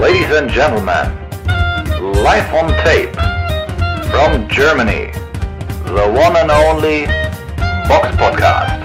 Ladies 0.00 0.30
and 0.30 0.48
gentlemen, 0.48 1.10
live 2.22 2.54
on 2.54 2.70
tape 2.84 3.12
from 4.12 4.46
Germany, 4.48 5.10
the 5.86 6.06
one 6.14 6.36
and 6.36 6.52
only 6.52 7.06
Box 7.88 8.06
Podcast. 8.16 8.80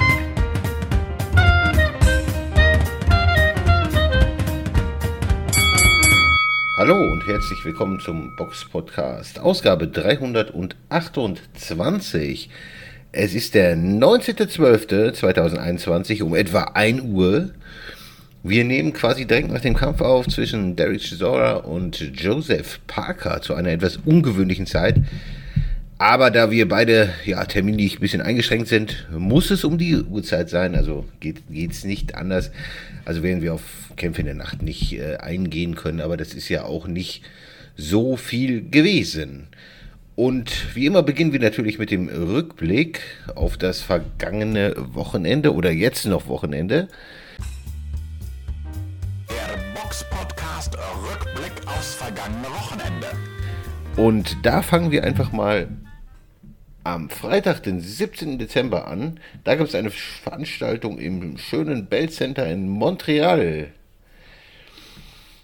Hallo 6.77 7.11
und 7.11 7.27
herzlich 7.27 7.63
willkommen 7.63 7.99
zum 7.99 8.35
Box 8.35 8.65
Podcast, 8.65 9.39
Ausgabe 9.39 9.87
328. 9.87 12.49
Es 13.11 13.35
ist 13.35 13.53
der 13.53 13.77
19.12.2021 13.77 16.23
um 16.23 16.33
etwa 16.33 16.71
1 16.73 17.03
Uhr. 17.03 17.51
Wir 18.45 18.65
nehmen 18.65 18.91
quasi 18.91 19.25
direkt 19.25 19.49
nach 19.49 19.61
dem 19.61 19.73
Kampf 19.73 20.01
auf 20.01 20.27
zwischen 20.27 20.75
Derek 20.75 20.99
Chisora 20.99 21.53
und 21.53 21.97
Joseph 22.13 22.81
Parker 22.87 23.41
zu 23.41 23.53
einer 23.53 23.69
etwas 23.69 23.95
ungewöhnlichen 24.03 24.65
Zeit. 24.65 24.97
Aber 25.97 26.29
da 26.29 26.51
wir 26.51 26.67
beide 26.67 27.13
ja, 27.23 27.45
terminlich 27.45 27.95
ein 27.95 28.01
bisschen 28.01 28.21
eingeschränkt 28.21 28.67
sind, 28.67 29.07
muss 29.17 29.49
es 29.49 29.63
um 29.63 29.77
die 29.77 29.95
Uhrzeit 29.95 30.49
sein. 30.49 30.75
Also 30.75 31.05
geht 31.21 31.41
es 31.71 31.85
nicht 31.85 32.15
anders. 32.15 32.51
Also 33.05 33.23
werden 33.23 33.41
wir 33.41 33.53
auf 33.53 33.61
Kämpfe 33.95 34.19
in 34.19 34.25
der 34.25 34.35
Nacht 34.35 34.61
nicht 34.61 34.91
äh, 34.91 35.15
eingehen 35.15 35.75
können. 35.75 36.01
Aber 36.01 36.17
das 36.17 36.33
ist 36.33 36.49
ja 36.49 36.65
auch 36.65 36.85
nicht 36.85 37.21
so 37.77 38.17
viel 38.17 38.69
gewesen. 38.69 39.47
Und 40.15 40.75
wie 40.75 40.85
immer 40.85 41.01
beginnen 41.01 41.31
wir 41.31 41.39
natürlich 41.39 41.79
mit 41.79 41.91
dem 41.91 42.09
Rückblick 42.09 42.99
auf 43.35 43.55
das 43.55 43.79
vergangene 43.79 44.75
Wochenende 44.75 45.53
oder 45.53 45.71
jetzt 45.71 46.05
noch 46.05 46.27
Wochenende. 46.27 46.89
Box-Podcast 49.93 50.75
Rückblick 50.75 51.67
aufs 51.67 51.93
vergangene 51.93 52.47
Wochenende. 52.47 53.09
Und 53.95 54.43
da 54.43 54.63
fangen 54.63 54.89
wir 54.89 55.03
einfach 55.03 55.31
mal 55.31 55.67
am 56.83 57.11
Freitag, 57.11 57.61
den 57.61 57.79
17. 57.79 58.39
Dezember 58.39 58.87
an. 58.87 59.19
Da 59.43 59.53
gab 59.53 59.67
es 59.67 59.75
eine 59.75 59.91
Veranstaltung 59.91 60.97
im 60.97 61.37
schönen 61.37 61.85
Bell 61.85 62.09
Center 62.09 62.47
in 62.47 62.69
Montreal. 62.69 63.71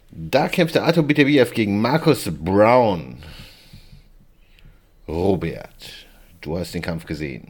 Da 0.09 0.47
kämpfte 0.47 0.81
Arthur 0.81 1.03
Beterbiev 1.03 1.53
gegen 1.53 1.79
Markus 1.79 2.27
Brown. 2.31 3.17
Robert, 5.07 6.07
du 6.41 6.57
hast 6.57 6.73
den 6.73 6.81
Kampf 6.81 7.05
gesehen. 7.05 7.49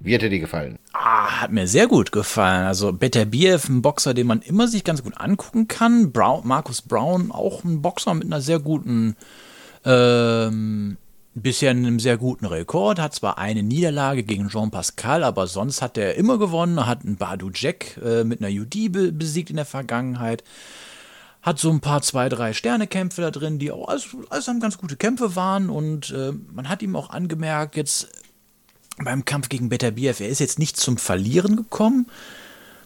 Wie 0.00 0.12
hat 0.16 0.24
er 0.24 0.30
dir 0.30 0.40
gefallen? 0.40 0.80
Ah, 0.96 1.40
hat 1.40 1.50
mir 1.50 1.66
sehr 1.66 1.88
gut 1.88 2.12
gefallen. 2.12 2.66
Also 2.66 2.92
Beterbiev, 2.92 3.68
ein 3.68 3.82
Boxer, 3.82 4.14
den 4.14 4.28
man 4.28 4.42
immer 4.42 4.68
sich 4.68 4.84
ganz 4.84 5.02
gut 5.02 5.18
angucken 5.18 5.66
kann. 5.66 6.12
Brown, 6.12 6.46
Markus 6.46 6.82
Brown, 6.82 7.32
auch 7.32 7.64
ein 7.64 7.82
Boxer 7.82 8.14
mit 8.14 8.26
einer 8.26 8.40
sehr 8.40 8.60
guten, 8.60 9.16
ähm, 9.84 10.96
bisher 11.34 11.72
einem 11.72 11.98
sehr 11.98 12.16
guten 12.16 12.46
Rekord. 12.46 13.00
Hat 13.00 13.12
zwar 13.12 13.38
eine 13.38 13.64
Niederlage 13.64 14.22
gegen 14.22 14.48
Jean 14.48 14.70
Pascal, 14.70 15.24
aber 15.24 15.48
sonst 15.48 15.82
hat 15.82 15.98
er 15.98 16.14
immer 16.14 16.38
gewonnen. 16.38 16.86
Hat 16.86 17.04
einen 17.04 17.16
Badu 17.16 17.50
Jack 17.52 17.96
äh, 17.96 18.22
mit 18.22 18.40
einer 18.40 18.56
UD 18.56 18.92
be 18.92 19.10
besiegt 19.10 19.50
in 19.50 19.56
der 19.56 19.66
Vergangenheit 19.66 20.44
hat 21.42 21.58
so 21.58 21.70
ein 21.70 21.80
paar 21.80 22.00
zwei, 22.00 22.30
drei 22.30 22.54
Sternekämpfe 22.54 23.20
da 23.20 23.30
drin, 23.30 23.58
die 23.58 23.70
auch 23.70 23.88
alles, 23.88 24.16
alles 24.30 24.46
ganz 24.46 24.78
gute 24.78 24.96
Kämpfe 24.96 25.36
waren 25.36 25.68
und 25.68 26.10
äh, 26.10 26.32
man 26.32 26.70
hat 26.70 26.80
ihm 26.80 26.96
auch 26.96 27.10
angemerkt, 27.10 27.76
jetzt 27.76 28.08
beim 28.98 29.24
Kampf 29.24 29.48
gegen 29.48 29.68
Beterbiev, 29.68 30.20
er 30.20 30.28
ist 30.28 30.38
jetzt 30.40 30.58
nicht 30.58 30.76
zum 30.76 30.98
Verlieren 30.98 31.56
gekommen. 31.56 32.06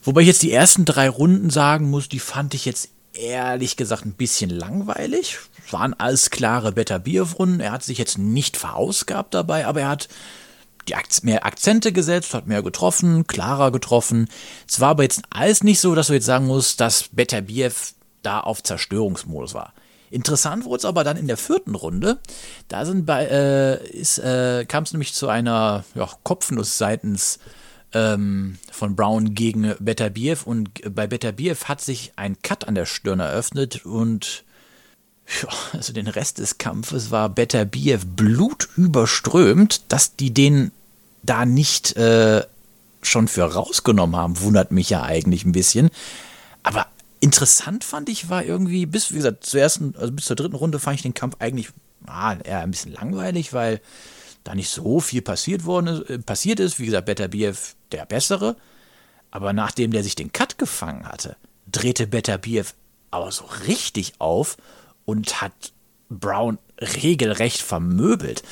Wobei 0.03 0.23
ich 0.23 0.29
jetzt 0.29 0.43
die 0.43 0.53
ersten 0.53 0.85
drei 0.85 1.09
Runden 1.09 1.51
sagen 1.51 1.91
muss, 1.91 2.09
die 2.09 2.21
fand 2.21 2.55
ich 2.55 2.65
jetzt 2.65 2.89
ehrlich 3.13 3.77
gesagt 3.77 4.07
ein 4.07 4.13
bisschen 4.13 4.51
langweilig. 4.51 5.39
Es 5.67 5.73
waren 5.73 5.93
alles 5.95 6.31
klare 6.31 6.73
Beterbiev-Runden. 6.73 7.61
Er 7.61 7.73
hat 7.73 7.83
sich 7.83 7.99
jetzt 7.99 8.17
nicht 8.17 8.57
verausgabt 8.57 9.35
dabei, 9.35 9.67
aber 9.67 9.83
er 9.83 9.89
hat 9.89 10.09
mehr 11.23 11.45
Akzente 11.45 11.93
gesetzt, 11.93 12.33
hat 12.33 12.47
mehr 12.47 12.63
getroffen, 12.63 13.27
klarer 13.27 13.71
getroffen. 13.71 14.29
Es 14.67 14.81
war 14.81 14.91
aber 14.91 15.03
jetzt 15.03 15.23
alles 15.29 15.63
nicht 15.63 15.81
so, 15.81 15.95
dass 15.95 16.07
du 16.07 16.15
jetzt 16.15 16.25
sagen 16.25 16.47
musst, 16.47 16.81
dass 16.81 17.09
Beterbiev 17.13 17.93
da 18.23 18.41
auf 18.41 18.63
Zerstörungsmodus 18.63 19.53
war. 19.53 19.75
Interessant 20.11 20.65
wurde 20.65 20.79
es 20.79 20.85
aber 20.85 21.05
dann 21.05 21.17
in 21.17 21.27
der 21.27 21.37
vierten 21.37 21.75
Runde. 21.75 22.19
Da 22.69 22.85
sind 22.85 23.07
bei, 23.07 23.27
äh, 23.27 23.75
äh, 23.83 24.65
kam 24.65 24.85
es 24.85 24.93
nämlich 24.93 25.13
zu 25.13 25.29
einer 25.29 25.85
ja, 25.95 26.09
Kopfnuss 26.23 26.79
seitens 26.79 27.39
ähm, 27.93 28.59
von 28.71 28.97
Brown 28.97 29.35
gegen 29.35 29.75
Beterbiev 29.79 30.47
und 30.47 30.95
bei 30.95 31.07
Beterbiev 31.07 31.65
hat 31.65 31.81
sich 31.81 32.13
ein 32.17 32.41
Cut 32.43 32.69
an 32.69 32.75
der 32.75 32.87
Stirn 32.87 33.21
eröffnet 33.21 33.85
und 33.85 34.45
ja, 35.43 35.49
also 35.73 35.93
den 35.93 36.09
Rest 36.09 36.39
des 36.39 36.59
Kampfes 36.59 37.11
war 37.11 37.29
Beterbiev 37.29 38.07
blutüberströmt, 38.07 39.83
dass 39.93 40.17
die 40.17 40.33
den 40.33 40.73
da 41.23 41.45
nicht 41.45 41.97
äh, 41.97 42.45
schon 43.03 43.29
für 43.29 43.45
rausgenommen 43.45 44.17
haben, 44.17 44.41
wundert 44.41 44.73
mich 44.73 44.91
ja 44.91 45.03
eigentlich 45.03 45.45
ein 45.45 45.53
bisschen. 45.53 45.91
Aber 46.63 46.87
Interessant 47.21 47.85
fand 47.85 48.09
ich 48.09 48.31
war 48.31 48.45
irgendwie, 48.45 48.87
bis, 48.87 49.13
wie 49.13 49.17
gesagt, 49.17 49.45
zur 49.45 49.61
ersten, 49.61 49.95
also 49.97 50.13
bis 50.13 50.27
zur 50.27 50.37
dritten 50.37 50.57
Runde 50.57 50.79
fand 50.79 50.97
ich 50.97 51.03
den 51.03 51.15
Kampf 51.15 51.37
eigentlich 51.39 51.71
ah, 52.07 52.37
eher 52.45 52.61
ein 52.61 52.71
bisschen 52.71 52.93
langweilig, 52.93 53.53
weil 53.53 53.81
da 54.45 54.55
nicht 54.55 54.71
so 54.71 55.01
viel 55.01 55.23
passiert, 55.23 55.65
worden, 55.65 56.05
äh, 56.07 56.19
passiert 56.19 56.61
ist. 56.61 56.79
Wie 56.79 56.87
gesagt, 56.87 57.07
Beterbiev 57.07 57.75
der 57.93 58.07
Bessere. 58.07 58.57
Aber 59.31 59.53
nachdem 59.53 59.91
der 59.91 60.03
sich 60.03 60.15
den 60.15 60.33
Cut 60.33 60.59
gefangen 60.59 61.07
hatte, 61.07 61.37
drehte 61.71 62.07
Beterbiev 62.07 62.75
aber 63.11 63.31
so 63.33 63.45
richtig 63.67 64.15
auf 64.19 64.57
und 65.05 65.41
hat 65.41 65.73
Brown 66.09 66.59
regelrecht 66.81 67.61
vermöbelt 67.61 68.43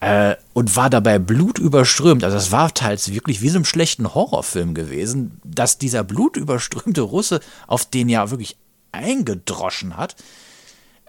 äh, 0.00 0.36
und 0.52 0.76
war 0.76 0.90
dabei 0.90 1.18
blutüberströmt. 1.18 2.24
Also 2.24 2.36
es 2.36 2.52
war 2.52 2.72
teils 2.72 3.12
wirklich 3.12 3.42
wie 3.42 3.48
so 3.48 3.56
einem 3.56 3.64
schlechten 3.64 4.14
Horrorfilm 4.14 4.74
gewesen, 4.74 5.40
dass 5.44 5.78
dieser 5.78 6.04
blutüberströmte 6.04 7.00
Russe 7.00 7.40
auf 7.66 7.84
den 7.86 8.08
ja 8.08 8.30
wirklich 8.30 8.56
eingedroschen 8.92 9.96
hat, 9.96 10.16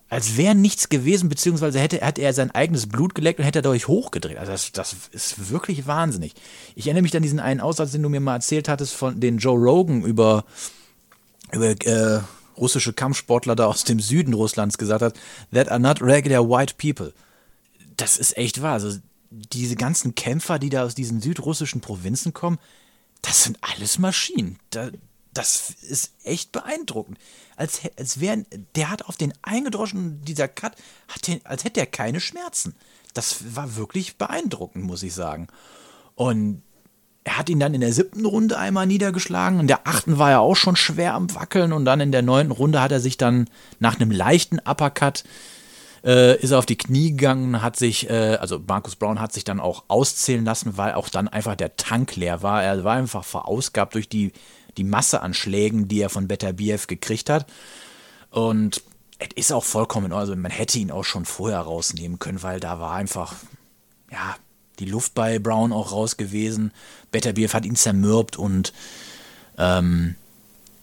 als 0.09 0.37
wäre 0.37 0.55
nichts 0.55 0.89
gewesen, 0.89 1.29
beziehungsweise 1.29 1.79
hätte, 1.79 2.01
hätte 2.01 2.21
er 2.21 2.33
sein 2.33 2.49
eigenes 2.49 2.87
Blut 2.87 3.13
geleckt 3.13 3.39
und 3.39 3.45
hätte 3.45 3.61
dadurch 3.61 3.87
hochgedreht. 3.87 4.37
Also 4.37 4.51
das, 4.51 4.71
das 4.71 4.95
ist 5.11 5.51
wirklich 5.51 5.85
wahnsinnig. 5.85 6.33
Ich 6.75 6.87
erinnere 6.87 7.03
mich 7.03 7.15
an 7.15 7.21
diesen 7.21 7.39
einen 7.39 7.61
Aussatz, 7.61 7.91
den 7.91 8.01
du 8.01 8.09
mir 8.09 8.19
mal 8.19 8.35
erzählt 8.35 8.67
hattest, 8.67 8.95
von 8.95 9.19
den 9.19 9.37
Joe 9.37 9.57
Rogan 9.57 10.01
über, 10.01 10.45
über 11.51 11.69
äh, 11.85 12.21
russische 12.57 12.93
Kampfsportler 12.93 13.55
da 13.55 13.67
aus 13.67 13.83
dem 13.83 13.99
Süden 13.99 14.33
Russlands 14.33 14.79
gesagt 14.79 15.03
hat, 15.03 15.13
that 15.53 15.69
are 15.69 15.79
not 15.79 16.01
regular 16.01 16.43
white 16.43 16.73
people 16.79 17.13
das 17.99 18.17
ist 18.17 18.37
echt 18.37 18.61
wahr. 18.61 18.73
Also 18.73 18.99
diese 19.29 19.75
ganzen 19.75 20.15
Kämpfer, 20.15 20.59
die 20.59 20.69
da 20.69 20.83
aus 20.83 20.95
diesen 20.95 21.21
südrussischen 21.21 21.81
Provinzen 21.81 22.33
kommen, 22.33 22.57
das 23.21 23.43
sind 23.43 23.57
alles 23.61 23.99
Maschinen. 23.99 24.57
Da, 24.69 24.89
das 25.33 25.69
ist 25.69 26.13
echt 26.23 26.51
beeindruckend. 26.51 27.17
Als, 27.55 27.81
als 27.97 28.19
wären, 28.19 28.45
der 28.75 28.89
hat 28.89 29.05
auf 29.05 29.17
den 29.17 29.33
eingedroschen, 29.41 30.21
dieser 30.23 30.47
Cut, 30.47 30.73
hat 31.07 31.27
den, 31.27 31.45
als 31.45 31.63
hätte 31.63 31.79
er 31.79 31.85
keine 31.85 32.19
Schmerzen. 32.19 32.75
Das 33.13 33.55
war 33.55 33.75
wirklich 33.75 34.17
beeindruckend, 34.17 34.85
muss 34.85 35.03
ich 35.03 35.13
sagen. 35.13 35.47
Und 36.15 36.61
er 37.23 37.37
hat 37.37 37.49
ihn 37.49 37.59
dann 37.59 37.73
in 37.73 37.81
der 37.81 37.93
siebten 37.93 38.25
Runde 38.25 38.57
einmal 38.57 38.87
niedergeschlagen. 38.87 39.59
In 39.59 39.67
der 39.67 39.87
achten 39.87 40.17
war 40.17 40.31
er 40.31 40.39
auch 40.39 40.55
schon 40.55 40.75
schwer 40.75 41.13
am 41.13 41.33
Wackeln. 41.35 41.73
Und 41.73 41.85
dann 41.85 41.99
in 41.99 42.11
der 42.11 42.21
neunten 42.21 42.51
Runde 42.51 42.81
hat 42.81 42.91
er 42.91 42.99
sich 42.99 43.17
dann 43.17 43.49
nach 43.79 43.99
einem 43.99 44.09
leichten 44.09 44.59
Uppercut 44.59 45.23
äh, 46.03 46.39
ist 46.39 46.51
er 46.51 46.59
auf 46.59 46.65
die 46.65 46.77
Knie 46.77 47.11
gegangen, 47.11 47.61
hat 47.61 47.75
sich, 47.75 48.09
äh, 48.09 48.35
also 48.35 48.59
Markus 48.65 48.95
Brown 48.95 49.19
hat 49.19 49.33
sich 49.33 49.43
dann 49.43 49.59
auch 49.59 49.85
auszählen 49.87 50.45
lassen, 50.45 50.77
weil 50.77 50.93
auch 50.93 51.09
dann 51.09 51.27
einfach 51.27 51.55
der 51.55 51.75
Tank 51.75 52.15
leer 52.15 52.41
war. 52.41 52.63
Er 52.63 52.83
war 52.83 52.95
einfach 52.95 53.23
verausgabt 53.23 53.95
durch 53.95 54.09
die, 54.09 54.31
die 54.77 54.83
Masse 54.83 55.21
an 55.21 55.33
Schlägen, 55.33 55.87
die 55.87 56.01
er 56.01 56.09
von 56.09 56.27
Beterbiev 56.27 56.87
gekriegt 56.87 57.29
hat. 57.29 57.45
Und 58.31 58.83
es 59.19 59.29
ist 59.35 59.51
auch 59.51 59.65
vollkommen, 59.65 60.13
also 60.13 60.35
man 60.35 60.51
hätte 60.51 60.79
ihn 60.79 60.91
auch 60.91 61.03
schon 61.03 61.25
vorher 61.25 61.59
rausnehmen 61.59 62.19
können, 62.19 62.41
weil 62.41 62.59
da 62.59 62.79
war 62.79 62.93
einfach, 62.93 63.35
ja, 64.11 64.35
die 64.79 64.85
Luft 64.85 65.13
bei 65.13 65.39
Brown 65.39 65.73
auch 65.73 65.91
raus 65.91 66.15
gewesen. 66.15 66.71
Beterbiev 67.11 67.53
hat 67.53 67.65
ihn 67.65 67.75
zermürbt 67.75 68.37
und 68.37 68.71
ähm, 69.57 70.15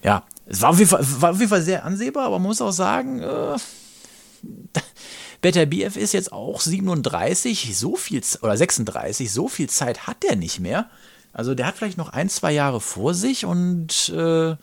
ja, 0.03 0.25
es 0.45 0.61
war 0.61 0.71
auf, 0.71 0.79
jeden 0.79 0.91
Fall, 0.91 1.05
war 1.21 1.31
auf 1.31 1.39
jeden 1.39 1.49
Fall 1.49 1.63
sehr 1.63 1.85
ansehbar, 1.85 2.27
aber 2.27 2.39
man 2.39 2.49
muss 2.49 2.61
auch 2.61 2.73
sagen, 2.73 3.21
äh, 3.21 3.57
Beterbiev 5.47 5.97
ist 5.97 6.13
jetzt 6.13 6.33
auch 6.33 6.61
37, 6.61 7.79
so 7.79 7.95
viel, 7.95 8.21
oder 8.43 8.57
36, 8.57 9.31
so 9.31 9.47
viel 9.47 9.69
Zeit 9.69 10.09
hat 10.09 10.25
der 10.25 10.35
nicht 10.35 10.59
mehr. 10.59 10.91
Also 11.33 11.55
der 11.55 11.69
hat 11.69 11.77
vielleicht 11.77 11.99
noch 11.99 12.09
ein, 12.09 12.29
zwei 12.29 12.51
Jahre 12.51 12.81
vor 12.81 13.15
sich 13.15 13.45
und 13.45 14.09
äh, 14.09 14.57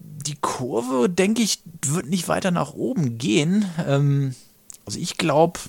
die 0.00 0.34
Kurve, 0.40 1.08
denke 1.08 1.40
ich, 1.40 1.60
wird 1.86 2.06
nicht 2.06 2.26
weiter 2.26 2.50
nach 2.50 2.74
oben 2.74 3.16
gehen. 3.16 3.64
Ähm, 3.86 4.34
also 4.86 4.98
ich 4.98 5.18
glaube, 5.18 5.60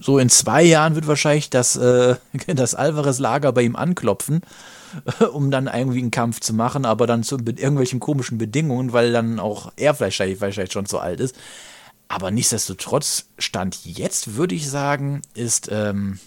so 0.00 0.18
in 0.18 0.30
zwei 0.30 0.62
Jahren 0.62 0.94
wird 0.94 1.06
wahrscheinlich 1.06 1.50
das, 1.50 1.76
äh, 1.76 2.16
das 2.46 2.74
Alvarez-Lager 2.74 3.52
bei 3.52 3.60
ihm 3.60 3.76
anklopfen 3.76 4.40
um 5.32 5.50
dann 5.50 5.66
irgendwie 5.66 5.98
einen 5.98 6.10
Kampf 6.10 6.40
zu 6.40 6.54
machen, 6.54 6.86
aber 6.86 7.06
dann 7.06 7.22
zu 7.22 7.36
irgendwelchen 7.36 8.00
komischen 8.00 8.38
Bedingungen, 8.38 8.94
weil 8.94 9.12
dann 9.12 9.38
auch 9.38 9.70
er 9.76 9.94
vielleicht, 9.94 10.16
vielleicht 10.16 10.72
schon 10.72 10.86
zu 10.86 10.98
alt 10.98 11.20
ist. 11.20 11.36
Aber 12.08 12.30
nichtsdestotrotz, 12.30 13.26
Stand 13.38 13.84
jetzt, 13.84 14.36
würde 14.36 14.54
ich 14.54 14.70
sagen, 14.70 15.22
ist 15.34 15.68
ähm, 15.72 16.18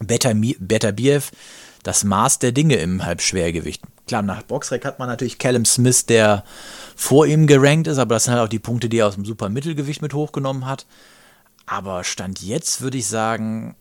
Beterbiev 0.00 1.32
das 1.82 2.04
Maß 2.04 2.38
der 2.38 2.52
Dinge 2.52 2.76
im 2.76 3.04
Halbschwergewicht. 3.04 3.82
Klar, 4.06 4.22
nach 4.22 4.42
Boxrec 4.42 4.84
hat 4.84 4.98
man 4.98 5.08
natürlich 5.08 5.38
Callum 5.38 5.64
Smith, 5.64 6.06
der 6.06 6.44
vor 6.96 7.26
ihm 7.26 7.46
gerankt 7.46 7.86
ist, 7.86 7.98
aber 7.98 8.16
das 8.16 8.24
sind 8.24 8.34
halt 8.34 8.42
auch 8.42 8.48
die 8.48 8.58
Punkte, 8.58 8.88
die 8.88 8.98
er 8.98 9.06
aus 9.06 9.14
dem 9.14 9.24
Supermittelgewicht 9.24 10.02
mit 10.02 10.14
hochgenommen 10.14 10.66
hat. 10.66 10.86
Aber 11.66 12.04
Stand 12.04 12.42
jetzt 12.42 12.80
würde 12.80 12.98
ich 12.98 13.06
sagen, 13.06 13.76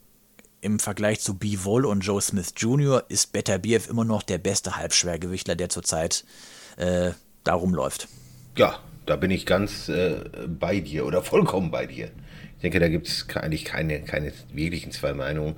im 0.62 0.80
Vergleich 0.80 1.22
zu 1.22 1.34
B. 1.34 1.60
Woll 1.64 1.86
und 1.86 2.02
Joe 2.02 2.22
Smith 2.22 2.54
Jr. 2.58 3.04
ist 3.08 3.32
Beterbiev 3.32 3.90
immer 3.90 4.06
noch 4.06 4.24
der 4.24 4.38
beste 4.38 4.76
Halbschwergewichtler, 4.76 5.56
der 5.56 5.70
zurzeit 5.70 6.26
äh, 6.78 7.12
da 7.44 7.54
rumläuft. 7.54 8.08
Ja, 8.56 8.80
da 9.10 9.16
bin 9.16 9.32
ich 9.32 9.46
ganz 9.46 9.90
äh, 9.90 10.16
bei 10.48 10.80
dir 10.80 11.06
oder 11.06 11.22
vollkommen 11.24 11.72
bei 11.72 11.86
dir. 11.86 12.10
Ich 12.56 12.62
denke, 12.62 12.80
da 12.80 12.90
gibt 12.90 13.08
es 13.08 13.26
eigentlich 13.36 13.66
keine, 13.66 14.02
keine 14.02 14.32
wirklichen 14.54 14.92
zwei 14.92 15.14
Meinungen. 15.14 15.56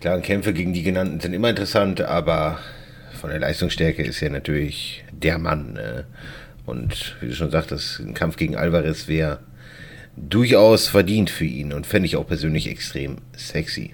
Klar, 0.00 0.20
Kämpfe 0.20 0.52
gegen 0.52 0.72
die 0.72 0.82
genannten 0.82 1.20
sind 1.20 1.34
immer 1.34 1.50
interessant, 1.50 2.00
aber 2.00 2.58
von 3.20 3.30
der 3.30 3.38
Leistungsstärke 3.38 4.02
ist 4.02 4.22
er 4.22 4.30
natürlich 4.30 5.04
der 5.12 5.38
Mann. 5.38 5.74
Ne? 5.74 6.06
Und 6.66 7.16
wie 7.20 7.28
du 7.28 7.34
schon 7.34 7.50
sagtest, 7.50 8.00
ein 8.00 8.14
Kampf 8.14 8.36
gegen 8.36 8.56
Alvarez 8.56 9.08
wäre 9.08 9.40
durchaus 10.16 10.88
verdient 10.88 11.30
für 11.30 11.44
ihn 11.44 11.72
und 11.72 11.86
fände 11.86 12.06
ich 12.06 12.16
auch 12.16 12.26
persönlich 12.26 12.68
extrem 12.68 13.16
sexy. 13.36 13.92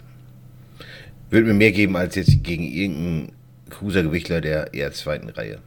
Würde 1.30 1.46
mir 1.46 1.54
mehr 1.54 1.72
geben 1.72 1.96
als 1.96 2.16
jetzt 2.16 2.42
gegen 2.44 2.64
irgendeinen 2.64 3.32
Cruisergewichtler 3.70 4.40
der 4.40 4.74
eher 4.74 4.92
zweiten 4.92 5.28
Reihe. 5.28 5.58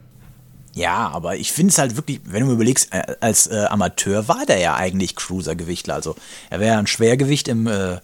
Ja, 0.74 1.08
aber 1.08 1.36
ich 1.36 1.52
finde 1.52 1.70
es 1.70 1.78
halt 1.78 1.96
wirklich, 1.96 2.20
wenn 2.24 2.40
du 2.40 2.46
mir 2.46 2.54
überlegst, 2.54 2.92
äh, 2.92 3.14
als 3.20 3.46
äh, 3.46 3.66
Amateur 3.70 4.26
war 4.26 4.44
der 4.44 4.58
ja 4.58 4.74
eigentlich 4.74 5.14
Cruisergewichtler. 5.14 5.94
Also 5.94 6.16
er 6.50 6.58
wäre 6.58 6.74
ja 6.74 6.78
ein 6.78 6.88
Schwergewicht 6.88 7.46
im, 7.46 7.68
äh, 7.68 7.98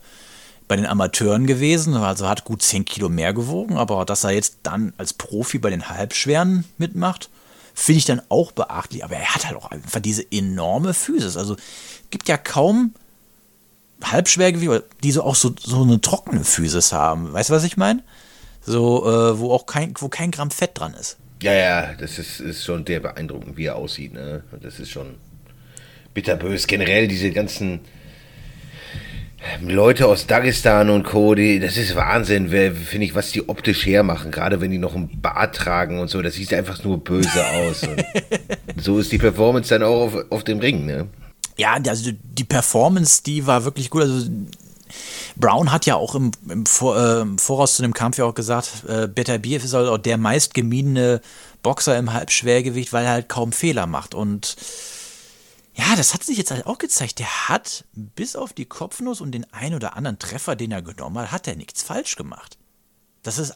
bei 0.68 0.76
den 0.76 0.86
Amateuren 0.86 1.48
gewesen, 1.48 1.96
also 1.96 2.28
hat 2.28 2.44
gut 2.44 2.62
10 2.62 2.84
Kilo 2.84 3.08
mehr 3.08 3.34
gewogen, 3.34 3.76
aber 3.76 4.04
dass 4.04 4.22
er 4.22 4.30
jetzt 4.30 4.58
dann 4.62 4.92
als 4.98 5.12
Profi 5.12 5.58
bei 5.58 5.68
den 5.68 5.88
Halbschweren 5.88 6.64
mitmacht, 6.78 7.28
finde 7.74 7.98
ich 7.98 8.04
dann 8.04 8.22
auch 8.28 8.52
beachtlich. 8.52 9.02
Aber 9.02 9.16
er 9.16 9.34
hat 9.34 9.46
halt 9.46 9.56
auch 9.56 9.72
einfach 9.72 10.00
diese 10.00 10.24
enorme 10.30 10.94
Physis. 10.94 11.36
Also 11.36 11.56
gibt 12.10 12.28
ja 12.28 12.36
kaum 12.36 12.94
Halbschwergewichte, 14.04 14.84
die 15.02 15.10
so 15.10 15.24
auch 15.24 15.34
so, 15.34 15.52
so 15.60 15.82
eine 15.82 16.00
trockene 16.00 16.44
Physis 16.44 16.92
haben. 16.92 17.32
Weißt 17.32 17.50
du, 17.50 17.54
was 17.54 17.64
ich 17.64 17.76
meine? 17.76 18.04
So, 18.64 19.04
äh, 19.10 19.40
wo 19.40 19.52
auch 19.52 19.66
kein, 19.66 19.94
wo 19.98 20.08
kein 20.08 20.30
Gramm 20.30 20.52
Fett 20.52 20.78
dran 20.78 20.94
ist. 20.94 21.16
Ja, 21.42 21.52
ja, 21.52 21.94
das 21.98 22.18
ist, 22.18 22.40
ist 22.40 22.64
schon 22.64 22.84
sehr 22.86 23.00
beeindruckend, 23.00 23.56
wie 23.56 23.66
er 23.66 23.76
aussieht. 23.76 24.12
Ne? 24.12 24.42
Das 24.60 24.78
ist 24.78 24.90
schon 24.90 25.14
bitterbös. 26.12 26.66
Generell 26.66 27.08
diese 27.08 27.30
ganzen 27.30 27.80
Leute 29.62 30.06
aus 30.06 30.26
Dagestan 30.26 30.90
und 30.90 31.04
Co., 31.04 31.34
die, 31.34 31.60
das 31.60 31.78
ist 31.78 31.96
Wahnsinn, 31.96 32.48
finde 32.48 33.06
ich, 33.06 33.14
was 33.14 33.32
die 33.32 33.48
optisch 33.48 33.86
hermachen, 33.86 34.30
gerade 34.30 34.60
wenn 34.60 34.70
die 34.70 34.78
noch 34.78 34.94
einen 34.94 35.20
Bart 35.20 35.56
tragen 35.56 35.98
und 35.98 36.08
so, 36.08 36.20
das 36.20 36.34
sieht 36.34 36.52
einfach 36.52 36.84
nur 36.84 37.02
böse 37.02 37.46
aus. 37.46 37.86
so 38.76 38.98
ist 38.98 39.10
die 39.12 39.18
Performance 39.18 39.70
dann 39.70 39.82
auch 39.82 40.02
auf, 40.02 40.24
auf 40.30 40.44
dem 40.44 40.58
Ring, 40.58 40.84
ne? 40.84 41.06
Ja, 41.56 41.78
also 41.86 42.10
die 42.22 42.44
Performance, 42.44 43.22
die 43.22 43.46
war 43.46 43.64
wirklich 43.64 43.90
gut. 43.90 44.02
Also 44.02 44.30
Brown 45.40 45.72
hat 45.72 45.86
ja 45.86 45.96
auch 45.96 46.14
im, 46.14 46.30
im, 46.48 46.66
Vor, 46.66 46.96
äh, 46.96 47.24
Voraus 47.38 47.76
zu 47.76 47.82
dem 47.82 47.94
Kampf 47.94 48.18
ja 48.18 48.24
auch 48.24 48.34
gesagt, 48.34 48.84
äh, 48.86 49.08
Beterbiev 49.08 49.64
ist 49.64 49.74
halt 49.74 49.88
auch 49.88 49.98
der 49.98 50.18
meistgemiedene 50.18 51.20
Boxer 51.62 51.98
im 51.98 52.12
Halbschwergewicht, 52.12 52.92
weil 52.92 53.04
er 53.04 53.12
halt 53.12 53.28
kaum 53.28 53.52
Fehler 53.52 53.86
macht. 53.86 54.14
Und 54.14 54.56
ja, 55.74 55.96
das 55.96 56.14
hat 56.14 56.22
sich 56.24 56.38
jetzt 56.38 56.50
halt 56.50 56.66
auch 56.66 56.78
gezeigt. 56.78 57.18
Der 57.18 57.48
hat 57.48 57.84
bis 57.92 58.36
auf 58.36 58.52
die 58.52 58.66
Kopfnuss 58.66 59.20
und 59.20 59.32
den 59.32 59.50
ein 59.52 59.74
oder 59.74 59.96
anderen 59.96 60.18
Treffer, 60.18 60.56
den 60.56 60.72
er 60.72 60.82
genommen 60.82 61.18
hat, 61.18 61.32
hat 61.32 61.48
er 61.48 61.56
nichts 61.56 61.82
falsch 61.82 62.16
gemacht. 62.16 62.58
Das 63.22 63.38
ist, 63.38 63.54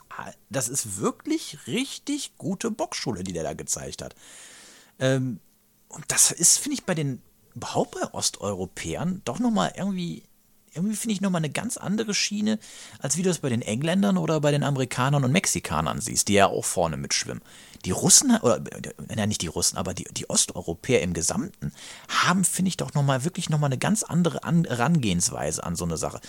das 0.50 0.68
ist 0.68 1.00
wirklich 1.00 1.58
richtig 1.66 2.36
gute 2.36 2.70
Boxschule, 2.70 3.24
die 3.24 3.32
der 3.32 3.44
da 3.44 3.54
gezeigt 3.54 4.02
hat. 4.02 4.14
Ähm, 4.98 5.40
und 5.88 6.04
das 6.08 6.30
ist, 6.30 6.58
finde 6.58 6.74
ich, 6.74 6.84
bei 6.84 6.94
den 6.94 7.22
überhaupt 7.54 7.92
bei 7.92 8.12
Osteuropäern 8.12 9.22
doch 9.24 9.38
nochmal 9.38 9.72
irgendwie, 9.76 10.24
irgendwie 10.74 10.96
finde 10.96 11.14
ich 11.14 11.20
nochmal 11.20 11.40
eine 11.40 11.50
ganz 11.50 11.76
andere 11.76 12.14
Schiene, 12.14 12.58
als 12.98 13.16
wie 13.16 13.22
du 13.22 13.30
es 13.30 13.38
bei 13.38 13.48
den 13.48 13.62
Engländern 13.62 14.16
oder 14.16 14.40
bei 14.40 14.50
den 14.50 14.62
Amerikanern 14.62 15.24
und 15.24 15.32
Mexikanern 15.32 16.00
siehst, 16.00 16.28
die 16.28 16.34
ja 16.34 16.46
auch 16.46 16.64
vorne 16.64 16.96
mitschwimmen. 16.96 17.42
Die 17.84 17.90
Russen, 17.90 18.36
oder 18.42 18.62
ja, 19.14 19.26
nicht 19.26 19.42
die 19.42 19.46
Russen, 19.46 19.76
aber 19.76 19.94
die, 19.94 20.04
die 20.12 20.28
Osteuropäer 20.28 21.02
im 21.02 21.12
Gesamten 21.12 21.72
haben, 22.08 22.44
finde 22.44 22.70
ich, 22.70 22.76
doch 22.76 22.94
nochmal 22.94 23.24
wirklich 23.24 23.50
nochmal 23.50 23.68
eine 23.68 23.78
ganz 23.78 24.02
andere 24.02 24.44
an, 24.44 24.64
Herangehensweise 24.64 25.62
an 25.62 25.76
so 25.76 25.84
eine 25.84 25.96
Sache. 25.96 26.20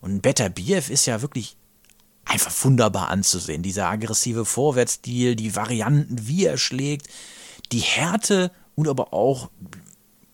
Und 0.00 0.22
Better 0.22 0.48
Biev 0.48 0.90
ist 0.90 1.06
ja 1.06 1.22
wirklich 1.22 1.56
einfach 2.24 2.52
wunderbar 2.64 3.08
anzusehen. 3.08 3.62
Dieser 3.62 3.88
aggressive 3.88 4.44
Vorwärtsstil, 4.44 5.36
die 5.36 5.54
Varianten, 5.54 6.26
wie 6.26 6.46
er 6.46 6.56
schlägt, 6.56 7.08
die 7.72 7.80
Härte 7.80 8.50
und 8.74 8.88
aber 8.88 9.12
auch 9.12 9.50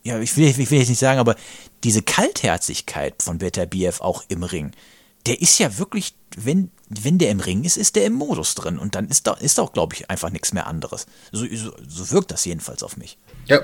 ja, 0.09 0.19
ich 0.21 0.37
will, 0.37 0.49
ich 0.49 0.71
will 0.71 0.79
jetzt 0.79 0.89
nicht 0.89 0.99
sagen, 0.99 1.21
aber 1.21 1.37
diese 1.85 2.03
Kaltherzigkeit 2.03 3.23
von 3.23 3.39
Beterbiev 3.39 4.01
auch 4.01 4.25
im 4.29 4.43
Ring, 4.43 4.73
der 5.27 5.41
ist 5.41 5.59
ja 5.59 5.79
wirklich, 5.79 6.15
wenn, 6.37 6.71
wenn 6.89 7.19
der 7.19 7.31
im 7.31 7.41
Ring 7.41 7.65
ist, 7.65 7.77
ist 7.77 7.97
der 7.97 8.07
im 8.07 8.15
Modus 8.15 8.55
drin. 8.55 8.79
Und 8.79 8.95
dann 8.95 9.09
ist 9.09 9.27
da, 9.27 9.35
ist 9.35 9.61
auch, 9.61 9.73
glaube 9.73 9.95
ich, 9.95 10.11
einfach 10.11 10.31
nichts 10.31 10.53
mehr 10.53 10.67
anderes. 10.67 11.07
So, 11.33 11.47
so, 11.53 11.73
so 11.87 12.11
wirkt 12.11 12.31
das 12.31 12.45
jedenfalls 12.45 12.83
auf 12.83 12.97
mich. 12.97 13.19
Ja, 13.47 13.61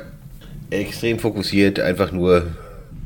extrem 0.70 1.18
fokussiert, 1.18 1.80
einfach 1.80 2.12
nur 2.12 2.54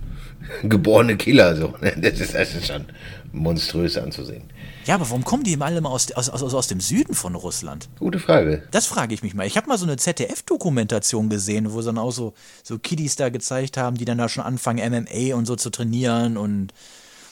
geborene 0.62 1.16
Killer. 1.16 1.56
So. 1.56 1.74
Das, 1.96 2.20
ist, 2.20 2.34
das 2.34 2.54
ist 2.54 2.66
schon 2.66 2.86
monströs 3.32 3.96
anzusehen. 3.96 4.44
Ja, 4.88 4.94
aber 4.94 5.10
warum 5.10 5.22
kommen 5.22 5.44
die 5.44 5.60
alle 5.60 5.82
mal 5.82 5.90
aus, 5.90 6.10
aus, 6.12 6.30
aus, 6.30 6.54
aus 6.54 6.66
dem 6.66 6.80
Süden 6.80 7.14
von 7.14 7.34
Russland? 7.34 7.90
Gute 7.98 8.18
Frage. 8.18 8.62
Das 8.70 8.86
frage 8.86 9.12
ich 9.12 9.22
mich 9.22 9.34
mal. 9.34 9.46
Ich 9.46 9.58
habe 9.58 9.68
mal 9.68 9.76
so 9.76 9.84
eine 9.84 9.98
ZDF-Dokumentation 9.98 11.28
gesehen, 11.28 11.70
wo 11.74 11.82
sie 11.82 11.88
dann 11.88 11.98
auch 11.98 12.10
so, 12.10 12.32
so 12.62 12.78
Kiddies 12.78 13.14
da 13.16 13.28
gezeigt 13.28 13.76
haben, 13.76 13.98
die 13.98 14.06
dann 14.06 14.16
da 14.16 14.30
schon 14.30 14.44
anfangen, 14.44 14.90
MMA 14.90 15.34
und 15.36 15.44
so 15.44 15.56
zu 15.56 15.68
trainieren 15.68 16.38
und, 16.38 16.72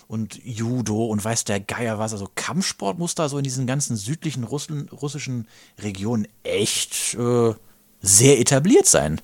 und 0.07 0.39
Judo 0.45 1.07
und 1.07 1.25
weiß 1.25 1.45
der 1.45 1.61
Geier 1.61 1.99
was. 1.99 2.13
Also 2.13 2.29
Kampfsport 2.35 2.99
muss 2.99 3.15
da 3.15 3.31
so 3.31 3.39
in 3.39 3.45
diesen 3.45 3.67
ganzen 3.67 3.97
südlichen 3.97 4.45
Russen, 4.45 4.91
russischen 4.91 5.49
Regionen 5.79 6.29
echt 6.43 7.15
äh, 7.15 7.55
sehr 8.03 8.39
etabliert 8.39 8.85
sein. 8.85 9.19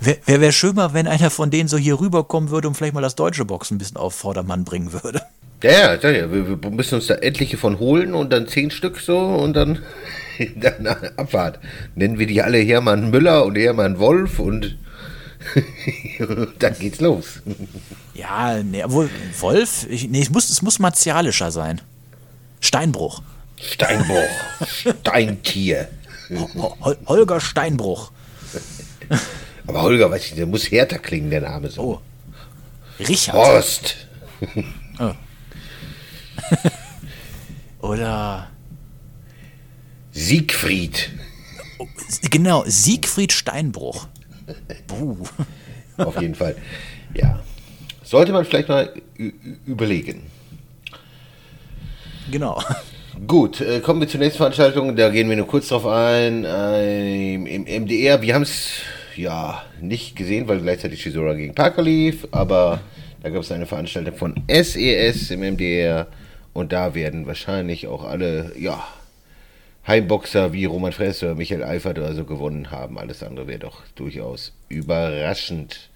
Wäre 0.00 0.18
wär, 0.26 0.40
wär 0.40 0.52
schöner, 0.52 0.94
wenn 0.94 1.06
einer 1.06 1.30
von 1.30 1.52
denen 1.52 1.68
so 1.68 1.76
hier 1.76 2.00
rüberkommen 2.00 2.50
würde 2.50 2.66
und 2.66 2.74
vielleicht 2.74 2.94
mal 2.94 3.02
das 3.02 3.14
deutsche 3.14 3.44
Boxen 3.44 3.76
ein 3.76 3.78
bisschen 3.78 3.98
auf 3.98 4.16
Vordermann 4.16 4.64
bringen 4.64 4.92
würde. 4.92 5.22
Ja, 5.62 5.94
ja, 5.94 6.10
ja, 6.10 6.32
wir, 6.32 6.62
wir 6.62 6.70
müssen 6.70 6.96
uns 6.96 7.08
da 7.08 7.14
etliche 7.14 7.56
von 7.56 7.78
holen 7.78 8.14
und 8.14 8.32
dann 8.32 8.46
zehn 8.46 8.70
Stück 8.70 9.00
so 9.00 9.18
und 9.18 9.54
dann, 9.54 9.80
dann 10.56 10.86
Abfahrt. 11.16 11.58
Nennen 11.94 12.18
wir 12.18 12.26
die 12.26 12.42
alle 12.42 12.58
Hermann 12.58 13.10
Müller 13.10 13.44
und 13.44 13.56
Hermann 13.56 13.98
Wolf 13.98 14.38
und 14.38 14.76
dann 16.58 16.78
geht's 16.78 17.00
los. 17.00 17.40
Ja, 18.14 18.62
nee, 18.62 18.84
obwohl 18.84 19.10
Wolf, 19.40 19.86
ich, 19.88 20.08
nee, 20.08 20.20
es 20.20 20.30
muss, 20.30 20.48
es 20.50 20.62
muss 20.62 20.78
martialischer 20.78 21.50
sein. 21.50 21.80
Steinbruch. 22.60 23.22
Steinbruch. 23.60 24.28
Steintier. 25.00 25.88
Hol 26.80 26.96
Holger 27.06 27.40
Steinbruch. 27.40 28.12
Aber 29.66 29.82
Holger, 29.82 30.10
weiß 30.10 30.26
ich, 30.26 30.34
der 30.34 30.46
muss 30.46 30.70
härter 30.70 30.98
klingen, 30.98 31.30
der 31.30 31.40
Name 31.40 31.68
so. 31.68 31.82
Oh. 31.82 32.00
Richard. 33.00 33.36
Horst. 33.36 33.96
Oder 37.80 38.48
Siegfried. 40.12 41.10
Genau, 42.30 42.64
Siegfried 42.66 43.32
Steinbruch. 43.32 44.08
Buh. 44.86 45.26
Auf 45.98 46.20
jeden 46.20 46.34
Fall. 46.34 46.56
Ja. 47.14 47.40
Sollte 48.02 48.32
man 48.32 48.44
vielleicht 48.44 48.68
mal 48.68 48.92
überlegen. 49.66 50.22
Genau. 52.30 52.62
Gut, 53.26 53.60
äh, 53.60 53.80
kommen 53.80 54.00
wir 54.00 54.08
zur 54.08 54.20
nächsten 54.20 54.38
Veranstaltung. 54.38 54.94
Da 54.94 55.08
gehen 55.08 55.28
wir 55.28 55.36
nur 55.36 55.46
kurz 55.46 55.68
drauf 55.68 55.86
ein. 55.86 56.44
Äh, 56.44 57.34
Im 57.34 57.64
MDR, 57.64 58.22
wir 58.22 58.34
haben 58.34 58.42
es 58.42 58.80
ja 59.16 59.62
nicht 59.80 60.14
gesehen, 60.14 60.46
weil 60.46 60.60
gleichzeitig 60.60 61.02
Chisora 61.02 61.34
gegen 61.34 61.54
Parker 61.54 61.82
lief, 61.82 62.26
aber 62.30 62.80
da 63.22 63.30
gab 63.30 63.42
es 63.42 63.50
eine 63.50 63.66
Veranstaltung 63.66 64.14
von 64.14 64.34
SES 64.48 65.30
e 65.30 65.34
im 65.34 65.40
MDR 65.40 66.06
und 66.58 66.72
da 66.72 66.94
werden 66.94 67.26
wahrscheinlich 67.26 67.86
auch 67.86 68.04
alle, 68.04 68.52
ja, 68.58 68.86
Heimboxer 69.86 70.52
wie 70.52 70.66
Roman 70.66 70.92
Fress 70.92 71.22
oder 71.22 71.34
Michael 71.34 71.64
Eifert 71.64 71.98
oder 71.98 72.14
so 72.14 72.24
gewonnen 72.24 72.70
haben. 72.70 72.98
Alles 72.98 73.22
andere 73.22 73.46
wäre 73.46 73.60
doch 73.60 73.82
durchaus 73.94 74.52
überraschend. 74.68 75.88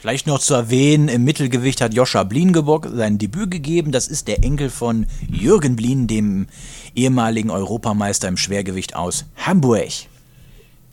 Vielleicht 0.00 0.26
noch 0.26 0.38
zu 0.38 0.54
erwähnen, 0.54 1.08
im 1.08 1.24
Mittelgewicht 1.24 1.80
hat 1.80 1.94
Joscha 1.94 2.22
Bliengeborg 2.24 2.88
sein 2.92 3.18
Debüt 3.18 3.50
gegeben. 3.50 3.90
Das 3.90 4.06
ist 4.06 4.28
der 4.28 4.44
Enkel 4.44 4.70
von 4.70 5.06
Jürgen 5.28 5.76
Blien, 5.76 6.06
dem 6.06 6.46
ehemaligen 6.94 7.50
Europameister 7.50 8.28
im 8.28 8.36
Schwergewicht 8.36 8.94
aus 8.94 9.24
Hamburg. 9.36 9.88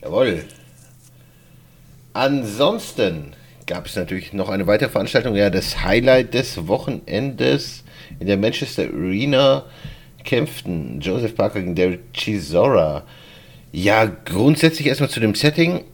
Jawohl. 0.02 0.44
Ansonsten 2.14 3.34
gab 3.66 3.86
es 3.86 3.96
natürlich 3.96 4.32
noch 4.32 4.48
eine 4.48 4.66
weitere 4.66 4.88
Veranstaltung, 4.88 5.36
ja, 5.36 5.50
das 5.50 5.82
Highlight 5.82 6.32
des 6.32 6.66
Wochenendes 6.66 7.84
in 8.20 8.26
der 8.26 8.36
Manchester 8.36 8.84
Arena 8.84 9.64
kämpften 10.24 11.00
Joseph 11.00 11.34
Parker 11.34 11.60
gegen 11.60 11.74
Derek 11.74 12.12
Chisora. 12.12 13.04
Ja, 13.72 14.04
grundsätzlich 14.04 14.86
erstmal 14.86 15.10
zu 15.10 15.20
dem 15.20 15.34
Setting. 15.34 15.84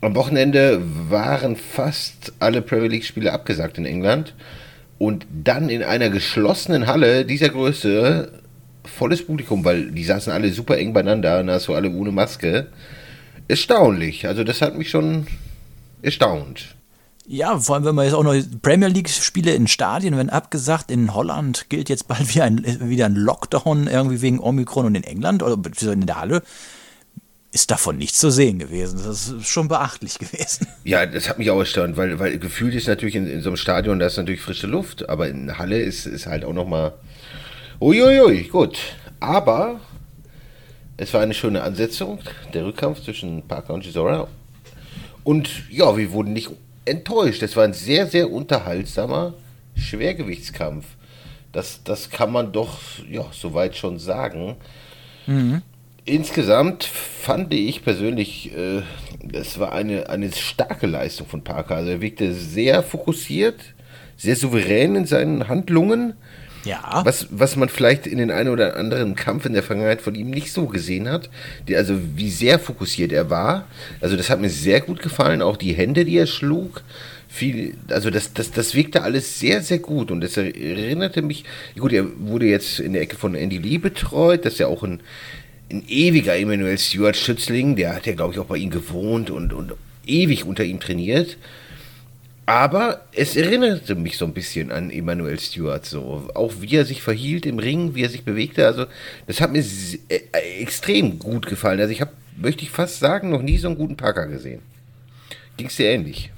Am 0.00 0.14
Wochenende 0.14 0.80
waren 1.10 1.56
fast 1.56 2.32
alle 2.38 2.62
Premier 2.62 2.88
League-Spiele 2.88 3.32
abgesagt 3.32 3.78
in 3.78 3.84
England. 3.84 4.34
Und 4.98 5.26
dann 5.44 5.68
in 5.68 5.82
einer 5.82 6.10
geschlossenen 6.10 6.86
Halle 6.86 7.24
dieser 7.24 7.48
Größe 7.48 8.32
volles 8.84 9.24
Publikum, 9.24 9.64
weil 9.64 9.90
die 9.90 10.04
saßen 10.04 10.32
alle 10.32 10.50
super 10.52 10.78
eng 10.78 10.92
beieinander 10.92 11.40
und 11.40 11.50
hast 11.50 11.68
du 11.68 11.74
alle 11.74 11.90
ohne 11.90 12.10
Maske. 12.10 12.66
Erstaunlich. 13.46 14.26
Also 14.26 14.44
das 14.44 14.60
hat 14.60 14.76
mich 14.76 14.90
schon 14.90 15.26
erstaunt. 16.02 16.76
Ja, 17.30 17.58
vor 17.58 17.74
allem, 17.74 17.84
wenn 17.84 17.94
man 17.94 18.06
jetzt 18.06 18.14
auch 18.14 18.22
noch 18.22 18.34
Premier 18.62 18.88
League-Spiele 18.88 19.52
in 19.52 19.68
Stadien 19.68 20.16
werden 20.16 20.30
abgesagt. 20.30 20.90
In 20.90 21.12
Holland 21.12 21.68
gilt 21.68 21.90
jetzt 21.90 22.08
bald 22.08 22.34
wieder 22.34 22.44
ein, 22.44 22.64
wieder 22.88 23.04
ein 23.04 23.16
Lockdown 23.16 23.86
irgendwie 23.86 24.22
wegen 24.22 24.40
Omikron 24.40 24.86
und 24.86 24.94
in 24.94 25.04
England 25.04 25.42
oder 25.42 25.58
in 25.92 26.06
der 26.06 26.18
Halle 26.18 26.42
ist 27.52 27.70
davon 27.70 27.98
nichts 27.98 28.18
zu 28.18 28.30
sehen 28.30 28.58
gewesen. 28.58 29.00
Das 29.04 29.28
ist 29.28 29.46
schon 29.46 29.68
beachtlich 29.68 30.18
gewesen. 30.18 30.68
Ja, 30.84 31.04
das 31.04 31.28
hat 31.28 31.38
mich 31.38 31.50
auch 31.50 31.58
erstaunt, 31.58 31.98
weil, 31.98 32.18
weil 32.18 32.38
gefühlt 32.38 32.74
ist 32.74 32.88
natürlich 32.88 33.14
in, 33.14 33.26
in 33.26 33.42
so 33.42 33.50
einem 33.50 33.58
Stadion, 33.58 33.98
da 33.98 34.06
ist 34.06 34.16
natürlich 34.16 34.40
frische 34.40 34.66
Luft, 34.66 35.06
aber 35.10 35.28
in 35.28 35.58
Halle 35.58 35.82
ist, 35.82 36.06
ist 36.06 36.26
halt 36.26 36.46
auch 36.46 36.54
nochmal. 36.54 36.94
Uiuiui, 37.78 38.44
gut. 38.44 38.78
Aber 39.20 39.80
es 40.96 41.12
war 41.12 41.20
eine 41.20 41.34
schöne 41.34 41.62
Ansetzung, 41.62 42.20
der 42.54 42.64
Rückkampf 42.64 43.02
zwischen 43.02 43.46
Parker 43.46 43.74
und 43.74 43.82
Gisora. 43.84 44.28
Und 45.24 45.68
ja, 45.70 45.94
wir 45.94 46.10
wurden 46.12 46.32
nicht 46.32 46.50
enttäuscht. 46.88 47.42
Es 47.42 47.56
war 47.56 47.64
ein 47.64 47.72
sehr, 47.72 48.06
sehr 48.06 48.30
unterhaltsamer 48.30 49.34
Schwergewichtskampf. 49.76 50.86
Das, 51.52 51.82
das 51.84 52.10
kann 52.10 52.32
man 52.32 52.52
doch 52.52 52.78
ja, 53.10 53.26
soweit 53.32 53.76
schon 53.76 53.98
sagen. 53.98 54.56
Mhm. 55.26 55.62
Insgesamt 56.04 56.84
fand 56.84 57.52
ich 57.52 57.84
persönlich, 57.84 58.54
äh, 58.56 58.82
das 59.22 59.58
war 59.58 59.72
eine, 59.72 60.08
eine 60.08 60.32
starke 60.32 60.86
Leistung 60.86 61.26
von 61.26 61.44
Parker. 61.44 61.76
Also 61.76 61.90
er 61.90 62.00
wirkte 62.00 62.32
sehr 62.32 62.82
fokussiert, 62.82 63.56
sehr 64.16 64.36
souverän 64.36 64.96
in 64.96 65.06
seinen 65.06 65.48
Handlungen. 65.48 66.14
Ja. 66.68 67.00
Was, 67.04 67.28
was 67.30 67.56
man 67.56 67.68
vielleicht 67.68 68.06
in 68.06 68.18
den 68.18 68.30
einen 68.30 68.50
oder 68.50 68.76
anderen 68.76 69.14
Kampf 69.14 69.46
in 69.46 69.54
der 69.54 69.62
Vergangenheit 69.62 70.02
von 70.02 70.14
ihm 70.14 70.28
nicht 70.28 70.52
so 70.52 70.66
gesehen 70.66 71.08
hat. 71.08 71.30
Die, 71.66 71.76
also 71.76 71.98
wie 72.14 72.30
sehr 72.30 72.58
fokussiert 72.58 73.10
er 73.10 73.30
war. 73.30 73.66
Also 74.00 74.16
das 74.16 74.28
hat 74.28 74.40
mir 74.40 74.50
sehr 74.50 74.82
gut 74.82 75.00
gefallen. 75.00 75.40
Auch 75.40 75.56
die 75.56 75.72
Hände, 75.72 76.04
die 76.04 76.18
er 76.18 76.26
schlug. 76.26 76.82
Viel, 77.30 77.74
also 77.88 78.10
das, 78.10 78.32
das, 78.34 78.50
das 78.50 78.74
wirkte 78.74 79.02
alles 79.02 79.38
sehr, 79.38 79.62
sehr 79.62 79.78
gut. 79.78 80.10
Und 80.10 80.20
das 80.20 80.36
erinnerte 80.36 81.22
mich, 81.22 81.44
gut, 81.78 81.92
er 81.92 82.04
wurde 82.18 82.46
jetzt 82.46 82.80
in 82.80 82.92
der 82.92 83.02
Ecke 83.02 83.16
von 83.16 83.34
Andy 83.34 83.58
Lee 83.58 83.78
betreut. 83.78 84.44
Das 84.44 84.54
ist 84.54 84.58
ja 84.58 84.66
auch 84.66 84.82
ein 84.82 85.00
ein 85.70 85.84
ewiger 85.86 86.34
Emmanuel 86.34 86.78
Stewart 86.78 87.14
Schützling, 87.14 87.76
der 87.76 87.94
hat 87.94 88.06
ja, 88.06 88.14
glaube 88.14 88.32
ich, 88.32 88.38
auch 88.38 88.46
bei 88.46 88.56
ihm 88.56 88.70
gewohnt 88.70 89.30
und, 89.30 89.52
und 89.52 89.74
ewig 90.06 90.46
unter 90.46 90.64
ihm 90.64 90.80
trainiert. 90.80 91.36
Aber 92.48 93.02
es 93.12 93.36
erinnerte 93.36 93.94
mich 93.94 94.16
so 94.16 94.24
ein 94.24 94.32
bisschen 94.32 94.72
an 94.72 94.88
Emmanuel 94.88 95.38
Stewart, 95.38 95.84
so. 95.84 96.30
Auch 96.34 96.50
wie 96.60 96.76
er 96.76 96.86
sich 96.86 97.02
verhielt 97.02 97.44
im 97.44 97.58
Ring, 97.58 97.94
wie 97.94 98.02
er 98.02 98.08
sich 98.08 98.24
bewegte. 98.24 98.64
Also, 98.64 98.86
das 99.26 99.42
hat 99.42 99.52
mir 99.52 99.62
äh, 100.08 100.20
extrem 100.58 101.18
gut 101.18 101.44
gefallen. 101.44 101.78
Also, 101.78 101.92
ich 101.92 102.00
habe, 102.00 102.12
möchte 102.38 102.62
ich 102.62 102.70
fast 102.70 103.00
sagen, 103.00 103.28
noch 103.28 103.42
nie 103.42 103.58
so 103.58 103.68
einen 103.68 103.76
guten 103.76 103.98
Parker 103.98 104.26
gesehen. 104.28 104.62
Ging 105.58 105.66
es 105.66 105.76
dir 105.76 105.90
ähnlich? 105.90 106.30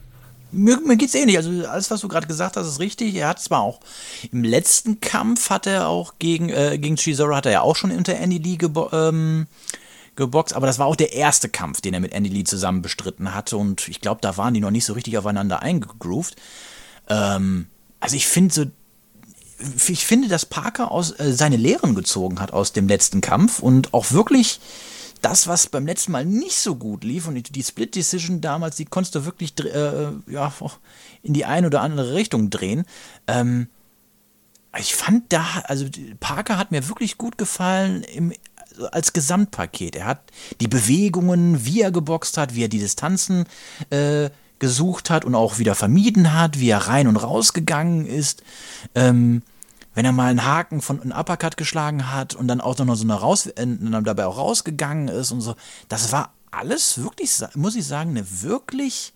Mir, 0.50 0.80
mir 0.80 0.96
geht's 0.96 1.14
ähnlich. 1.14 1.36
Also 1.36 1.50
alles, 1.68 1.92
was 1.92 2.00
du 2.00 2.08
gerade 2.08 2.26
gesagt 2.26 2.56
hast, 2.56 2.66
ist 2.66 2.80
richtig. 2.80 3.14
Er 3.14 3.28
hat 3.28 3.40
zwar 3.40 3.60
auch 3.60 3.78
im 4.32 4.42
letzten 4.42 4.98
Kampf 4.98 5.48
hat 5.48 5.68
er 5.68 5.86
auch 5.86 6.14
gegen 6.18 6.48
äh, 6.48 6.76
gegen 6.78 6.96
Chisora 6.96 7.36
hat 7.36 7.46
er 7.46 7.52
ja 7.52 7.60
auch 7.60 7.76
schon 7.76 7.92
unter 7.92 8.16
Andy 8.16 8.38
Lee 8.38 8.58
ähm, 8.90 9.46
geboxt, 10.16 10.54
aber 10.54 10.66
das 10.66 10.78
war 10.78 10.86
auch 10.86 10.96
der 10.96 11.12
erste 11.12 11.48
Kampf, 11.48 11.80
den 11.80 11.94
er 11.94 12.00
mit 12.00 12.12
Andy 12.12 12.30
Lee 12.30 12.44
zusammen 12.44 12.82
bestritten 12.82 13.34
hatte 13.34 13.56
und 13.56 13.88
ich 13.88 14.00
glaube, 14.00 14.20
da 14.20 14.36
waren 14.36 14.54
die 14.54 14.60
noch 14.60 14.70
nicht 14.70 14.84
so 14.84 14.92
richtig 14.92 15.16
aufeinander 15.18 15.62
eingegroovt. 15.62 16.36
Ähm, 17.08 17.66
also 18.00 18.16
ich 18.16 18.26
finde 18.26 18.54
so 18.54 18.64
ich 19.88 20.06
finde, 20.06 20.28
dass 20.28 20.46
Parker 20.46 20.90
aus 20.90 21.18
äh, 21.18 21.32
seine 21.32 21.56
Lehren 21.56 21.94
gezogen 21.94 22.40
hat 22.40 22.52
aus 22.52 22.72
dem 22.72 22.88
letzten 22.88 23.20
Kampf 23.20 23.60
und 23.60 23.92
auch 23.92 24.10
wirklich 24.12 24.60
das, 25.20 25.46
was 25.46 25.66
beim 25.66 25.86
letzten 25.86 26.12
Mal 26.12 26.24
nicht 26.24 26.56
so 26.56 26.76
gut 26.76 27.04
lief 27.04 27.28
und 27.28 27.54
die, 27.54 27.62
Split 27.62 27.94
Decision 27.94 28.40
damals, 28.40 28.76
die 28.76 28.86
konntest 28.86 29.14
du 29.14 29.26
wirklich 29.26 29.52
äh, 29.60 30.12
ja, 30.28 30.52
in 31.22 31.34
die 31.34 31.44
eine 31.44 31.66
oder 31.66 31.82
andere 31.82 32.14
Richtung 32.14 32.48
drehen. 32.48 32.84
Ähm, 33.26 33.68
ich 34.78 34.94
fand 34.94 35.32
da, 35.32 35.44
also 35.64 35.86
Parker 36.20 36.56
hat 36.56 36.70
mir 36.70 36.88
wirklich 36.88 37.18
gut 37.18 37.36
gefallen 37.38 38.02
im, 38.02 38.32
als 38.92 39.12
Gesamtpaket. 39.12 39.96
Er 39.96 40.06
hat 40.06 40.20
die 40.60 40.68
Bewegungen, 40.68 41.64
wie 41.64 41.82
er 41.82 41.90
geboxt 41.90 42.36
hat, 42.36 42.54
wie 42.54 42.64
er 42.64 42.68
die 42.68 42.78
Distanzen 42.78 43.44
äh, 43.90 44.30
gesucht 44.58 45.10
hat 45.10 45.24
und 45.24 45.34
auch 45.34 45.58
wieder 45.58 45.74
vermieden 45.74 46.34
hat, 46.34 46.58
wie 46.58 46.70
er 46.70 46.86
rein 46.86 47.08
und 47.08 47.16
raus 47.16 47.52
gegangen 47.52 48.06
ist. 48.06 48.42
Ähm, 48.94 49.42
wenn 49.94 50.04
er 50.04 50.12
mal 50.12 50.30
einen 50.30 50.44
Haken 50.44 50.80
von 50.80 51.02
einem 51.02 51.12
Uppercut 51.12 51.56
geschlagen 51.56 52.12
hat 52.12 52.34
und 52.34 52.46
dann 52.46 52.60
auch 52.60 52.78
noch 52.78 52.94
so 52.94 53.04
eine 53.04 53.14
raus, 53.14 53.46
äh, 53.46 53.66
dabei 54.02 54.26
auch 54.26 54.38
rausgegangen 54.38 55.08
ist 55.08 55.32
und 55.32 55.40
so. 55.40 55.56
Das 55.88 56.12
war 56.12 56.32
alles 56.50 57.02
wirklich, 57.02 57.32
muss 57.54 57.76
ich 57.76 57.86
sagen, 57.86 58.10
eine 58.10 58.42
wirklich, 58.42 59.12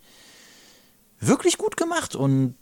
wirklich 1.21 1.59
gut 1.59 1.76
gemacht. 1.76 2.16
Und 2.16 2.56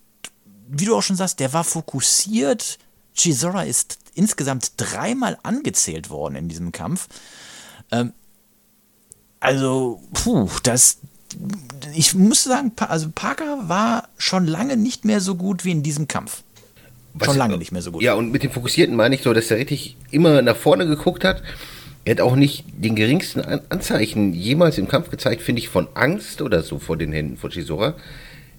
wie 0.69 0.85
du 0.85 0.97
auch 0.97 1.03
schon 1.03 1.17
sagst, 1.17 1.41
der 1.41 1.53
war 1.53 1.65
fokussiert. 1.65 2.79
Chisora 3.15 3.65
ist 3.65 3.99
insgesamt 4.15 4.73
dreimal 4.77 5.39
angezählt 5.43 6.11
worden 6.11 6.37
in 6.37 6.49
diesem 6.49 6.73
Kampf. 6.73 7.09
Ähm, 7.91 8.13
also, 9.41 10.01
puh, 10.13 10.49
das, 10.63 10.99
ich 11.95 12.15
muss 12.15 12.45
sagen, 12.45 12.73
also 12.79 13.11
Parker 13.15 13.69
war 13.69 14.09
schon 14.17 14.47
lange 14.47 14.77
nicht 14.77 15.05
mehr 15.05 15.21
so 15.21 15.35
gut 15.35 15.65
wie 15.65 15.73
in 15.73 15.83
diesem 15.83 16.09
Kampf. 16.09 16.43
Was, 17.15 17.27
Schon 17.27 17.37
lange 17.37 17.59
nicht 17.59 17.73
mehr 17.73 17.83
so 17.83 17.93
gut. 17.93 18.03
Ja, 18.03 18.15
und 18.15 18.33
mit 18.33 18.43
dem 18.43 18.51
Fokussierten 18.51 18.97
meine 18.97 19.15
ich 19.15 19.23
so, 19.23 19.33
dass 19.35 19.51
er 19.51 19.59
richtig 19.59 19.97
immer 20.11 20.41
nach 20.41 20.57
vorne 20.57 20.87
geguckt 20.87 21.25
hat. 21.25 21.43
Er 22.05 22.13
hat 22.13 22.21
auch 22.21 22.37
nicht 22.37 22.65
den 22.77 22.97
geringsten 22.97 23.41
Anzeichen 23.69 24.33
jemals 24.33 24.79
im 24.79 24.89
Kampf 24.89 25.11
gezeigt, 25.11 25.43
finde 25.43 25.61
ich, 25.61 25.69
von 25.69 25.89
Angst 25.95 26.41
oder 26.41 26.63
so 26.63 26.79
vor 26.79 26.97
den 26.97 27.13
Händen 27.13 27.37
von 27.37 27.51
Chisora. 27.51 27.95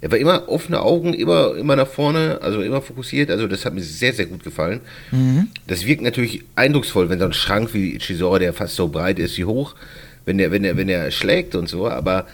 Er 0.03 0.11
war 0.11 0.17
immer 0.17 0.49
offene 0.49 0.81
Augen, 0.81 1.13
immer, 1.13 1.55
immer 1.55 1.77
nach 1.77 1.87
vorne, 1.87 2.39
also 2.41 2.61
immer 2.61 2.81
fokussiert. 2.81 3.31
Also 3.31 3.47
das 3.47 3.63
hat 3.63 3.73
mir 3.73 3.81
sehr, 3.81 4.11
sehr 4.11 4.25
gut 4.25 4.43
gefallen. 4.43 4.81
Mhm. 5.11 5.47
Das 5.65 5.85
wirkt 5.85 6.01
natürlich 6.01 6.43
eindrucksvoll, 6.55 7.07
wenn 7.07 7.19
so 7.19 7.25
ein 7.25 7.31
Schrank 7.31 7.73
wie 7.73 7.97
Chisora, 7.99 8.37
der 8.37 8.51
fast 8.51 8.75
so 8.75 8.89
breit 8.89 9.17
ist 9.17 9.37
wie 9.37 9.45
hoch, 9.45 9.75
wenn 10.25 10.39
er, 10.39 10.51
wenn 10.51 10.65
er, 10.65 10.75
wenn 10.75 10.89
er 10.89 11.09
schlägt 11.09 11.55
und 11.55 11.69
so. 11.69 11.87
Aber 11.87 12.27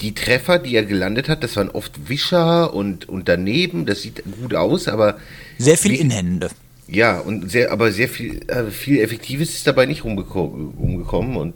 die 0.00 0.12
Treffer, 0.12 0.58
die 0.58 0.74
er 0.74 0.84
gelandet 0.84 1.28
hat, 1.28 1.44
das 1.44 1.54
waren 1.54 1.68
oft 1.68 2.08
Wischer 2.08 2.74
und, 2.74 3.08
und 3.08 3.28
daneben. 3.28 3.86
Das 3.86 4.02
sieht 4.02 4.24
gut 4.40 4.52
aus, 4.52 4.88
aber. 4.88 5.18
Sehr 5.58 5.78
viel 5.78 5.92
wie, 5.92 6.00
Inhände. 6.00 6.50
Ja, 6.88 7.20
und 7.20 7.48
sehr, 7.48 7.70
aber 7.70 7.92
sehr 7.92 8.08
viel, 8.08 8.40
äh, 8.48 8.72
viel 8.72 8.98
Effektives 8.98 9.50
ist 9.50 9.68
dabei 9.68 9.86
nicht 9.86 10.04
umgekommen. 10.04 11.36
Und 11.36 11.54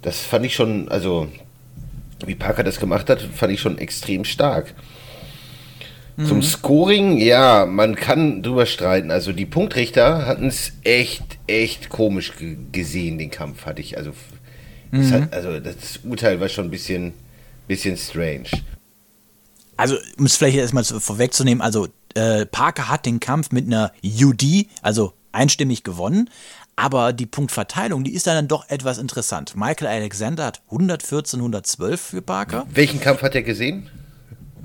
das 0.00 0.20
fand 0.20 0.46
ich 0.46 0.54
schon, 0.54 0.88
also, 0.88 1.28
wie 2.26 2.34
Parker 2.34 2.64
das 2.64 2.80
gemacht 2.80 3.08
hat, 3.10 3.20
fand 3.20 3.52
ich 3.52 3.60
schon 3.60 3.78
extrem 3.78 4.24
stark. 4.24 4.74
Mhm. 6.16 6.26
Zum 6.26 6.42
Scoring, 6.42 7.18
ja, 7.18 7.66
man 7.66 7.94
kann 7.94 8.42
drüber 8.42 8.66
streiten. 8.66 9.10
Also, 9.10 9.32
die 9.32 9.46
Punktrichter 9.46 10.26
hatten 10.26 10.46
es 10.46 10.72
echt, 10.84 11.38
echt 11.46 11.88
komisch 11.88 12.32
gesehen, 12.70 13.18
den 13.18 13.30
Kampf, 13.30 13.64
hatte 13.66 13.80
ich. 13.80 13.96
Also, 13.96 14.12
mhm. 14.90 14.98
das 14.98 15.12
hat, 15.12 15.32
also, 15.32 15.60
das 15.60 16.00
Urteil 16.04 16.38
war 16.40 16.48
schon 16.48 16.66
ein 16.66 16.70
bisschen 16.70 17.14
bisschen 17.66 17.96
strange. 17.96 18.48
Also, 19.76 19.96
um 20.18 20.26
es 20.26 20.36
vielleicht 20.36 20.56
erstmal 20.56 20.84
vorwegzunehmen, 20.84 21.62
also 21.62 21.88
äh, 22.14 22.46
Parker 22.46 22.88
hat 22.88 23.06
den 23.06 23.20
Kampf 23.20 23.50
mit 23.52 23.66
einer 23.66 23.92
UD, 24.02 24.66
also 24.82 25.14
einstimmig 25.32 25.82
gewonnen, 25.82 26.28
aber 26.82 27.12
die 27.12 27.26
Punktverteilung, 27.26 28.02
die 28.02 28.12
ist 28.12 28.26
dann 28.26 28.48
doch 28.48 28.68
etwas 28.68 28.98
interessant. 28.98 29.54
Michael 29.54 29.86
Alexander 29.86 30.46
hat 30.46 30.62
114, 30.66 31.38
112 31.38 32.00
für 32.00 32.22
Parker. 32.22 32.66
Welchen 32.74 32.98
Kampf 32.98 33.22
hat 33.22 33.36
er 33.36 33.44
gesehen? 33.44 33.88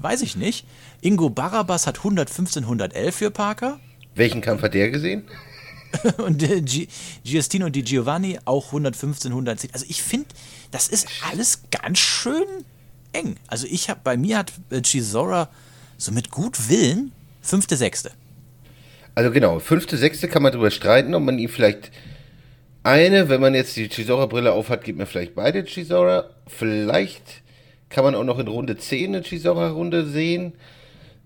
Weiß 0.02 0.24
ich 0.24 0.36
nicht. 0.36 0.66
Ingo 1.02 1.30
Barabas 1.30 1.86
hat 1.86 2.00
115, 2.00 2.64
111 2.64 3.16
für 3.16 3.30
Parker. 3.30 3.80
Welchen 4.16 4.42
Kampf 4.42 4.64
hat 4.64 4.74
der 4.74 4.90
gesehen? 4.90 5.26
und 6.18 6.42
äh, 6.42 6.64
Giustino 7.24 7.70
Di 7.70 7.84
Giovanni 7.84 8.40
auch 8.46 8.66
115, 8.66 9.32
110. 9.32 9.70
Also 9.74 9.86
ich 9.88 10.02
finde, 10.02 10.30
das 10.72 10.88
ist 10.88 11.08
alles 11.30 11.62
ganz 11.70 12.00
schön 12.00 12.48
eng. 13.14 13.36
Also 13.46 13.68
ich 13.70 13.92
habe, 13.92 14.00
bei 14.04 14.18
mir 14.18 14.40
hat 14.40 14.54
äh, 14.72 14.82
Chisora 14.82 15.50
so 16.00 16.12
mit 16.12 16.32
gut 16.32 16.68
Willen 16.68 17.12
fünfte, 17.44 17.78
sechste. 17.78 18.12
Also 19.18 19.32
genau, 19.32 19.58
fünfte, 19.58 19.98
sechste 19.98 20.28
kann 20.28 20.44
man 20.44 20.52
darüber 20.52 20.70
streiten, 20.70 21.16
ob 21.16 21.24
man 21.24 21.40
ihm 21.40 21.50
vielleicht 21.50 21.90
eine, 22.84 23.30
wenn 23.30 23.42
man 23.42 23.56
jetzt 23.56 23.76
die 23.76 23.90
Chisora-Brille 23.90 24.54
aufhat, 24.54 24.84
gibt 24.84 25.00
man 25.00 25.08
vielleicht 25.08 25.34
beide 25.34 25.64
Chisora. 25.64 26.26
Vielleicht 26.46 27.42
kann 27.90 28.04
man 28.04 28.14
auch 28.14 28.24
noch 28.24 28.38
in 28.38 28.48
Runde 28.48 28.78
10 28.78 29.16
eine 29.16 29.24
Chisora-Runde 29.24 30.06
sehen. 30.06 30.54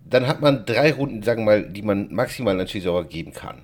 Dann 0.10 0.26
hat 0.26 0.40
man 0.40 0.66
drei 0.66 0.94
Runden, 0.94 1.22
sagen 1.22 1.42
wir 1.42 1.64
mal, 1.64 1.70
die 1.70 1.82
man 1.82 2.14
maximal 2.14 2.58
an 2.58 2.66
Chisora 2.66 3.02
geben 3.02 3.34
kann. 3.34 3.58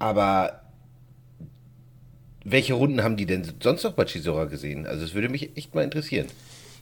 Aber 0.00 0.62
welche 2.42 2.74
Runden 2.74 3.04
haben 3.04 3.16
die 3.16 3.26
denn 3.26 3.48
sonst 3.62 3.84
noch 3.84 3.92
bei 3.92 4.06
Chisora 4.06 4.46
gesehen? 4.46 4.88
Also 4.88 5.04
es 5.04 5.14
würde 5.14 5.28
mich 5.28 5.56
echt 5.56 5.72
mal 5.72 5.84
interessieren. 5.84 6.26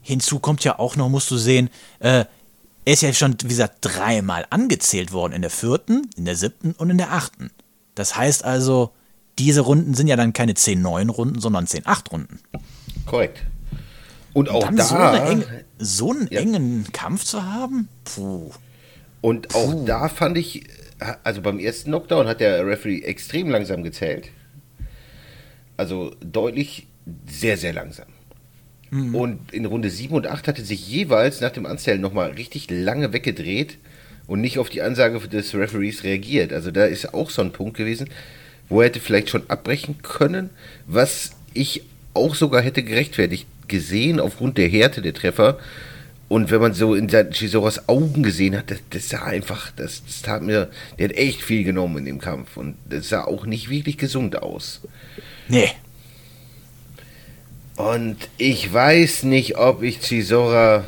Hinzu 0.01 0.39
kommt 0.39 0.65
ja 0.65 0.79
auch 0.79 0.97
noch, 0.97 1.11
musst 1.11 1.31
du 1.31 1.37
sehen, 1.37 1.69
äh, 2.01 2.25
er 2.85 2.93
ist 2.93 3.03
ja 3.03 3.13
schon, 3.13 3.37
wie 3.43 3.49
gesagt, 3.49 3.79
dreimal 3.81 4.47
angezählt 4.51 5.13
worden. 5.13 5.33
In 5.33 5.43
der 5.43 5.51
vierten, 5.51 6.09
in 6.17 6.25
der 6.25 6.37
siebten 6.37 6.73
und 6.73 6.91
in 6.91 6.99
der 6.99 7.13
achten. 7.13 7.51
Das 7.95 8.17
heißt 8.17 8.45
also, 8.45 8.93
diese 9.39 9.61
Runden 9.63 9.95
sind 9.95 10.09
ja 10.09 10.17
dann 10.17 10.33
keine 10.33 10.53
10-9-Runden, 10.53 11.41
sondern 11.41 11.67
10-8-Runden. 11.67 12.41
Korrekt. 13.07 13.43
Und 14.33 14.49
auch 14.49 14.65
Dann 14.65 14.77
da. 14.77 14.85
so, 14.85 14.95
eine 14.97 15.23
enge, 15.29 15.65
so 15.79 16.11
einen 16.11 16.29
Ja. 16.31 16.41
engen 16.41 16.87
Kampf 16.93 17.25
zu 17.25 17.45
haben? 17.45 17.89
Puh. 18.05 18.51
Und 19.21 19.55
auch 19.55 19.85
da 19.85 20.09
fand 20.09 20.39
ich, 20.39 20.65
also 21.23 21.43
beim 21.43 21.59
ersten 21.59 21.91
Knockdown 21.91 22.27
hat 22.27 22.41
der 22.41 22.67
Referee 22.67 23.03
extrem 23.03 23.51
langsam 23.51 23.83
gezählt. 23.83 24.29
Also 25.77 26.15
deutlich 26.21 26.87
sehr, 27.29 27.57
sehr 27.57 27.73
langsam. 27.73 28.07
Und 29.15 29.53
in 29.53 29.65
Runde 29.65 29.89
7 29.89 30.15
und 30.15 30.27
8 30.27 30.49
hatte 30.49 30.65
sich 30.65 30.87
jeweils 30.87 31.41
nach 31.41 31.51
dem 31.51 31.65
Anzählen 31.65 32.01
nochmal 32.01 32.33
richtig 32.33 32.71
lange 32.71 33.13
weggedreht 33.13 33.79
und 34.27 34.41
nicht 34.41 34.59
auf 34.59 34.69
die 34.69 34.83
Ansage 34.83 35.19
des 35.29 35.55
Referees 35.55 36.05
reagiert. 36.05 36.53
Also 36.53 36.71
da 36.71 36.85
ist 36.85 37.15
auch 37.15 37.31
so 37.31 37.41
ein 37.43 37.53
Punkt 37.53 37.77
gewesen, 37.77 38.11
wo 38.69 38.81
er 38.81 38.89
hätte 38.89 39.01
vielleicht 39.01 39.31
schon 39.31 39.49
abbrechen 39.49 40.03
können, 40.03 40.51
was 40.87 41.33
ich 41.55 41.85
auch 42.15 42.35
sogar 42.35 42.61
hätte 42.61 42.83
gerechtfertigt 42.83 43.47
gesehen 43.67 44.21
aufgrund 44.21 44.59
der 44.59 44.69
Härte 44.69 45.01
der 45.01 45.15
Treffer. 45.15 45.59
Und 46.29 46.51
wenn 46.51 46.61
man 46.61 46.73
so 46.73 46.95
in 46.95 47.09
Chisoras 47.09 47.89
Augen 47.89 48.23
gesehen 48.23 48.57
hat, 48.57 48.71
das, 48.71 48.79
das 48.91 49.09
sah 49.09 49.25
einfach, 49.25 49.71
das, 49.77 50.03
das 50.05 50.23
tat 50.23 50.43
mir, 50.43 50.71
der 50.99 51.09
hat 51.09 51.17
echt 51.17 51.43
viel 51.43 51.65
genommen 51.65 51.99
in 51.99 52.05
dem 52.07 52.21
Kampf 52.21 52.57
und 52.57 52.77
das 52.89 53.09
sah 53.09 53.25
auch 53.25 53.45
nicht 53.45 53.69
wirklich 53.69 53.99
gesund 53.99 54.43
aus. 54.43 54.81
Nee. 55.49 55.71
Und 57.77 58.17
ich 58.37 58.73
weiß 58.73 59.23
nicht, 59.25 59.57
ob 59.57 59.83
ich 59.83 60.01
Chisora 60.01 60.85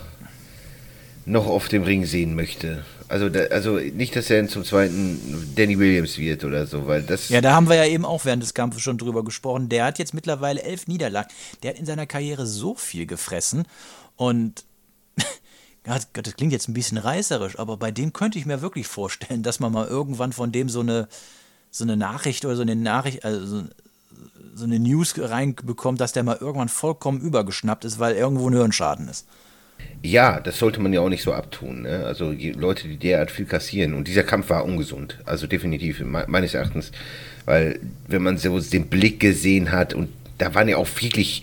noch 1.26 1.46
auf 1.46 1.68
dem 1.68 1.82
Ring 1.82 2.04
sehen 2.04 2.34
möchte. 2.34 2.84
Also, 3.08 3.28
da, 3.28 3.40
also 3.44 3.76
nicht, 3.76 4.16
dass 4.16 4.30
er 4.30 4.46
zum 4.48 4.64
zweiten 4.64 5.52
Danny 5.56 5.78
Williams 5.78 6.18
wird 6.18 6.44
oder 6.44 6.66
so, 6.66 6.86
weil 6.86 7.02
das. 7.02 7.28
Ja, 7.28 7.40
da 7.40 7.54
haben 7.54 7.68
wir 7.68 7.76
ja 7.76 7.86
eben 7.86 8.04
auch 8.04 8.24
während 8.24 8.42
des 8.42 8.54
Kampfes 8.54 8.82
schon 8.82 8.98
drüber 8.98 9.24
gesprochen. 9.24 9.68
Der 9.68 9.84
hat 9.84 9.98
jetzt 9.98 10.14
mittlerweile 10.14 10.62
elf 10.62 10.86
Niederlagen. 10.86 11.28
Der 11.62 11.70
hat 11.70 11.78
in 11.78 11.86
seiner 11.86 12.06
Karriere 12.06 12.46
so 12.46 12.74
viel 12.74 13.06
gefressen. 13.06 13.64
Und 14.16 14.64
das 15.84 16.12
klingt 16.12 16.52
jetzt 16.52 16.68
ein 16.68 16.74
bisschen 16.74 16.98
reißerisch, 16.98 17.58
aber 17.58 17.76
bei 17.76 17.90
dem 17.90 18.12
könnte 18.12 18.38
ich 18.38 18.46
mir 18.46 18.62
wirklich 18.62 18.86
vorstellen, 18.86 19.42
dass 19.42 19.60
man 19.60 19.72
mal 19.72 19.86
irgendwann 19.86 20.32
von 20.32 20.50
dem 20.50 20.68
so 20.68 20.80
eine, 20.80 21.08
so 21.70 21.84
eine 21.84 21.96
Nachricht 21.96 22.44
oder 22.44 22.56
so 22.56 22.62
eine 22.62 22.76
Nachricht, 22.76 23.24
also 23.24 23.64
so, 24.54 24.64
eine 24.64 24.78
News 24.78 25.14
reinbekommt, 25.18 26.00
dass 26.00 26.12
der 26.12 26.22
mal 26.22 26.38
irgendwann 26.40 26.68
vollkommen 26.68 27.20
übergeschnappt 27.20 27.84
ist, 27.84 27.98
weil 27.98 28.14
irgendwo 28.14 28.48
ein 28.48 28.54
Hirnschaden 28.54 29.08
ist. 29.08 29.26
Ja, 30.02 30.40
das 30.40 30.58
sollte 30.58 30.80
man 30.80 30.92
ja 30.92 31.00
auch 31.00 31.08
nicht 31.08 31.22
so 31.22 31.32
abtun. 31.32 31.82
Ne? 31.82 32.04
Also 32.04 32.32
die 32.32 32.52
Leute, 32.52 32.88
die 32.88 32.96
derart 32.96 33.30
viel 33.30 33.46
kassieren. 33.46 33.94
Und 33.94 34.06
dieser 34.06 34.22
Kampf 34.22 34.50
war 34.50 34.64
ungesund. 34.64 35.18
Also 35.24 35.46
definitiv, 35.46 36.00
me 36.00 36.24
meines 36.28 36.54
Erachtens. 36.54 36.92
Weil, 37.46 37.80
wenn 38.06 38.22
man 38.22 38.38
so 38.38 38.58
den 38.60 38.88
Blick 38.88 39.20
gesehen 39.20 39.72
hat, 39.72 39.94
und 39.94 40.10
da 40.38 40.54
waren 40.54 40.68
ja 40.68 40.76
auch 40.76 40.88
wirklich 41.00 41.42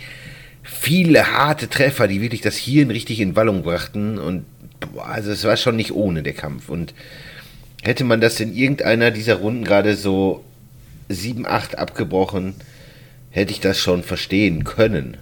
viele 0.63 1.31
harte 1.31 1.69
Treffer, 1.69 2.07
die 2.07 2.21
wirklich 2.21 2.41
das 2.41 2.55
Hirn 2.55 2.91
richtig 2.91 3.19
in 3.19 3.35
Wallung 3.35 3.63
brachten. 3.63 4.17
Und 4.19 4.45
boah, 4.93 5.07
also 5.07 5.31
es 5.31 5.43
war 5.43 5.57
schon 5.57 5.75
nicht 5.75 5.91
ohne 5.91 6.23
der 6.23 6.33
Kampf. 6.33 6.69
Und 6.69 6.93
hätte 7.81 8.03
man 8.03 8.21
das 8.21 8.39
in 8.39 8.55
irgendeiner 8.55 9.11
dieser 9.11 9.35
Runden 9.35 9.63
gerade 9.63 9.95
so 9.95 10.43
7, 11.09 11.47
8 11.47 11.77
abgebrochen, 11.77 12.55
hätte 13.31 13.51
ich 13.51 13.59
das 13.59 13.79
schon 13.79 14.03
verstehen 14.03 14.63
können. 14.63 15.17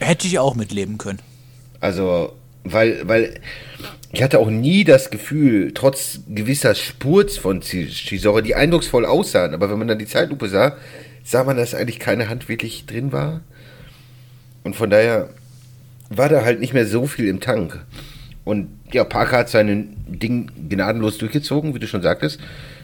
Hätte 0.00 0.26
ich 0.26 0.38
auch 0.38 0.54
mitleben 0.54 0.96
können. 0.96 1.18
Also, 1.80 2.32
weil, 2.64 3.06
weil 3.06 3.34
ich 4.12 4.22
hatte 4.22 4.38
auch 4.38 4.50
nie 4.50 4.84
das 4.84 5.10
Gefühl, 5.10 5.72
trotz 5.74 6.20
gewisser 6.28 6.74
Spurz 6.74 7.36
von 7.36 7.60
Chisora, 7.60 8.40
die 8.40 8.54
eindrucksvoll 8.54 9.04
aussahen, 9.04 9.54
aber 9.54 9.70
wenn 9.70 9.78
man 9.78 9.88
dann 9.88 9.98
die 9.98 10.06
Zeitlupe 10.06 10.48
sah, 10.48 10.76
sah 11.24 11.44
man, 11.44 11.56
dass 11.56 11.74
eigentlich 11.74 11.98
keine 11.98 12.28
Hand 12.28 12.48
wirklich 12.48 12.86
drin 12.86 13.12
war. 13.12 13.42
Und 14.64 14.76
von 14.76 14.88
daher 14.88 15.28
war 16.08 16.28
da 16.28 16.42
halt 16.44 16.60
nicht 16.60 16.72
mehr 16.72 16.86
so 16.86 17.06
viel 17.06 17.28
im 17.28 17.40
Tank. 17.40 17.84
Und 18.44 18.68
ja, 18.92 19.04
Parker 19.04 19.38
hat 19.38 19.50
sein 19.50 19.94
Ding 20.06 20.50
gnadenlos 20.70 21.18
durchgezogen, 21.18 21.74
wie 21.74 21.78
du 21.78 21.86
schon 21.86 22.00
sagtest. 22.00 22.40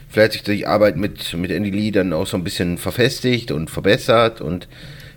Vielleicht 0.09 0.37
hat 0.37 0.45
sich 0.45 0.57
die 0.57 0.67
Arbeit 0.67 0.97
mit, 0.97 1.33
mit 1.33 1.51
Andy 1.51 1.71
Lee 1.71 1.91
dann 1.91 2.13
auch 2.13 2.27
so 2.27 2.37
ein 2.37 2.43
bisschen 2.43 2.77
verfestigt 2.77 3.51
und 3.51 3.69
verbessert 3.69 4.41
und 4.41 4.67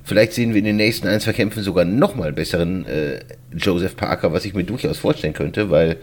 Vielleicht 0.08 0.32
sehen 0.32 0.54
wir 0.54 0.60
in 0.60 0.64
den 0.64 0.76
nächsten 0.76 1.06
ein, 1.06 1.20
zwei 1.20 1.34
Kämpfen 1.34 1.62
sogar 1.62 1.84
nochmal 1.84 2.32
besseren 2.32 2.86
äh, 2.86 3.20
Joseph 3.54 3.94
Parker, 3.94 4.32
was 4.32 4.46
ich 4.46 4.54
mir 4.54 4.64
durchaus 4.64 4.96
vorstellen 4.96 5.34
könnte, 5.34 5.68
weil 5.68 5.98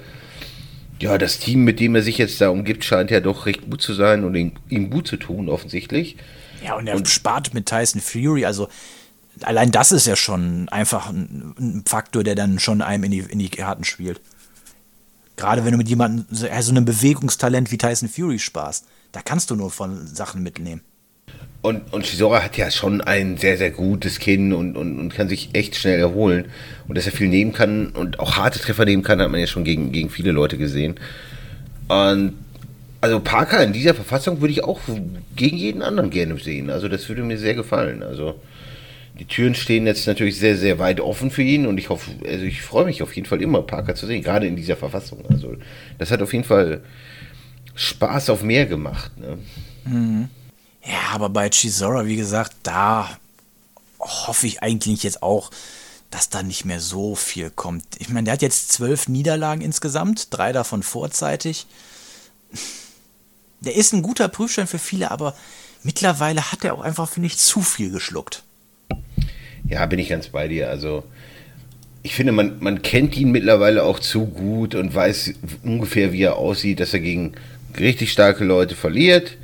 ja, 1.02 1.18
das 1.18 1.40
Team, 1.40 1.64
mit 1.64 1.80
dem 1.80 1.96
er 1.96 2.04
sich 2.04 2.20
jetzt 2.20 2.40
da 2.40 2.50
umgibt, 2.50 2.86
scheint 2.86 3.10
ja 3.10 3.20
doch 3.20 3.48
recht 3.48 3.68
gut 3.68 3.82
zu 3.82 3.96
sein 3.96 4.24
und 4.24 4.36
ihm, 4.36 4.52
ihm 4.70 4.92
gut 4.92 5.08
zu 5.08 5.18
tun, 5.18 5.50
offensichtlich. 5.50 6.18
Ja, 6.64 6.76
und 6.76 6.86
er 6.86 7.04
spart 7.04 7.56
mit 7.56 7.66
Tyson 7.66 8.00
Fury, 8.00 8.46
also 8.46 8.70
allein 9.42 9.72
das 9.72 9.92
ist 9.92 10.06
ja 10.06 10.16
schon 10.16 10.70
einfach 10.70 11.10
ein, 11.10 11.56
ein 11.58 11.84
Faktor, 11.88 12.24
der 12.24 12.36
dann 12.36 12.60
schon 12.60 12.84
einem 12.84 13.06
in 13.06 13.12
die, 13.12 13.20
in 13.28 13.40
die 13.40 13.50
Karten 13.50 13.86
spielt. 13.86 14.22
Gerade 15.36 15.66
wenn 15.66 15.72
du 15.72 15.78
mit 15.78 15.90
jemandem, 15.90 16.26
so 16.32 16.48
so 16.60 16.72
einem 16.72 16.86
Bewegungstalent 16.86 17.72
wie 17.72 17.78
Tyson 17.78 18.10
Fury 18.10 18.40
sparst, 18.40 18.86
da 19.12 19.22
kannst 19.22 19.50
du 19.50 19.56
nur 19.56 19.72
von 19.72 20.08
Sachen 20.08 20.44
mitnehmen. 20.44 20.82
Und, 21.62 21.92
und 21.92 22.06
Chisora 22.06 22.44
hat 22.44 22.58
ja 22.58 22.70
schon 22.70 23.02
ein 23.02 23.38
sehr, 23.38 23.58
sehr 23.58 23.72
gutes 23.72 24.20
Kinn 24.20 24.54
und, 24.54 24.78
und, 24.78 25.00
und 25.00 25.14
kann 25.16 25.28
sich 25.28 25.50
echt 25.54 25.76
schnell 25.76 26.00
erholen. 26.00 26.46
Und 26.88 26.96
dass 26.96 27.08
er 27.08 27.12
viel 27.12 27.28
nehmen 27.28 27.54
kann 27.54 27.88
und 27.88 28.20
auch 28.20 28.36
harte 28.36 28.60
Treffer 28.60 28.86
nehmen 28.86 29.02
kann, 29.02 29.20
hat 29.20 29.32
man 29.32 29.40
ja 29.40 29.48
schon 29.48 29.64
gegen, 29.64 29.92
gegen 29.92 30.12
viele 30.12 30.32
Leute 30.32 30.60
gesehen. 30.60 31.00
Und 31.88 32.34
also 33.02 33.20
Parker 33.20 33.64
in 33.64 33.74
dieser 33.74 33.96
Verfassung 33.96 34.42
würde 34.42 34.52
ich 34.52 34.64
auch 34.64 34.80
gegen 35.36 35.58
jeden 35.58 35.82
anderen 35.82 36.12
gerne 36.12 36.38
sehen. 36.40 36.70
Also 36.70 36.88
das 36.88 37.10
würde 37.10 37.24
mir 37.24 37.38
sehr 37.40 37.56
gefallen. 37.56 38.04
Also 38.04 38.40
die 39.20 39.26
Türen 39.26 39.56
stehen 39.56 39.88
jetzt 39.88 40.08
natürlich 40.08 40.38
sehr, 40.38 40.58
sehr 40.58 40.78
weit 40.80 41.00
offen 41.00 41.32
für 41.32 41.42
ihn 41.42 41.66
und 41.66 41.78
ich 41.78 41.90
hoffe, 41.90 42.12
also 42.26 42.44
ich 42.44 42.62
freue 42.62 42.86
mich 42.86 43.02
auf 43.02 43.16
jeden 43.16 43.28
Fall 43.28 43.42
immer, 43.42 43.62
Parker 43.62 43.96
zu 43.96 44.08
sehen, 44.08 44.22
gerade 44.22 44.48
in 44.48 44.56
dieser 44.56 44.76
Verfassung. 44.76 45.24
Also 45.30 45.56
das 45.98 46.12
hat 46.12 46.22
auf 46.22 46.34
jeden 46.34 46.44
Fall 46.44 46.84
Spaß 47.76 48.30
auf 48.30 48.44
mehr 48.44 48.66
gemacht. 48.66 49.12
Ne? 49.18 50.30
Ja, 50.84 51.14
aber 51.14 51.30
bei 51.30 51.50
Chisora, 51.50 52.06
wie 52.06 52.16
gesagt, 52.16 52.56
da 52.64 53.10
hoffe 54.00 54.48
ich 54.48 54.62
eigentlich 54.62 55.04
jetzt 55.04 55.24
auch, 55.24 55.52
dass 56.12 56.30
da 56.30 56.44
nicht 56.44 56.66
mehr 56.66 56.80
so 56.80 57.16
viel 57.16 57.50
kommt. 57.50 57.84
Ich 58.00 58.10
meine, 58.10 58.26
der 58.26 58.34
hat 58.34 58.42
jetzt 58.42 58.72
zwölf 58.72 59.08
Niederlagen 59.08 59.62
insgesamt, 59.62 60.28
drei 60.32 60.54
davon 60.54 60.84
vorzeitig. 60.84 61.66
Der 63.60 63.76
ist 63.76 63.94
ein 63.94 64.02
guter 64.02 64.28
Prüfstein 64.28 64.68
für 64.68 64.80
viele, 64.80 65.12
aber 65.12 65.36
mittlerweile 65.84 66.52
hat 66.52 66.64
er 66.64 66.74
auch 66.74 66.82
einfach, 66.82 67.10
finde 67.10 67.28
ich, 67.28 67.38
zu 67.38 67.62
viel 67.62 67.92
geschluckt. 67.92 68.44
Ja, 69.68 69.86
bin 69.86 70.00
ich 70.00 70.10
ganz 70.10 70.30
bei 70.30 70.48
dir. 70.48 70.70
Also 70.70 71.04
ich 72.04 72.14
finde, 72.14 72.32
man, 72.32 72.58
man 72.60 72.82
kennt 72.82 73.18
ihn 73.18 73.32
mittlerweile 73.32 73.84
auch 73.84 74.00
zu 74.00 74.26
gut 74.26 74.76
und 74.76 74.94
weiß 74.94 75.34
ungefähr, 75.64 76.14
wie 76.14 76.22
er 76.22 76.36
aussieht, 76.38 76.80
dass 76.80 76.94
er 76.94 77.00
gegen 77.00 77.34
richtig 77.80 78.12
starke 78.12 78.44
Leute 78.44 78.76
verliert. 78.76 79.38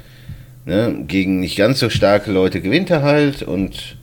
Ne? 0.66 1.04
Gegen 1.08 1.40
nicht 1.40 1.58
ganz 1.58 1.80
so 1.80 1.90
starke 1.90 2.32
Leute 2.32 2.62
gewinnt 2.62 2.92
er 2.92 3.02
halt 3.02 3.42
und 3.42 3.98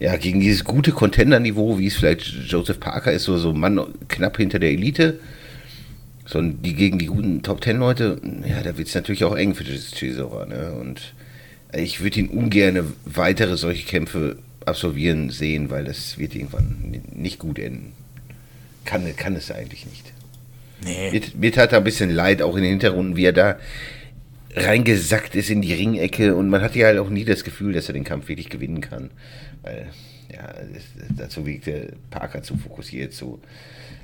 ja, 0.00 0.16
gegen 0.16 0.40
dieses 0.40 0.64
gute 0.64 0.92
Contender-Niveau, 0.92 1.78
wie 1.78 1.86
es 1.86 1.96
vielleicht 1.96 2.22
Joseph 2.46 2.78
Parker 2.78 3.12
ist, 3.12 3.24
so, 3.24 3.36
so 3.36 3.52
Mann 3.52 3.80
knapp 4.08 4.36
hinter 4.36 4.58
der 4.58 4.70
Elite. 4.70 5.18
So, 6.24 6.42
die 6.42 6.74
gegen 6.74 6.98
die 6.98 7.06
guten 7.06 7.42
Top 7.42 7.60
Ten 7.60 7.78
Leute, 7.78 8.20
ja, 8.46 8.62
da 8.62 8.76
wird 8.76 8.88
es 8.88 8.94
natürlich 8.94 9.24
auch 9.24 9.36
eng 9.36 9.54
für 9.54 9.64
Chisora, 9.64 10.46
ne? 10.46 10.72
Und 10.78 11.14
ich 11.72 12.00
würde 12.02 12.20
ihn 12.20 12.28
ungern 12.28 12.92
weitere 13.06 13.56
solche 13.56 13.86
Kämpfe 13.86 14.36
absolvieren 14.64 15.30
sehen, 15.30 15.70
weil 15.70 15.84
das 15.84 16.18
wird 16.18 16.34
irgendwann 16.34 17.02
nicht 17.12 17.38
gut 17.38 17.58
enden. 17.58 17.92
Kann, 18.84 19.14
kann 19.16 19.36
es 19.36 19.50
eigentlich 19.50 19.86
nicht. 19.86 20.12
Nee. 20.84 21.10
Mir, 21.10 21.20
mir 21.34 21.52
tat 21.52 21.72
da 21.72 21.78
ein 21.78 21.84
bisschen 21.84 22.10
leid, 22.10 22.42
auch 22.42 22.56
in 22.56 22.62
den 22.62 22.70
Hinterrunden, 22.70 23.16
wie 23.16 23.24
er 23.24 23.32
da 23.32 23.58
reingesackt 24.54 25.34
ist 25.34 25.50
in 25.50 25.62
die 25.62 25.74
Ringecke 25.74 26.34
und 26.34 26.48
man 26.48 26.62
hatte 26.62 26.78
ja 26.78 26.86
halt 26.86 26.98
auch 26.98 27.10
nie 27.10 27.24
das 27.24 27.44
Gefühl, 27.44 27.72
dass 27.72 27.88
er 27.88 27.92
den 27.92 28.04
Kampf 28.04 28.28
wirklich 28.28 28.48
gewinnen 28.48 28.80
kann. 28.80 29.10
Weil, 29.62 29.88
ja, 30.32 30.54
dazu 31.16 31.46
wirkte 31.46 31.94
Parker 32.10 32.42
zu 32.42 32.56
fokussiert, 32.56 33.12
zu. 33.12 33.40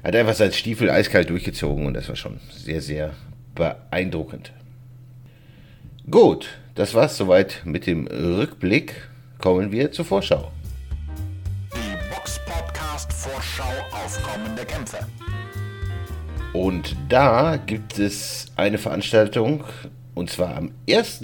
Hat 0.03 0.15
einfach 0.15 0.35
seinen 0.35 0.53
Stiefel 0.53 0.91
eiskalt 0.91 1.31
durchgezogen 1.31 1.87
und 1.87 1.95
das 1.95 2.09
war 2.09 2.17
schon 2.17 2.41
sehr, 2.51 2.83
sehr 2.83 3.15
beeindruckend. 3.55 4.53
Gut, 6.11 6.59
das 6.75 6.93
war's 6.93 7.17
soweit 7.17 7.63
mit 7.65 7.87
dem 7.87 8.07
Rückblick. 8.07 8.95
Kommen 9.39 9.71
wir 9.71 9.93
zur 9.93 10.05
Vorschau. 10.05 10.51
Die 11.75 12.15
Box 12.15 12.41
Podcast 12.47 13.13
Vorschau 13.13 13.65
auf 13.93 14.21
kommende 14.23 14.65
Kämpfe. 14.65 14.99
Und 16.53 16.97
da 17.09 17.57
gibt 17.57 17.99
es 17.99 18.47
eine 18.57 18.79
Veranstaltung, 18.79 19.65
und 20.15 20.31
zwar 20.31 20.57
am 20.57 20.71
1. 20.89 21.23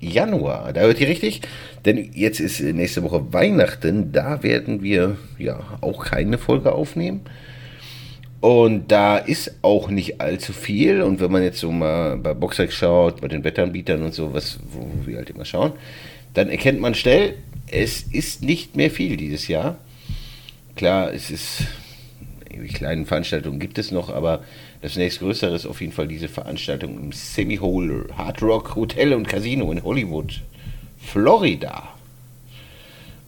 Januar. 0.00 0.72
Da 0.72 0.82
hört 0.82 1.00
ihr 1.00 1.08
richtig, 1.08 1.42
denn 1.84 2.10
jetzt 2.12 2.40
ist 2.40 2.60
nächste 2.60 3.02
Woche 3.02 3.32
Weihnachten. 3.32 4.12
Da 4.12 4.42
werden 4.42 4.82
wir 4.82 5.16
ja 5.38 5.60
auch 5.80 6.04
keine 6.04 6.38
Folge 6.38 6.72
aufnehmen. 6.72 7.22
Und 8.40 8.92
da 8.92 9.16
ist 9.16 9.54
auch 9.62 9.88
nicht 9.88 10.20
allzu 10.20 10.52
viel. 10.52 11.00
Und 11.00 11.20
wenn 11.20 11.32
man 11.32 11.42
jetzt 11.42 11.60
so 11.60 11.72
mal 11.72 12.18
bei 12.18 12.34
Boxrec 12.34 12.72
schaut, 12.72 13.22
bei 13.22 13.28
den 13.28 13.42
Wetteranbietern 13.42 14.02
und 14.02 14.12
so, 14.12 14.34
was, 14.34 14.58
wo 14.70 14.86
wir 15.06 15.16
halt 15.16 15.30
immer 15.30 15.46
schauen, 15.46 15.72
dann 16.34 16.48
erkennt 16.48 16.80
man 16.80 16.94
schnell, 16.94 17.36
es 17.70 18.02
ist 18.02 18.42
nicht 18.42 18.76
mehr 18.76 18.90
viel 18.90 19.16
dieses 19.16 19.48
Jahr. 19.48 19.78
Klar, 20.76 21.12
es 21.12 21.30
ist, 21.30 21.64
die 22.52 22.68
kleinen 22.68 23.06
Veranstaltungen 23.06 23.60
gibt 23.60 23.78
es 23.78 23.90
noch, 23.90 24.10
aber 24.10 24.44
das 24.82 24.96
nächstgrößere 24.96 25.54
ist 25.54 25.66
auf 25.66 25.80
jeden 25.80 25.92
Fall 25.92 26.08
diese 26.08 26.28
Veranstaltung 26.28 26.98
im 26.98 27.12
Semi-Hole 27.12 28.08
Hard 28.16 28.42
Rock 28.42 28.74
Hotel 28.76 29.14
und 29.14 29.26
Casino 29.26 29.70
in 29.72 29.82
Hollywood, 29.82 30.42
Florida. 30.98 31.88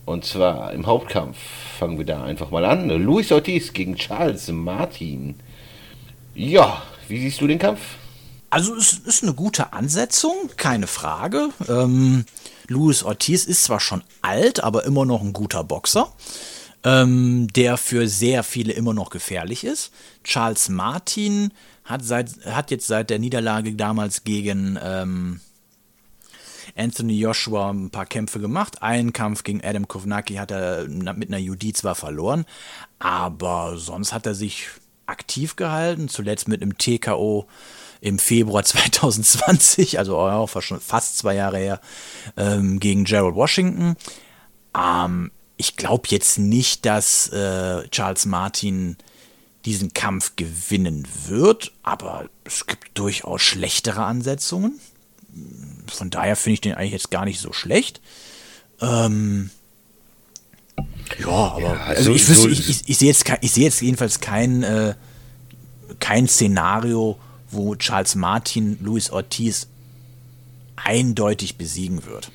Und 0.04 0.24
zwar 0.24 0.72
im 0.72 0.86
Hauptkampf 0.86 1.36
fangen 1.78 1.98
wir 1.98 2.04
da 2.04 2.22
einfach 2.24 2.50
mal 2.50 2.64
an. 2.64 2.88
Luis 2.88 3.32
Ortiz 3.32 3.72
gegen 3.72 3.96
Charles 3.96 4.48
Martin. 4.52 5.34
Ja, 6.34 6.82
wie 7.08 7.18
siehst 7.18 7.40
du 7.40 7.46
den 7.46 7.58
Kampf? 7.58 7.96
Also 8.56 8.74
es 8.74 8.94
ist 8.94 9.22
eine 9.22 9.34
gute 9.34 9.74
Ansetzung, 9.74 10.34
keine 10.56 10.86
Frage. 10.86 11.50
Ähm, 11.68 12.24
Luis 12.68 13.02
Ortiz 13.02 13.44
ist 13.44 13.64
zwar 13.64 13.80
schon 13.80 14.02
alt, 14.22 14.64
aber 14.64 14.84
immer 14.84 15.04
noch 15.04 15.20
ein 15.20 15.34
guter 15.34 15.62
Boxer, 15.62 16.10
ähm, 16.82 17.48
der 17.48 17.76
für 17.76 18.08
sehr 18.08 18.42
viele 18.42 18.72
immer 18.72 18.94
noch 18.94 19.10
gefährlich 19.10 19.62
ist. 19.62 19.92
Charles 20.24 20.70
Martin 20.70 21.52
hat, 21.84 22.02
seit, 22.02 22.46
hat 22.46 22.70
jetzt 22.70 22.86
seit 22.86 23.10
der 23.10 23.18
Niederlage 23.18 23.74
damals 23.74 24.24
gegen 24.24 24.78
ähm, 24.82 25.40
Anthony 26.74 27.18
Joshua 27.18 27.72
ein 27.72 27.90
paar 27.90 28.06
Kämpfe 28.06 28.40
gemacht. 28.40 28.80
Einen 28.80 29.12
Kampf 29.12 29.44
gegen 29.44 29.62
Adam 29.62 29.86
Kovnacki 29.86 30.36
hat 30.36 30.50
er 30.50 30.88
mit 30.88 31.28
einer 31.28 31.36
Judy 31.36 31.74
zwar 31.74 31.94
verloren, 31.94 32.46
aber 33.00 33.76
sonst 33.76 34.14
hat 34.14 34.24
er 34.24 34.34
sich 34.34 34.68
aktiv 35.04 35.56
gehalten, 35.56 36.08
zuletzt 36.08 36.48
mit 36.48 36.62
einem 36.62 36.78
TKO 36.78 37.46
im 38.00 38.18
Februar 38.18 38.64
2020, 38.64 39.98
also 39.98 40.18
auch 40.18 40.62
schon 40.62 40.80
fast 40.80 41.18
zwei 41.18 41.34
Jahre 41.34 41.58
her, 41.58 41.80
ähm, 42.36 42.80
gegen 42.80 43.04
Gerald 43.04 43.34
Washington. 43.34 43.96
Ähm, 44.76 45.30
ich 45.56 45.76
glaube 45.76 46.08
jetzt 46.08 46.38
nicht, 46.38 46.84
dass 46.84 47.28
äh, 47.28 47.88
Charles 47.88 48.26
Martin 48.26 48.96
diesen 49.64 49.94
Kampf 49.94 50.36
gewinnen 50.36 51.08
wird, 51.26 51.72
aber 51.82 52.28
es 52.44 52.66
gibt 52.66 52.96
durchaus 52.98 53.42
schlechtere 53.42 54.04
Ansetzungen 54.04 54.78
von 55.90 56.10
daher 56.10 56.36
finde 56.36 56.54
ich 56.54 56.60
den 56.60 56.74
eigentlich 56.74 56.92
jetzt 56.92 57.10
gar 57.10 57.24
nicht 57.24 57.40
so 57.40 57.52
schlecht. 57.52 58.00
Ähm, 58.80 59.50
ja, 61.18 61.28
aber 61.28 61.60
ja, 61.60 61.72
also, 61.72 62.10
also 62.10 62.12
ich, 62.12 62.28
wüsste, 62.28 62.48
ich, 62.48 62.68
ich, 62.68 62.88
ich 62.88 62.98
sehe 62.98 63.08
jetzt, 63.08 63.24
seh 63.42 63.62
jetzt 63.62 63.80
jedenfalls 63.80 64.20
kein, 64.20 64.62
äh, 64.62 64.94
kein 66.00 66.28
Szenario, 66.28 67.18
wo 67.50 67.74
Charles 67.76 68.14
Martin 68.14 68.78
Luis 68.80 69.10
Ortiz 69.10 69.68
eindeutig 70.76 71.56
besiegen 71.56 72.04
wird. 72.04 72.30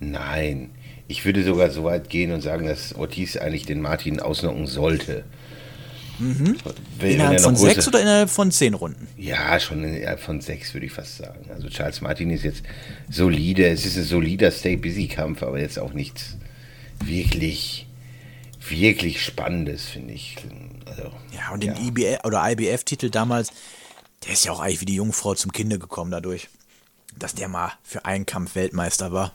Nein, 0.00 0.70
ich 1.08 1.24
würde 1.24 1.44
sogar 1.44 1.70
so 1.70 1.84
weit 1.84 2.10
gehen 2.10 2.32
und 2.32 2.40
sagen, 2.40 2.66
dass 2.66 2.94
Ortiz 2.94 3.36
eigentlich 3.36 3.66
den 3.66 3.80
Martin 3.80 4.20
ausnocken 4.20 4.66
sollte. 4.66 5.24
Mhm. 6.18 6.56
innerhalb 7.00 7.40
von 7.40 7.56
sechs 7.56 7.86
oder 7.86 8.00
innerhalb 8.00 8.30
von 8.30 8.50
zehn 8.50 8.72
Runden? 8.72 9.06
Ja, 9.18 9.60
schon 9.60 9.84
innerhalb 9.84 10.18
von 10.18 10.40
sechs, 10.40 10.72
würde 10.72 10.86
ich 10.86 10.92
fast 10.92 11.18
sagen. 11.18 11.50
Also 11.50 11.68
Charles 11.68 12.00
Martin 12.00 12.30
ist 12.30 12.42
jetzt 12.42 12.62
solide, 13.10 13.68
es 13.68 13.84
ist 13.84 13.98
ein 13.98 14.04
solider 14.04 14.50
Stay-Busy-Kampf, 14.50 15.42
aber 15.42 15.60
jetzt 15.60 15.78
auch 15.78 15.92
nichts 15.92 16.36
wirklich, 17.04 17.86
wirklich 18.66 19.22
Spannendes, 19.22 19.84
finde 19.84 20.14
ich. 20.14 20.36
Also, 20.86 21.10
ja, 21.34 21.52
und 21.52 21.62
den 21.62 21.74
ja. 21.74 21.82
IBF 21.82 22.24
oder 22.24 22.50
IBF-Titel 22.50 23.10
damals, 23.10 23.50
der 24.26 24.32
ist 24.32 24.44
ja 24.44 24.52
auch 24.52 24.60
eigentlich 24.60 24.80
wie 24.80 24.86
die 24.86 24.96
Jungfrau 24.96 25.34
zum 25.34 25.52
Kinde 25.52 25.78
gekommen 25.78 26.10
dadurch, 26.10 26.48
dass 27.18 27.34
der 27.34 27.48
mal 27.48 27.72
für 27.82 28.04
einen 28.04 28.26
Kampf 28.26 28.54
Weltmeister 28.54 29.12
war. 29.12 29.32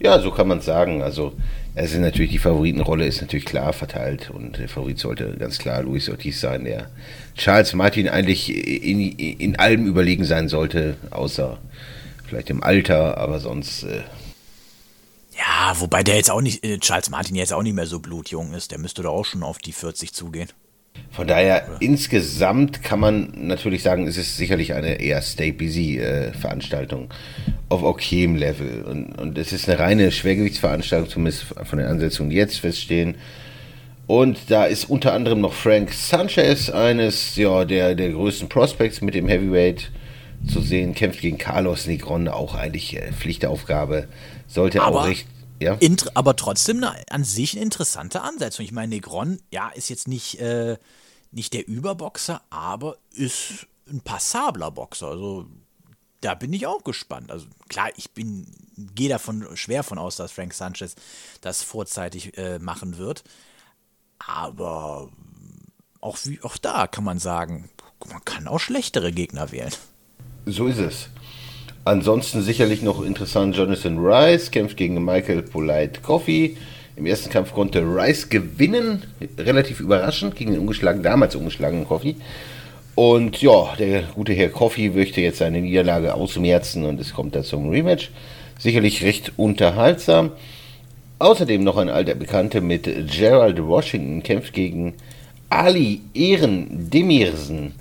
Ja, 0.00 0.18
so 0.20 0.32
kann 0.32 0.48
man 0.48 0.58
es 0.58 0.64
sagen. 0.64 1.02
Also, 1.02 1.32
es 1.76 1.92
ist 1.92 2.00
natürlich, 2.00 2.32
die 2.32 2.38
Favoritenrolle 2.38 3.06
ist 3.06 3.20
natürlich 3.20 3.44
klar 3.44 3.72
verteilt 3.72 4.30
und 4.30 4.58
der 4.58 4.68
Favorit 4.68 4.98
sollte 4.98 5.36
ganz 5.36 5.58
klar 5.58 5.82
Luis 5.82 6.08
Ortiz 6.08 6.40
sein, 6.40 6.64
der 6.64 6.90
Charles 7.36 7.72
Martin 7.74 8.08
eigentlich 8.08 8.50
in, 8.52 9.00
in 9.00 9.56
allem 9.56 9.86
überlegen 9.86 10.24
sein 10.24 10.48
sollte, 10.48 10.96
außer 11.10 11.58
vielleicht 12.26 12.50
im 12.50 12.64
Alter, 12.64 13.16
aber 13.18 13.38
sonst. 13.38 13.84
Äh 13.84 14.02
ja, 15.38 15.78
wobei 15.78 16.02
der 16.02 16.16
jetzt 16.16 16.30
auch 16.30 16.40
nicht, 16.40 16.64
äh, 16.64 16.78
Charles 16.78 17.10
Martin 17.10 17.36
jetzt 17.36 17.52
auch 17.52 17.62
nicht 17.62 17.74
mehr 17.74 17.86
so 17.86 18.00
blutjung 18.00 18.54
ist, 18.54 18.72
der 18.72 18.78
müsste 18.78 19.02
doch 19.02 19.12
auch 19.12 19.24
schon 19.24 19.44
auf 19.44 19.58
die 19.58 19.72
40 19.72 20.12
zugehen. 20.12 20.48
Von 21.12 21.26
daher, 21.26 21.76
insgesamt 21.80 22.82
kann 22.82 22.98
man 22.98 23.32
natürlich 23.34 23.82
sagen, 23.82 24.06
es 24.06 24.16
ist 24.16 24.38
sicherlich 24.38 24.72
eine 24.72 24.94
eher 24.94 25.20
Stay-Busy-Veranstaltung 25.20 27.10
äh, 27.10 27.52
auf 27.68 27.82
okayem 27.82 28.36
Level. 28.36 28.82
Und, 28.82 29.12
und 29.18 29.36
es 29.36 29.52
ist 29.52 29.68
eine 29.68 29.78
reine 29.78 30.10
Schwergewichtsveranstaltung, 30.10 31.10
zumindest 31.10 31.44
von 31.64 31.78
den 31.78 31.86
Ansetzungen, 31.86 32.30
die 32.30 32.36
jetzt 32.36 32.60
feststehen. 32.60 33.16
Und 34.06 34.38
da 34.48 34.64
ist 34.64 34.88
unter 34.88 35.12
anderem 35.12 35.42
noch 35.42 35.52
Frank 35.52 35.92
Sanchez, 35.92 36.70
eines 36.70 37.36
ja, 37.36 37.66
der, 37.66 37.94
der 37.94 38.10
größten 38.10 38.48
Prospects 38.48 39.02
mit 39.02 39.14
dem 39.14 39.28
Heavyweight 39.28 39.90
zu 40.46 40.60
sehen, 40.60 40.94
kämpft 40.94 41.20
gegen 41.20 41.38
Carlos 41.38 41.86
Negron, 41.86 42.26
auch 42.28 42.54
eigentlich 42.54 42.96
äh, 42.96 43.12
Pflichtaufgabe. 43.12 44.08
Sollte 44.46 44.82
Aber 44.82 45.02
auch 45.02 45.06
recht 45.06 45.26
ja. 45.62 45.78
aber 46.14 46.36
trotzdem 46.36 46.78
eine, 46.78 46.94
an 47.10 47.24
sich 47.24 47.54
eine 47.54 47.62
interessante 47.62 48.22
Ansetzung. 48.22 48.64
Ich 48.64 48.72
meine, 48.72 48.94
Negron, 48.94 49.40
ja, 49.50 49.70
ist 49.70 49.88
jetzt 49.88 50.08
nicht, 50.08 50.40
äh, 50.40 50.76
nicht 51.30 51.54
der 51.54 51.66
Überboxer, 51.66 52.42
aber 52.50 52.96
ist 53.12 53.66
ein 53.88 54.00
passabler 54.00 54.70
Boxer. 54.70 55.08
Also 55.08 55.46
da 56.20 56.34
bin 56.34 56.52
ich 56.52 56.66
auch 56.66 56.84
gespannt. 56.84 57.30
Also 57.30 57.46
klar, 57.68 57.90
ich 57.96 58.12
bin, 58.12 58.46
gehe 58.94 59.08
davon 59.08 59.46
schwer 59.56 59.82
von 59.82 59.98
aus, 59.98 60.16
dass 60.16 60.32
Frank 60.32 60.54
Sanchez 60.54 60.94
das 61.40 61.62
vorzeitig 61.62 62.36
äh, 62.38 62.58
machen 62.58 62.96
wird. 62.96 63.24
Aber 64.18 65.10
auch, 66.00 66.18
wie, 66.24 66.40
auch 66.42 66.56
da 66.56 66.86
kann 66.86 67.04
man 67.04 67.18
sagen, 67.18 67.70
man 68.08 68.24
kann 68.24 68.48
auch 68.48 68.60
schlechtere 68.60 69.12
Gegner 69.12 69.52
wählen. 69.52 69.72
So 70.46 70.66
ist 70.66 70.78
es. 70.78 71.08
Ansonsten 71.84 72.42
sicherlich 72.42 72.82
noch 72.82 73.04
interessant, 73.04 73.56
Jonathan 73.56 73.98
Rice 73.98 74.50
kämpft 74.52 74.76
gegen 74.76 75.04
Michael 75.04 75.42
Polite 75.42 76.00
Coffee. 76.00 76.56
Im 76.94 77.06
ersten 77.06 77.30
Kampf 77.30 77.52
konnte 77.52 77.80
Rice 77.80 78.28
gewinnen, 78.28 79.02
relativ 79.36 79.80
überraschend, 79.80 80.36
gegen 80.36 80.52
den 80.52 80.60
ungeschlagenen, 80.60 81.02
damals 81.02 81.34
ungeschlagenen 81.34 81.88
Coffee. 81.88 82.16
Und 82.94 83.40
ja, 83.40 83.74
der 83.78 84.02
gute 84.02 84.32
Herr 84.32 84.50
Coffee 84.50 84.90
möchte 84.90 85.20
jetzt 85.20 85.38
seine 85.38 85.60
Niederlage 85.60 86.14
ausmerzen 86.14 86.84
und 86.84 87.00
es 87.00 87.14
kommt 87.14 87.34
da 87.34 87.42
zum 87.42 87.70
Rematch. 87.70 88.10
Sicherlich 88.58 89.02
recht 89.02 89.32
unterhaltsam. 89.36 90.30
Außerdem 91.18 91.64
noch 91.64 91.78
ein 91.78 91.88
alter 91.88 92.14
Bekannter 92.14 92.60
mit 92.60 92.84
Gerald 93.10 93.60
Washington 93.60 94.22
kämpft 94.22 94.52
gegen 94.52 94.94
Ali 95.48 96.02
Ehren 96.14 96.90
Demirsen. 96.90 97.72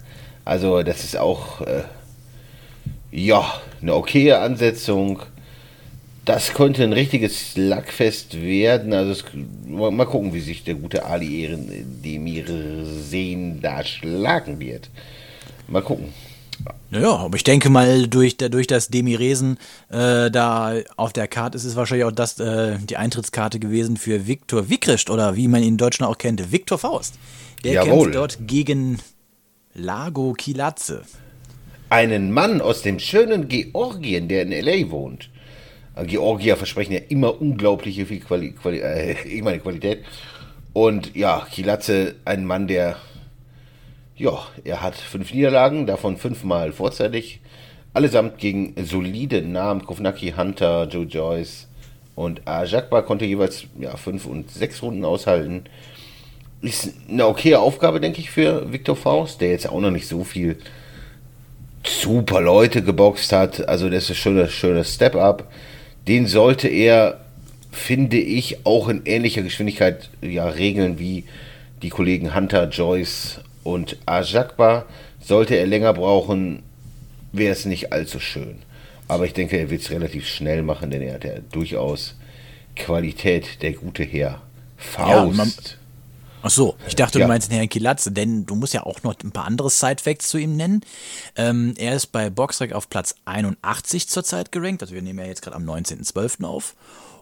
Also 0.45 0.81
das 0.81 1.03
ist 1.03 1.17
auch 1.17 1.61
äh, 1.61 1.83
ja, 3.11 3.61
eine 3.81 3.93
okaye 3.93 4.39
Ansetzung. 4.39 5.19
Das 6.23 6.53
könnte 6.53 6.83
ein 6.83 6.93
richtiges 6.93 7.55
Lackfest 7.55 8.41
werden. 8.41 8.93
Also 8.93 9.11
es, 9.11 9.25
mal 9.67 10.05
gucken, 10.05 10.33
wie 10.33 10.39
sich 10.39 10.63
der 10.63 10.75
gute 10.75 11.05
Ali 11.05 11.43
Ehrendemir 11.43 12.45
sehen 12.85 13.59
da 13.61 13.83
schlagen 13.83 14.59
wird. 14.59 14.89
Mal 15.67 15.81
gucken. 15.81 16.13
Naja, 16.91 17.15
aber 17.15 17.37
ich 17.37 17.43
denke 17.43 17.69
mal, 17.69 18.07
durch, 18.07 18.37
durch 18.37 18.67
das 18.67 18.89
Demiresen 18.89 19.57
äh, 19.89 20.29
da 20.29 20.75
auf 20.97 21.13
der 21.13 21.27
Karte 21.27 21.57
ist 21.57 21.63
es 21.63 21.75
wahrscheinlich 21.75 22.05
auch 22.05 22.11
das, 22.11 22.39
äh, 22.39 22.77
die 22.79 22.97
Eintrittskarte 22.97 23.59
gewesen 23.59 23.97
für 23.97 24.27
Viktor 24.27 24.69
Wikrischt 24.69 25.09
oder 25.09 25.35
wie 25.35 25.47
man 25.47 25.63
ihn 25.63 25.69
in 25.69 25.77
Deutschland 25.77 26.11
auch 26.11 26.17
kennt, 26.17 26.51
Viktor 26.51 26.77
Faust. 26.77 27.15
Der 27.63 27.73
Jawohl. 27.73 28.03
kämpft 28.03 28.15
dort 28.15 28.37
gegen 28.41 28.99
Lago 29.73 30.33
Kilatze. 30.33 31.03
Einen 31.91 32.31
Mann 32.31 32.61
aus 32.61 32.83
dem 32.83 32.99
schönen 32.99 33.49
Georgien, 33.49 34.29
der 34.29 34.43
in 34.43 34.53
L.A. 34.53 34.89
wohnt. 34.89 35.29
Äh, 35.95 36.05
Georgier 36.05 36.55
versprechen 36.55 36.93
ja 36.93 37.01
immer 37.09 37.41
unglaubliche 37.41 38.05
viel 38.05 38.21
Quali 38.21 38.53
Quali 38.53 38.79
äh, 38.79 39.15
ich 39.25 39.43
meine 39.43 39.59
Qualität. 39.59 40.05
Und 40.71 41.13
ja, 41.17 41.45
Kilatze, 41.51 42.15
ein 42.23 42.45
Mann, 42.45 42.67
der, 42.67 42.95
ja, 44.15 44.39
er 44.63 44.81
hat 44.81 44.95
fünf 44.95 45.33
Niederlagen, 45.33 45.85
davon 45.85 46.15
fünfmal 46.15 46.71
vorzeitig. 46.71 47.41
Allesamt 47.93 48.37
gegen 48.37 48.73
solide 48.85 49.41
Namen, 49.41 49.85
Kovnacki, 49.85 50.33
Hunter, 50.37 50.87
Joe 50.89 51.03
Joyce 51.03 51.67
und 52.15 52.47
Ajakba 52.47 53.01
konnte 53.01 53.25
jeweils 53.25 53.65
ja, 53.77 53.97
fünf 53.97 54.25
und 54.25 54.49
sechs 54.49 54.81
Runden 54.81 55.03
aushalten. 55.03 55.65
Ist 56.61 56.93
eine 57.09 57.27
okaye 57.27 57.59
Aufgabe, 57.59 57.99
denke 57.99 58.21
ich, 58.21 58.31
für 58.31 58.71
Viktor 58.71 58.95
Faust, 58.95 59.41
der 59.41 59.49
jetzt 59.49 59.67
auch 59.67 59.81
noch 59.81 59.91
nicht 59.91 60.07
so 60.07 60.23
viel 60.23 60.57
super 61.85 62.41
Leute 62.41 62.81
geboxt 62.83 63.31
hat. 63.31 63.67
Also 63.67 63.89
das 63.89 64.09
ist 64.09 64.17
schon 64.17 64.39
ein 64.39 64.49
schönes 64.49 64.93
Step-up. 64.95 65.51
Den 66.07 66.27
sollte 66.27 66.67
er, 66.67 67.19
finde 67.71 68.17
ich, 68.17 68.65
auch 68.65 68.89
in 68.89 69.01
ähnlicher 69.05 69.41
Geschwindigkeit 69.41 70.09
ja, 70.21 70.47
regeln 70.47 70.99
wie 70.99 71.25
die 71.81 71.89
Kollegen 71.89 72.35
Hunter, 72.35 72.69
Joyce 72.69 73.39
und 73.63 73.97
Ajakba. 74.05 74.85
Sollte 75.19 75.55
er 75.55 75.67
länger 75.67 75.93
brauchen, 75.93 76.63
wäre 77.31 77.51
es 77.53 77.65
nicht 77.65 77.93
allzu 77.93 78.19
schön. 78.19 78.59
Aber 79.07 79.25
ich 79.25 79.33
denke, 79.33 79.57
er 79.57 79.69
wird 79.69 79.81
es 79.81 79.91
relativ 79.91 80.27
schnell 80.27 80.63
machen, 80.63 80.89
denn 80.89 81.01
er 81.01 81.15
hat 81.15 81.23
ja 81.23 81.33
durchaus 81.51 82.15
Qualität, 82.75 83.61
der 83.61 83.73
gute 83.73 84.03
Herr. 84.03 84.41
Faust. 84.77 85.09
Ja, 85.09 85.25
man- 85.25 85.51
Ach 86.43 86.49
so, 86.49 86.75
ich 86.87 86.95
dachte, 86.95 87.19
Ja. 87.19 87.25
du 87.25 87.29
meinst 87.29 87.49
den 87.51 87.57
Herrn 87.57 87.69
Kilatze, 87.69 88.11
denn 88.11 88.45
du 88.45 88.55
musst 88.55 88.73
ja 88.73 88.83
auch 88.83 89.03
noch 89.03 89.15
ein 89.23 89.31
paar 89.31 89.45
andere 89.45 89.69
Side-Facts 89.69 90.29
zu 90.29 90.37
ihm 90.37 90.55
nennen. 90.55 90.81
Ähm, 91.35 91.75
er 91.77 91.95
ist 91.95 92.07
bei 92.07 92.29
Boxrec 92.29 92.73
auf 92.73 92.89
Platz 92.89 93.15
81 93.25 94.09
zurzeit 94.09 94.51
gerankt, 94.51 94.81
also 94.81 94.93
wir 94.95 95.01
nehmen 95.01 95.19
ja 95.19 95.25
jetzt 95.25 95.41
gerade 95.43 95.55
am 95.55 95.63
19.12. 95.65 96.43
auf. 96.45 96.75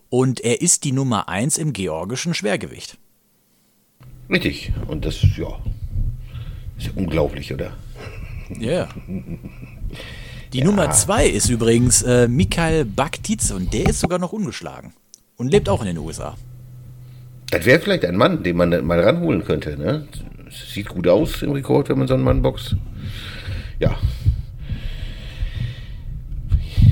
Und 0.09 0.39
er 0.39 0.61
ist 0.61 0.85
die 0.85 0.91
Nummer 0.91 1.27
1 1.29 1.57
im 1.57 1.73
georgischen 1.73 2.33
Schwergewicht. 2.33 2.97
Richtig. 4.29 4.71
Und 4.87 5.05
das, 5.05 5.21
ja, 5.37 5.59
ist 6.77 6.87
ja 6.87 6.91
unglaublich, 6.95 7.53
oder? 7.53 7.73
Ja. 8.57 8.87
Die 10.53 10.63
Nummer 10.63 10.89
2 10.91 11.27
ist 11.27 11.49
übrigens 11.49 12.01
äh, 12.01 12.27
Mikhail 12.27 12.85
Baktitz 12.85 13.51
und 13.51 13.71
der 13.73 13.89
ist 13.89 13.99
sogar 13.99 14.17
noch 14.17 14.31
ungeschlagen. 14.33 14.93
Und 15.37 15.49
lebt 15.49 15.69
auch 15.69 15.81
in 15.81 15.87
den 15.87 15.97
USA. 15.99 16.35
Das 17.51 17.65
wäre 17.65 17.79
vielleicht 17.79 18.05
ein 18.05 18.15
Mann, 18.15 18.43
den 18.43 18.57
man 18.57 18.85
mal 18.85 18.99
ranholen 18.99 19.43
könnte. 19.43 19.77
Ne? 19.77 20.07
Sieht 20.49 20.89
gut 20.89 21.07
aus 21.07 21.41
im 21.41 21.51
Rekord, 21.51 21.89
wenn 21.89 21.97
man 21.97 22.07
so 22.07 22.13
einen 22.13 22.23
Mann 22.23 22.41
boxt. 22.41 22.75
Ja. 23.79 23.97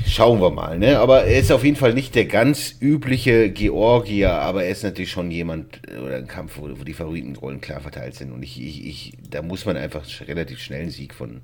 Schauen 0.08 0.42
wir 0.42 0.50
mal, 0.50 0.80
ne? 0.80 0.98
Aber 0.98 1.26
er 1.26 1.40
ist 1.40 1.52
auf 1.52 1.64
jeden 1.64 1.76
Fall 1.76 1.94
nicht 1.94 2.16
der 2.16 2.26
ganz 2.26 2.76
übliche 2.80 3.52
Georgier, 3.52 4.32
aber 4.32 4.64
er 4.64 4.72
ist 4.72 4.84
natürlich 4.84 5.12
schon 5.12 5.30
jemand 5.30 5.82
äh, 5.88 5.98
oder 5.98 6.16
ein 6.16 6.28
Kampf, 6.28 6.54
wo, 6.58 6.70
wo 6.80 6.84
die 6.84 6.94
Favoritenrollen 6.94 7.62
klar 7.62 7.82
verteilt 7.82 8.16
sind. 8.16 8.32
Und 8.32 8.42
ich, 8.42 8.60
ich, 8.60 8.88
ich, 8.88 9.14
da 9.30 9.42
muss 9.42 9.66
man 9.66 9.78
einfach 9.78 10.04
relativ 10.28 10.60
schnell 10.60 10.82
einen 10.82 10.92
Sieg 10.92 11.14
von 11.14 11.42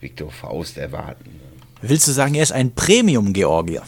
Viktor 0.00 0.32
Faust 0.32 0.78
erwarten. 0.78 1.30
Willst 1.82 2.08
du 2.08 2.12
sagen, 2.12 2.34
er 2.34 2.42
ist 2.42 2.52
ein 2.52 2.74
Premium-Georgier? 2.74 3.82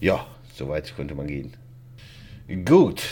Ja, 0.00 0.26
soweit 0.54 0.92
könnte 0.96 1.14
man 1.14 1.28
gehen. 1.28 1.52
Gut, 2.64 3.02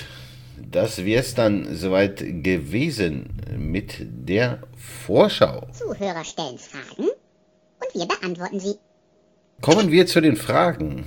das 0.70 1.04
wäre 1.04 1.20
es 1.20 1.34
dann 1.34 1.74
soweit 1.74 2.18
gewesen 2.42 3.30
mit 3.56 3.94
der 4.00 4.60
Vorschau. 5.06 5.66
Zuhörer 5.72 6.24
stellen 6.24 6.58
Fragen 6.58 7.08
und 7.08 7.94
wir 7.94 8.06
beantworten 8.06 8.60
sie. 8.60 8.76
Kommen 9.60 9.90
wir 9.90 10.06
zu 10.06 10.20
den 10.20 10.36
Fragen. 10.36 11.06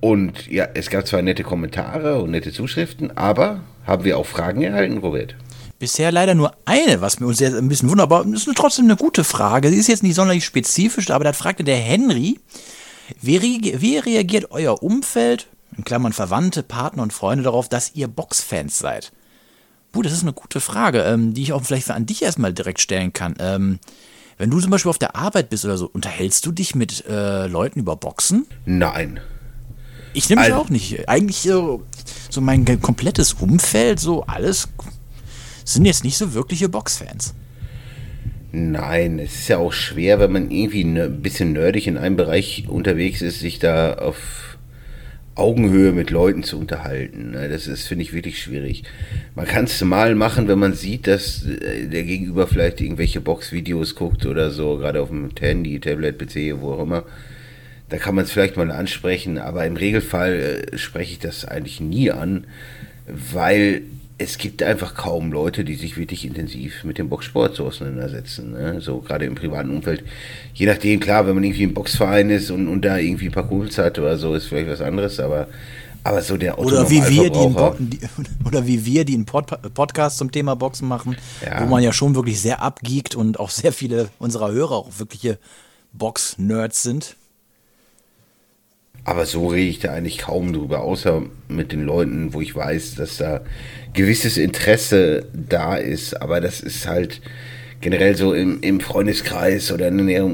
Und 0.00 0.46
ja, 0.48 0.68
es 0.74 0.90
gab 0.90 1.06
zwar 1.06 1.22
nette 1.22 1.42
Kommentare 1.42 2.20
und 2.22 2.30
nette 2.30 2.52
Zuschriften, 2.52 3.16
aber 3.16 3.62
haben 3.86 4.04
wir 4.04 4.18
auch 4.18 4.26
Fragen 4.26 4.62
erhalten, 4.62 4.98
Robert? 4.98 5.34
Bisher 5.78 6.10
leider 6.10 6.34
nur 6.34 6.52
eine, 6.64 7.00
was 7.00 7.20
mir 7.20 7.26
uns 7.26 7.40
jetzt 7.40 7.54
ein 7.54 7.68
bisschen 7.68 7.90
wundert, 7.90 8.10
aber 8.10 8.24
das 8.24 8.46
ist 8.46 8.56
trotzdem 8.56 8.86
eine 8.86 8.96
gute 8.96 9.24
Frage. 9.24 9.68
Sie 9.68 9.76
ist 9.76 9.88
jetzt 9.88 10.02
nicht 10.02 10.14
sonderlich 10.14 10.44
spezifisch, 10.44 11.10
aber 11.10 11.24
da 11.24 11.32
fragte 11.32 11.64
der 11.64 11.76
Henry, 11.76 12.38
wie, 13.20 13.36
re 13.36 13.80
wie 13.80 13.98
reagiert 13.98 14.50
euer 14.50 14.82
Umfeld, 14.82 15.48
in 15.76 15.84
Klammern 15.84 16.12
Verwandte, 16.12 16.62
Partner 16.62 17.02
und 17.02 17.12
Freunde 17.12 17.44
darauf, 17.44 17.68
dass 17.68 17.94
ihr 17.94 18.08
Boxfans 18.08 18.78
seid? 18.78 19.12
Puh, 19.92 20.02
das 20.02 20.12
ist 20.12 20.22
eine 20.22 20.32
gute 20.32 20.60
Frage, 20.60 21.02
ähm, 21.02 21.32
die 21.34 21.42
ich 21.42 21.52
auch 21.52 21.62
vielleicht 21.64 21.90
an 21.90 22.06
dich 22.06 22.22
erstmal 22.22 22.52
direkt 22.52 22.80
stellen 22.80 23.12
kann. 23.12 23.34
Ähm, 23.38 23.78
wenn 24.38 24.50
du 24.50 24.60
zum 24.60 24.70
Beispiel 24.70 24.90
auf 24.90 24.98
der 24.98 25.16
Arbeit 25.16 25.48
bist 25.48 25.64
oder 25.64 25.78
so, 25.78 25.86
unterhältst 25.92 26.44
du 26.44 26.52
dich 26.52 26.74
mit 26.74 27.04
äh, 27.08 27.46
Leuten 27.46 27.78
über 27.78 27.96
Boxen? 27.96 28.46
Nein. 28.66 29.20
Ich 30.12 30.28
nämlich 30.28 30.48
Also- 30.52 30.60
auch 30.60 30.68
nicht. 30.68 31.08
Eigentlich 31.08 31.38
so, 31.40 31.82
so 32.30 32.40
mein 32.40 32.64
komplettes 32.82 33.34
Umfeld, 33.34 33.98
so 34.00 34.24
alles, 34.24 34.68
sind 35.64 35.84
jetzt 35.84 36.04
nicht 36.04 36.16
so 36.18 36.34
wirkliche 36.34 36.68
Boxfans. 36.68 37.34
Nein, 38.52 39.18
es 39.18 39.34
ist 39.34 39.48
ja 39.48 39.58
auch 39.58 39.72
schwer, 39.72 40.18
wenn 40.20 40.32
man 40.32 40.50
irgendwie 40.50 40.82
ein 40.82 41.20
bisschen 41.20 41.52
nerdig 41.52 41.86
in 41.86 41.98
einem 41.98 42.16
Bereich 42.16 42.66
unterwegs 42.68 43.20
ist, 43.20 43.40
sich 43.40 43.58
da 43.58 43.94
auf 43.94 44.45
Augenhöhe 45.36 45.92
mit 45.92 46.10
Leuten 46.10 46.42
zu 46.42 46.58
unterhalten. 46.58 47.32
ne? 47.32 47.48
Das 47.48 47.66
ist, 47.66 47.86
finde 47.86 48.02
ich, 48.02 48.14
wirklich 48.14 48.42
schwierig. 48.42 48.84
Man 49.34 49.46
kann 49.46 49.64
es 49.64 49.80
mal 49.82 50.14
machen, 50.14 50.48
wenn 50.48 50.58
man 50.58 50.72
sieht, 50.72 51.06
dass 51.06 51.44
äh, 51.44 51.86
der 51.86 52.04
Gegenüber 52.04 52.46
vielleicht 52.46 52.80
irgendwelche 52.80 53.20
Boxvideos 53.20 53.94
guckt 53.94 54.24
oder 54.24 54.50
so, 54.50 54.78
gerade 54.78 55.00
auf 55.02 55.10
dem 55.10 55.30
Handy, 55.38 55.78
Tablet, 55.78 56.18
PC, 56.18 56.60
wo 56.60 56.72
auch 56.72 56.82
immer. 56.82 57.04
Da 57.90 57.98
kann 57.98 58.14
man 58.14 58.24
es 58.24 58.32
vielleicht 58.32 58.56
mal 58.56 58.70
ansprechen, 58.70 59.38
aber 59.38 59.66
im 59.66 59.76
Regelfall 59.76 60.66
äh, 60.72 60.78
spreche 60.78 61.12
ich 61.12 61.18
das 61.18 61.44
eigentlich 61.44 61.80
nie 61.80 62.10
an, 62.10 62.46
weil 63.06 63.82
es 64.18 64.38
gibt 64.38 64.62
einfach 64.62 64.94
kaum 64.94 65.30
Leute, 65.30 65.62
die 65.62 65.74
sich 65.74 65.98
wirklich 65.98 66.24
intensiv 66.24 66.84
mit 66.84 66.96
dem 66.96 67.10
Boxsport 67.10 67.54
so 67.54 67.66
auseinandersetzen. 67.66 68.52
Ne? 68.52 68.80
So 68.80 68.98
gerade 69.00 69.26
im 69.26 69.34
privaten 69.34 69.70
Umfeld. 69.70 70.04
Je 70.54 70.64
nachdem, 70.66 71.00
klar, 71.00 71.26
wenn 71.26 71.34
man 71.34 71.44
irgendwie 71.44 71.64
im 71.64 71.74
Boxverein 71.74 72.30
ist 72.30 72.50
und, 72.50 72.66
und 72.68 72.82
da 72.82 72.96
irgendwie 72.96 73.26
ein 73.26 73.32
paar 73.32 73.46
Kumpels 73.46 73.76
hat 73.76 73.98
oder 73.98 74.16
so, 74.16 74.34
ist 74.34 74.46
vielleicht 74.46 74.70
was 74.70 74.80
anderes, 74.80 75.20
aber, 75.20 75.48
aber 76.02 76.22
so 76.22 76.38
der 76.38 76.58
Oder 76.58 76.88
wie, 76.88 77.02
wir, 77.06 77.24
die 77.30 77.48
Bo- 77.48 77.74
die, 77.78 77.98
oder 78.46 78.66
wie 78.66 78.86
wir, 78.86 79.04
die 79.04 79.14
einen 79.14 79.26
Pod 79.26 79.48
Podcast 79.74 80.16
zum 80.16 80.32
Thema 80.32 80.56
Boxen 80.56 80.88
machen, 80.88 81.16
Ja. 81.44 81.60
wo 81.62 81.66
man 81.66 81.82
ja 81.82 81.92
schon 81.92 82.14
wirklich 82.14 82.40
sehr 82.40 82.62
abgeekt 82.62 83.14
und 83.16 83.38
auch 83.38 83.50
sehr 83.50 83.72
viele 83.72 84.08
unserer 84.18 84.50
Hörer 84.50 84.72
auch 84.76 84.98
wirkliche 84.98 85.38
Box-Nerds 85.92 86.82
sind. 86.82 87.16
Aber 89.06 89.24
so 89.24 89.46
rede 89.46 89.70
ich 89.70 89.78
da 89.78 89.92
eigentlich 89.92 90.18
kaum 90.18 90.52
drüber, 90.52 90.80
außer 90.80 91.22
mit 91.46 91.70
den 91.70 91.84
Leuten, 91.84 92.34
wo 92.34 92.40
ich 92.40 92.56
weiß, 92.56 92.96
dass 92.96 93.18
da 93.18 93.42
gewisses 93.94 94.36
Interesse 94.36 95.26
da 95.32 95.76
ist. 95.76 96.20
Aber 96.20 96.40
das 96.40 96.60
ist 96.60 96.88
halt 96.88 97.20
generell 97.80 98.16
so 98.16 98.34
im, 98.34 98.60
im 98.62 98.80
Freundeskreis 98.80 99.70
oder 99.70 99.86
in 99.86 100.08
der, 100.08 100.24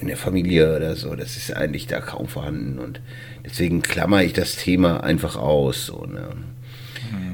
in 0.00 0.08
der 0.08 0.16
Familie 0.16 0.74
oder 0.74 0.96
so. 0.96 1.14
Das 1.14 1.36
ist 1.36 1.54
eigentlich 1.54 1.86
da 1.86 2.00
kaum 2.00 2.26
vorhanden. 2.26 2.78
Und 2.78 3.02
deswegen 3.44 3.82
klammer 3.82 4.22
ich 4.22 4.32
das 4.32 4.56
Thema 4.56 5.04
einfach 5.04 5.36
aus. 5.36 5.84
So, 5.84 6.06
ne? 6.06 6.30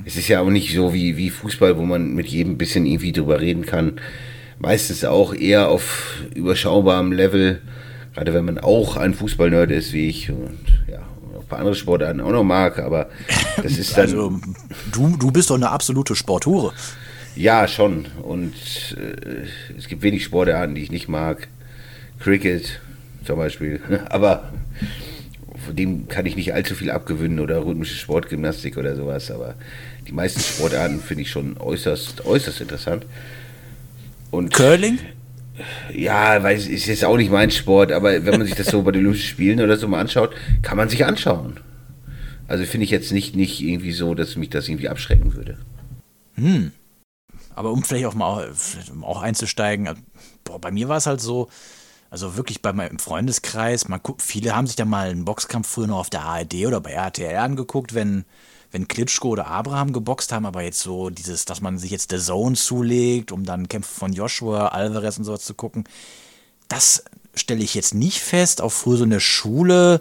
Es 0.05 0.17
ist 0.17 0.27
ja 0.27 0.41
auch 0.41 0.51
nicht 0.51 0.75
so 0.75 0.93
wie, 0.93 1.17
wie 1.17 1.31
Fußball, 1.31 1.79
wo 1.79 1.83
man 1.83 2.15
mit 2.15 2.27
jedem 2.27 2.55
ein 2.55 2.59
bisschen 2.59 2.85
irgendwie 2.85 3.13
drüber 3.13 3.41
reden 3.41 3.65
kann. 3.65 4.01
Meistens 4.59 5.05
auch 5.05 5.35
eher 5.35 5.69
auf 5.69 6.25
überschaubarem 6.35 7.13
Level. 7.13 7.61
Gerade 8.13 8.35
wenn 8.35 8.45
man 8.45 8.59
auch 8.59 8.97
ein 8.97 9.15
Fußballnerd 9.15 9.71
ist 9.71 9.93
wie 9.93 10.09
ich 10.09 10.33
paar 11.51 11.59
andere 11.59 11.75
Sportarten 11.75 12.21
auch 12.21 12.33
noch 12.33 12.45
mag, 12.45 12.79
aber 12.79 13.09
das 13.63 13.77
ist 13.77 13.97
dann. 13.97 14.07
Also, 14.07 14.41
du, 14.93 15.17
du 15.17 15.31
bist 15.31 15.51
doch 15.51 15.57
eine 15.57 15.71
absolute 15.71 16.17
Sporthure. 16.17 16.73
Ja, 17.37 17.69
schon. 17.69 18.07
Und 18.23 18.55
äh, 18.97 19.77
es 19.77 19.89
gibt 19.89 20.03
wenig 20.03 20.25
Sportarten, 20.25 20.75
die 20.75 20.83
ich 20.83 20.91
nicht 20.91 21.09
mag. 21.09 21.49
Cricket 22.19 22.81
zum 23.25 23.37
Beispiel. 23.37 23.81
Aber 24.09 24.53
von 25.65 25.77
dem 25.77 26.09
kann 26.09 26.27
ich 26.27 26.37
nicht 26.37 26.55
allzu 26.55 26.75
viel 26.75 26.91
abgewinnen 26.91 27.41
oder 27.41 27.65
rhythmische 27.65 27.95
Sportgymnastik 27.95 28.77
oder 28.77 28.97
sowas. 28.97 29.31
Aber 29.31 29.55
die 30.07 30.13
meisten 30.13 30.41
Sportarten 30.41 31.01
finde 31.01 31.23
ich 31.23 31.31
schon 31.31 31.57
äußerst, 31.59 32.25
äußerst 32.25 32.61
interessant. 32.61 33.07
Und 34.31 34.53
Curling? 34.55 34.99
Ja, 35.93 36.43
weiß, 36.43 36.67
ist 36.67 36.87
jetzt 36.87 37.05
auch 37.05 37.17
nicht 37.17 37.31
mein 37.31 37.51
Sport, 37.51 37.93
aber 37.93 38.25
wenn 38.25 38.39
man 38.39 38.47
sich 38.47 38.55
das 38.55 38.69
so 38.69 38.83
bei 38.83 38.93
den 38.93 39.03
Olympischen 39.03 39.29
Spielen 39.29 39.61
oder 39.61 39.77
so 39.77 39.89
mal 39.89 40.01
anschaut, 40.01 40.35
kann 40.63 40.77
man 40.77 40.89
sich 40.89 41.05
anschauen. 41.05 41.61
Also 42.49 42.65
finde 42.65 42.85
ich 42.85 42.91
jetzt 42.91 43.13
nicht, 43.13 43.37
nicht 43.37 43.61
irgendwie 43.61 43.93
so, 43.93 44.15
dass 44.15 44.37
mich 44.37 44.51
das 44.51 44.69
irgendwie 44.69 44.89
abschrecken 44.89 45.35
würde. 45.35 45.59
Aber 47.55 47.71
um 47.71 47.83
vielleicht 47.83 48.07
auch 48.07 48.15
mal 48.15 48.51
um 48.93 49.05
auch 49.05 49.23
einzusteigen, 49.23 49.87
also, 49.87 50.01
boah, 50.45 50.61
bei 50.61 50.71
mir 50.71 50.89
war 50.89 50.97
es 50.97 51.07
halt 51.07 51.21
so, 51.21 51.49
also 52.11 52.37
wirklich 52.37 52.61
bei 52.61 52.73
meinem 52.73 52.99
Freundeskreis, 52.99 53.89
man 53.89 54.01
guckt, 54.03 54.23
viele 54.23 54.57
haben 54.57 54.67
sich 54.67 54.77
da 54.77 54.85
mal 54.85 55.11
einen 55.11 55.25
Boxkampf 55.25 55.69
früher 55.69 55.87
noch 55.87 55.99
auf 55.99 56.11
der 56.11 56.23
ARD 56.23 56.67
oder 56.67 56.81
bei 56.81 56.91
RTL 56.91 57.37
angeguckt, 57.37 57.95
wenn, 57.95 58.25
wenn 58.73 58.89
Klitschko 58.89 59.29
oder 59.29 59.49
Abraham 59.49 59.93
geboxt 59.93 60.33
haben, 60.33 60.47
aber 60.47 60.63
jetzt 60.63 60.81
so 60.81 61.11
dieses, 61.11 61.45
dass 61.45 61.61
man 61.61 61.79
sich 61.79 61.91
jetzt 61.91 62.11
The 62.11 62.19
Zone 62.19 62.57
zulegt, 62.57 63.33
um 63.33 63.45
dann 63.45 63.69
Kämpfe 63.69 63.93
von 63.93 64.13
Joshua, 64.13 64.69
Alvarez 64.69 65.19
und 65.19 65.25
sowas 65.25 65.45
zu 65.45 65.55
gucken, 65.55 65.85
das 66.69 67.05
stelle 67.35 67.63
ich 67.63 67.75
jetzt 67.75 67.95
nicht 67.95 68.21
fest. 68.21 68.61
Auch 68.61 68.71
früher 68.71 68.99
so 68.99 69.05
in 69.05 69.11
der 69.11 69.21
Schule, 69.21 70.01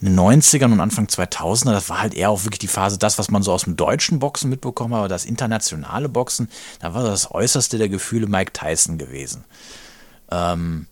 in 0.00 0.08
den 0.08 0.18
90ern 0.18 0.72
und 0.72 0.80
Anfang 0.80 1.06
2000er, 1.06 1.72
das 1.72 1.88
war 1.88 2.00
halt 2.00 2.14
eher 2.14 2.30
auch 2.30 2.44
wirklich 2.44 2.58
die 2.58 2.68
Phase, 2.68 2.98
das, 2.98 3.18
was 3.18 3.30
man 3.30 3.42
so 3.42 3.52
aus 3.52 3.64
dem 3.64 3.76
deutschen 3.76 4.18
Boxen 4.18 4.50
mitbekommen 4.50 4.94
hat, 4.94 5.00
aber 5.00 5.08
das 5.08 5.24
internationale 5.24 6.08
Boxen, 6.08 6.48
da 6.80 6.94
war 6.94 7.04
das 7.04 7.30
äußerste 7.30 7.78
der 7.78 7.88
Gefühle 7.88 8.26
Mike 8.26 8.52
Tyson 8.52 8.98
gewesen. 8.98 9.44
Ähm, 10.30 10.86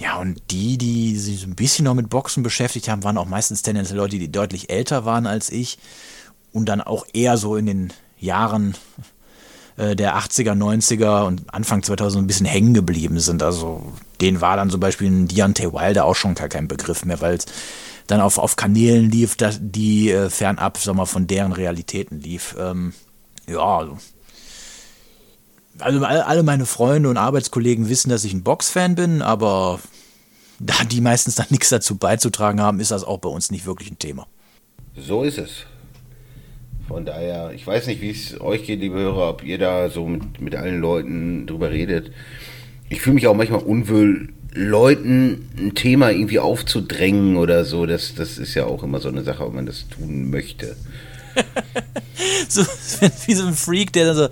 ja, 0.00 0.16
und 0.16 0.40
die, 0.50 0.78
die 0.78 1.14
sich 1.16 1.40
so 1.40 1.46
ein 1.46 1.54
bisschen 1.54 1.84
noch 1.84 1.94
mit 1.94 2.08
Boxen 2.08 2.42
beschäftigt 2.42 2.88
haben, 2.88 3.04
waren 3.04 3.18
auch 3.18 3.26
meistens 3.26 3.60
tendenziell 3.60 3.98
Leute, 3.98 4.18
die 4.18 4.32
deutlich 4.32 4.70
älter 4.70 5.04
waren 5.04 5.26
als 5.26 5.50
ich 5.50 5.78
und 6.52 6.70
dann 6.70 6.80
auch 6.80 7.04
eher 7.12 7.36
so 7.36 7.54
in 7.54 7.66
den 7.66 7.92
Jahren 8.18 8.74
äh, 9.76 9.94
der 9.94 10.16
80er, 10.16 10.54
90er 10.54 11.26
und 11.26 11.52
Anfang 11.52 11.82
2000 11.82 12.24
ein 12.24 12.26
bisschen 12.26 12.46
hängen 12.46 12.72
geblieben 12.72 13.20
sind. 13.20 13.42
Also 13.42 13.92
denen 14.22 14.40
war 14.40 14.56
dann 14.56 14.70
zum 14.70 14.80
Beispiel 14.80 15.08
ein 15.08 15.28
Deontay 15.28 15.70
Wilder 15.74 16.06
auch 16.06 16.16
schon 16.16 16.34
gar 16.34 16.48
kein 16.48 16.66
Begriff 16.66 17.04
mehr, 17.04 17.20
weil 17.20 17.34
es 17.34 17.44
dann 18.06 18.22
auf, 18.22 18.38
auf 18.38 18.56
Kanälen 18.56 19.10
lief, 19.10 19.36
die 19.60 20.10
äh, 20.12 20.30
fernab 20.30 20.78
sag 20.78 20.94
mal, 20.94 21.04
von 21.04 21.26
deren 21.26 21.52
Realitäten 21.52 22.22
lief. 22.22 22.56
Ähm, 22.58 22.94
ja, 23.46 23.58
also, 23.58 23.98
also 25.82 26.04
all- 26.04 26.22
alle 26.22 26.42
meine 26.42 26.66
Freunde 26.66 27.08
und 27.08 27.16
Arbeitskollegen 27.16 27.88
wissen, 27.88 28.10
dass 28.10 28.24
ich 28.24 28.32
ein 28.32 28.42
Boxfan 28.42 28.94
bin, 28.94 29.22
aber 29.22 29.80
da 30.58 30.74
die 30.84 31.00
meistens 31.00 31.34
dann 31.36 31.46
nichts 31.50 31.68
dazu 31.68 31.96
beizutragen 31.96 32.60
haben, 32.60 32.80
ist 32.80 32.90
das 32.90 33.04
auch 33.04 33.18
bei 33.18 33.28
uns 33.28 33.50
nicht 33.50 33.66
wirklich 33.66 33.90
ein 33.90 33.98
Thema. 33.98 34.26
So 34.96 35.22
ist 35.22 35.38
es. 35.38 35.50
Von 36.88 37.04
daher, 37.04 37.52
ich 37.54 37.64
weiß 37.66 37.86
nicht, 37.86 38.00
wie 38.00 38.10
es 38.10 38.40
euch 38.40 38.64
geht, 38.66 38.80
liebe 38.80 38.98
Hörer, 38.98 39.30
ob 39.30 39.44
ihr 39.44 39.58
da 39.58 39.88
so 39.90 40.06
mit, 40.08 40.40
mit 40.40 40.56
allen 40.56 40.80
Leuten 40.80 41.46
drüber 41.46 41.70
redet. 41.70 42.10
Ich 42.88 43.00
fühle 43.00 43.14
mich 43.14 43.28
auch 43.28 43.34
manchmal 43.36 43.60
unwohl, 43.62 44.30
Leuten 44.52 45.48
ein 45.56 45.74
Thema 45.76 46.10
irgendwie 46.10 46.40
aufzudrängen 46.40 47.36
oder 47.36 47.64
so. 47.64 47.86
Das, 47.86 48.16
das 48.16 48.36
ist 48.38 48.54
ja 48.54 48.64
auch 48.66 48.82
immer 48.82 48.98
so 48.98 49.08
eine 49.08 49.22
Sache, 49.22 49.46
ob 49.46 49.54
man 49.54 49.66
das 49.66 49.86
tun 49.88 50.30
möchte. 50.30 50.74
So, 52.48 52.62
wie 53.26 53.34
so 53.34 53.46
ein 53.46 53.54
Freak, 53.54 53.92
der 53.92 54.06
dann 54.06 54.16
so, 54.16 54.28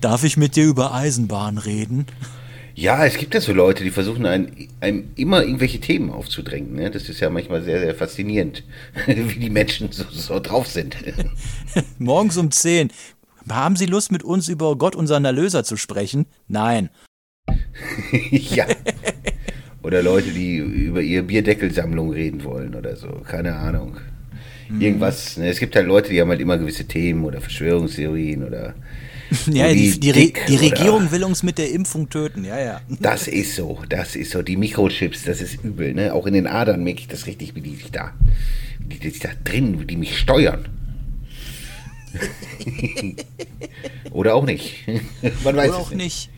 darf 0.00 0.24
ich 0.24 0.36
mit 0.36 0.56
dir 0.56 0.64
über 0.64 0.92
Eisenbahn 0.92 1.58
reden? 1.58 2.06
Ja, 2.74 3.04
es 3.04 3.16
gibt 3.16 3.34
ja 3.34 3.40
so 3.40 3.52
Leute, 3.52 3.84
die 3.84 3.90
versuchen 3.90 4.26
einem, 4.26 4.68
einem 4.80 5.10
immer 5.16 5.42
irgendwelche 5.42 5.80
Themen 5.80 6.10
aufzudrängen. 6.10 6.74
Ne? 6.74 6.90
Das 6.90 7.08
ist 7.08 7.20
ja 7.20 7.30
manchmal 7.30 7.62
sehr, 7.62 7.80
sehr 7.80 7.94
faszinierend, 7.94 8.64
wie 9.06 9.38
die 9.38 9.50
Menschen 9.50 9.92
so, 9.92 10.04
so 10.10 10.40
drauf 10.40 10.66
sind. 10.66 10.96
Morgens 11.98 12.36
um 12.36 12.50
10. 12.50 12.90
Haben 13.48 13.76
Sie 13.76 13.86
Lust, 13.86 14.12
mit 14.12 14.22
uns 14.22 14.48
über 14.48 14.76
Gott, 14.76 14.96
unseren 14.96 15.24
Erlöser, 15.24 15.64
zu 15.64 15.76
sprechen? 15.76 16.26
Nein. 16.48 16.90
ja. 18.30 18.66
Oder 19.82 20.02
Leute, 20.02 20.30
die 20.30 20.56
über 20.56 21.00
ihre 21.00 21.22
Bierdeckelsammlung 21.22 22.12
reden 22.12 22.44
wollen 22.44 22.74
oder 22.74 22.96
so. 22.96 23.08
Keine 23.26 23.56
Ahnung. 23.56 23.96
Irgendwas. 24.78 25.36
Ne? 25.36 25.48
Es 25.48 25.58
gibt 25.58 25.74
halt 25.74 25.86
Leute, 25.86 26.10
die 26.10 26.20
haben 26.20 26.28
halt 26.28 26.40
immer 26.40 26.56
gewisse 26.58 26.84
Themen 26.84 27.24
oder 27.24 27.40
Verschwörungstheorien 27.40 28.44
oder. 28.44 28.74
Ja, 29.46 29.72
die, 29.72 30.00
die, 30.00 30.10
Re 30.10 30.32
die 30.48 30.54
oder- 30.54 30.62
Regierung 30.62 31.12
will 31.12 31.22
uns 31.22 31.44
mit 31.44 31.56
der 31.56 31.70
Impfung 31.70 32.10
töten. 32.10 32.44
Ja, 32.44 32.58
ja. 32.58 32.80
Das 33.00 33.28
ist 33.28 33.54
so, 33.54 33.78
das 33.88 34.16
ist 34.16 34.32
so. 34.32 34.42
Die 34.42 34.56
Mikrochips, 34.56 35.22
das 35.24 35.40
ist 35.40 35.62
übel, 35.62 35.94
ne? 35.94 36.12
Auch 36.14 36.26
in 36.26 36.34
den 36.34 36.48
Adern 36.48 36.82
merke 36.82 36.98
ich 37.00 37.06
das 37.08 37.26
richtig, 37.26 37.54
wie 37.54 37.60
die 37.60 37.76
sich 37.76 37.92
da, 37.92 38.12
wie 38.80 38.96
die 38.96 39.10
sich 39.10 39.20
da 39.20 39.28
drin, 39.44 39.78
wie 39.80 39.84
die 39.84 39.96
mich 39.96 40.18
steuern. 40.18 40.66
Oder 44.10 44.34
auch 44.34 44.44
nicht. 44.44 44.84
Man 45.44 45.56
weiß 45.56 45.68
Oder 45.70 45.78
es 45.78 45.84
auch 45.86 45.90
nicht. 45.90 45.98
nicht. 45.98 46.30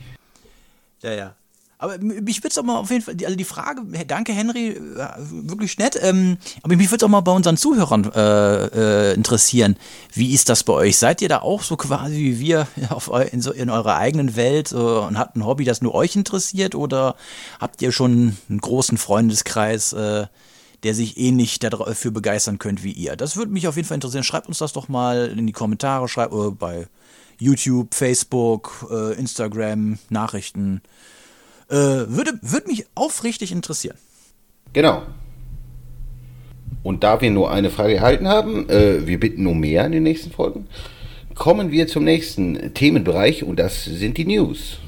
Ja, 1.02 1.12
ja. 1.14 1.36
Aber 1.82 1.98
mich 1.98 2.38
würde 2.44 2.50
es 2.50 2.58
auch 2.58 2.62
mal 2.62 2.78
auf 2.78 2.90
jeden 2.92 3.02
Fall, 3.02 3.16
also 3.24 3.34
die 3.34 3.42
Frage, 3.42 3.82
danke 4.06 4.32
Henry, 4.32 4.68
äh, 4.68 5.08
wirklich 5.18 5.78
nett, 5.78 5.98
ähm, 6.00 6.38
aber 6.62 6.76
mich 6.76 6.88
würde 6.92 6.98
es 6.98 7.02
auch 7.02 7.10
mal 7.10 7.22
bei 7.22 7.32
unseren 7.32 7.56
Zuhörern 7.56 8.08
äh, 8.14 8.66
äh, 9.10 9.14
interessieren. 9.14 9.76
Wie 10.12 10.32
ist 10.32 10.48
das 10.48 10.62
bei 10.62 10.74
euch? 10.74 10.96
Seid 10.96 11.20
ihr 11.22 11.28
da 11.28 11.40
auch 11.40 11.64
so 11.64 11.76
quasi 11.76 12.14
wie 12.18 12.38
wir 12.38 12.68
eu 13.08 13.18
in, 13.18 13.42
so, 13.42 13.50
in 13.50 13.68
eurer 13.68 13.96
eigenen 13.96 14.36
Welt 14.36 14.70
äh, 14.70 14.76
und 14.76 15.18
habt 15.18 15.34
ein 15.34 15.44
Hobby, 15.44 15.64
das 15.64 15.82
nur 15.82 15.92
euch 15.92 16.14
interessiert 16.14 16.76
oder 16.76 17.16
habt 17.58 17.82
ihr 17.82 17.90
schon 17.90 18.36
einen 18.48 18.60
großen 18.60 18.96
Freundeskreis, 18.96 19.92
äh, 19.92 20.26
der 20.84 20.94
sich 20.94 21.18
ähnlich 21.18 21.58
dafür 21.58 22.12
begeistern 22.12 22.60
könnt 22.60 22.84
wie 22.84 22.92
ihr? 22.92 23.16
Das 23.16 23.36
würde 23.36 23.50
mich 23.50 23.66
auf 23.66 23.74
jeden 23.74 23.88
Fall 23.88 23.96
interessieren. 23.96 24.22
Schreibt 24.22 24.46
uns 24.46 24.58
das 24.58 24.72
doch 24.72 24.86
mal 24.86 25.34
in 25.36 25.48
die 25.48 25.52
Kommentare, 25.52 26.06
schreibt 26.06 26.32
äh, 26.32 26.52
bei 26.52 26.86
YouTube, 27.40 27.92
Facebook, 27.92 28.86
äh, 28.88 29.14
Instagram, 29.14 29.98
Nachrichten. 30.10 30.80
Äh, 31.72 31.74
würde, 31.74 32.32
würde 32.42 32.68
mich 32.68 32.84
aufrichtig 32.94 33.50
interessieren. 33.50 33.96
Genau. 34.74 35.04
Und 36.82 37.02
da 37.02 37.22
wir 37.22 37.30
nur 37.30 37.50
eine 37.50 37.70
Frage 37.70 37.94
erhalten 37.94 38.28
haben, 38.28 38.68
äh, 38.68 39.06
wir 39.06 39.18
bitten 39.18 39.46
um 39.46 39.58
mehr 39.58 39.86
in 39.86 39.92
den 39.92 40.02
nächsten 40.02 40.30
Folgen, 40.30 40.66
kommen 41.34 41.70
wir 41.70 41.86
zum 41.86 42.04
nächsten 42.04 42.74
Themenbereich 42.74 43.42
und 43.42 43.58
das 43.58 43.86
sind 43.86 44.18
die 44.18 44.26
News. 44.26 44.80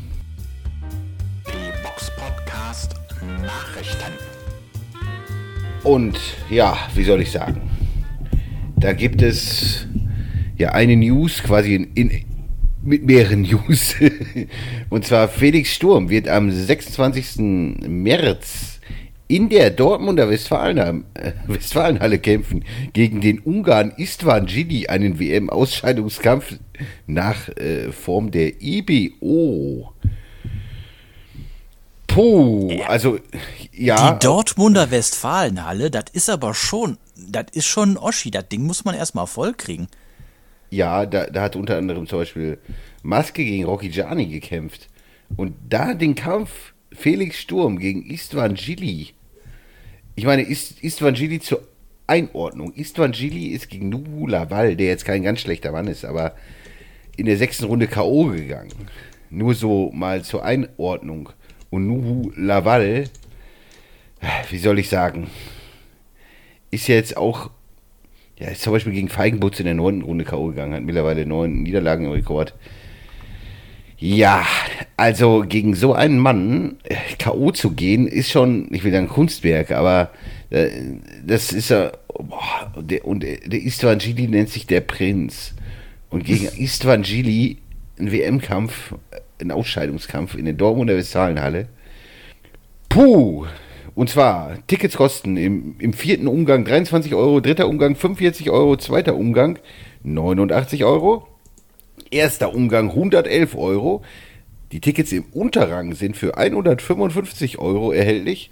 Die 1.46 1.82
Box 1.82 2.10
Podcast 2.18 2.94
Nachrichten. 3.40 4.12
Und 5.84 6.18
ja, 6.50 6.76
wie 6.94 7.04
soll 7.04 7.22
ich 7.22 7.30
sagen? 7.30 7.62
Da 8.76 8.92
gibt 8.92 9.22
es 9.22 9.86
ja 10.58 10.72
eine 10.72 10.96
News 10.96 11.42
quasi 11.42 11.76
in, 11.76 11.84
in, 11.94 12.33
mit 12.84 13.04
mehreren 13.04 13.42
News. 13.50 13.94
Und 14.90 15.04
zwar 15.04 15.28
Felix 15.28 15.70
Sturm 15.70 16.10
wird 16.10 16.28
am 16.28 16.50
26. 16.50 17.36
März 17.88 18.74
in 19.26 19.48
der 19.48 19.70
Dortmunder 19.70 20.28
Westfalenhalle, 20.28 21.02
äh, 21.14 21.32
Westfalenhalle 21.46 22.18
kämpfen 22.18 22.64
gegen 22.92 23.20
den 23.20 23.40
Ungarn 23.40 23.92
Istvan 23.96 24.46
Gili, 24.46 24.86
einen 24.86 25.18
WM-Ausscheidungskampf 25.18 26.58
nach 27.06 27.48
äh, 27.48 27.90
Form 27.90 28.30
der 28.30 28.60
IBO. 28.60 29.92
Puh, 32.06 32.80
also 32.86 33.18
ja. 33.72 34.12
Die 34.12 34.26
Dortmunder 34.26 34.90
Westfalenhalle, 34.90 35.90
das 35.90 36.04
ist 36.12 36.28
aber 36.28 36.54
schon, 36.54 36.98
das 37.16 37.46
ist 37.52 37.66
schon 37.66 37.92
ein 37.92 37.98
Oschi. 37.98 38.30
Das 38.30 38.48
Ding 38.48 38.62
muss 38.62 38.84
man 38.84 38.94
erstmal 38.94 39.26
voll 39.26 39.54
kriegen. 39.54 39.88
Ja, 40.74 41.06
da, 41.06 41.26
da 41.26 41.42
hat 41.42 41.54
unter 41.54 41.76
anderem 41.76 42.08
zum 42.08 42.18
Beispiel 42.18 42.58
Maske 43.04 43.44
gegen 43.44 43.64
Rocky 43.64 43.90
Gianni 43.90 44.26
gekämpft. 44.26 44.88
Und 45.36 45.54
da 45.68 45.94
den 45.94 46.16
Kampf 46.16 46.74
Felix 46.92 47.40
Sturm 47.40 47.78
gegen 47.78 48.04
Istvan 48.04 48.54
Gili. 48.54 49.10
Ich 50.16 50.24
meine, 50.24 50.42
Ist, 50.42 50.82
Istvan 50.82 51.14
Gili 51.14 51.38
zur 51.38 51.62
Einordnung. 52.08 52.72
Istvan 52.74 53.12
Gili 53.12 53.48
ist 53.48 53.68
gegen 53.68 53.88
Nubu 53.88 54.26
Laval, 54.26 54.74
der 54.74 54.88
jetzt 54.88 55.04
kein 55.04 55.22
ganz 55.22 55.40
schlechter 55.40 55.70
Mann 55.70 55.86
ist, 55.86 56.04
aber 56.04 56.34
in 57.16 57.26
der 57.26 57.36
sechsten 57.36 57.66
Runde 57.66 57.86
K.O. 57.86 58.26
gegangen. 58.26 58.72
Nur 59.30 59.54
so 59.54 59.92
mal 59.92 60.22
zur 60.22 60.44
Einordnung. 60.44 61.28
Und 61.70 61.86
Nubu 61.86 62.32
Laval, 62.36 63.04
wie 64.50 64.58
soll 64.58 64.80
ich 64.80 64.88
sagen, 64.88 65.28
ist 66.72 66.88
jetzt 66.88 67.16
auch 67.16 67.50
ja, 68.38 68.48
ist 68.48 68.62
zum 68.62 68.72
Beispiel 68.72 68.92
gegen 68.92 69.08
Feigenbutz 69.08 69.60
in 69.60 69.66
der 69.66 69.74
neunten 69.74 70.02
Runde 70.02 70.24
K.O. 70.24 70.48
gegangen, 70.48 70.74
hat 70.74 70.82
mittlerweile 70.82 71.26
neun 71.26 71.62
Niederlagen 71.62 72.06
im 72.06 72.12
Rekord. 72.12 72.54
Ja, 73.96 74.44
also 74.96 75.44
gegen 75.48 75.74
so 75.74 75.94
einen 75.94 76.18
Mann 76.18 76.76
äh, 76.82 76.96
K.O. 77.18 77.52
zu 77.52 77.70
gehen, 77.70 78.06
ist 78.06 78.30
schon, 78.30 78.68
ich 78.72 78.82
will 78.84 78.92
sagen 78.92 79.08
Kunstwerk, 79.08 79.70
aber 79.70 80.10
äh, 80.50 80.68
das 81.24 81.52
ist 81.52 81.70
ja, 81.70 81.92
boah, 82.08 82.72
der, 82.76 83.04
und 83.04 83.22
der 83.22 83.38
der 83.38 83.62
Istvan 83.62 83.98
Gili 83.98 84.26
nennt 84.26 84.50
sich 84.50 84.66
der 84.66 84.80
Prinz. 84.80 85.54
Und 86.10 86.24
gegen 86.24 86.46
Istvan 86.46 87.02
Gili 87.02 87.58
ein 87.98 88.12
WM-Kampf, 88.12 88.94
ein 89.40 89.50
Ausscheidungskampf 89.50 90.34
in 90.34 90.44
der 90.44 90.54
Dortmunder 90.54 90.96
Westfalenhalle. 90.96 91.68
Puh, 92.88 93.46
und 93.94 94.10
zwar, 94.10 94.58
Tickets 94.66 94.96
kosten 94.96 95.36
im, 95.36 95.76
im 95.78 95.92
vierten 95.92 96.26
Umgang 96.26 96.64
23 96.64 97.14
Euro, 97.14 97.40
dritter 97.40 97.68
Umgang 97.68 97.94
45 97.94 98.50
Euro, 98.50 98.76
zweiter 98.76 99.14
Umgang 99.14 99.58
89 100.02 100.84
Euro, 100.84 101.28
erster 102.10 102.54
Umgang 102.54 102.90
111 102.90 103.54
Euro. 103.54 104.02
Die 104.72 104.80
Tickets 104.80 105.12
im 105.12 105.24
Unterrang 105.32 105.94
sind 105.94 106.16
für 106.16 106.36
155 106.36 107.58
Euro 107.58 107.92
erhältlich 107.92 108.50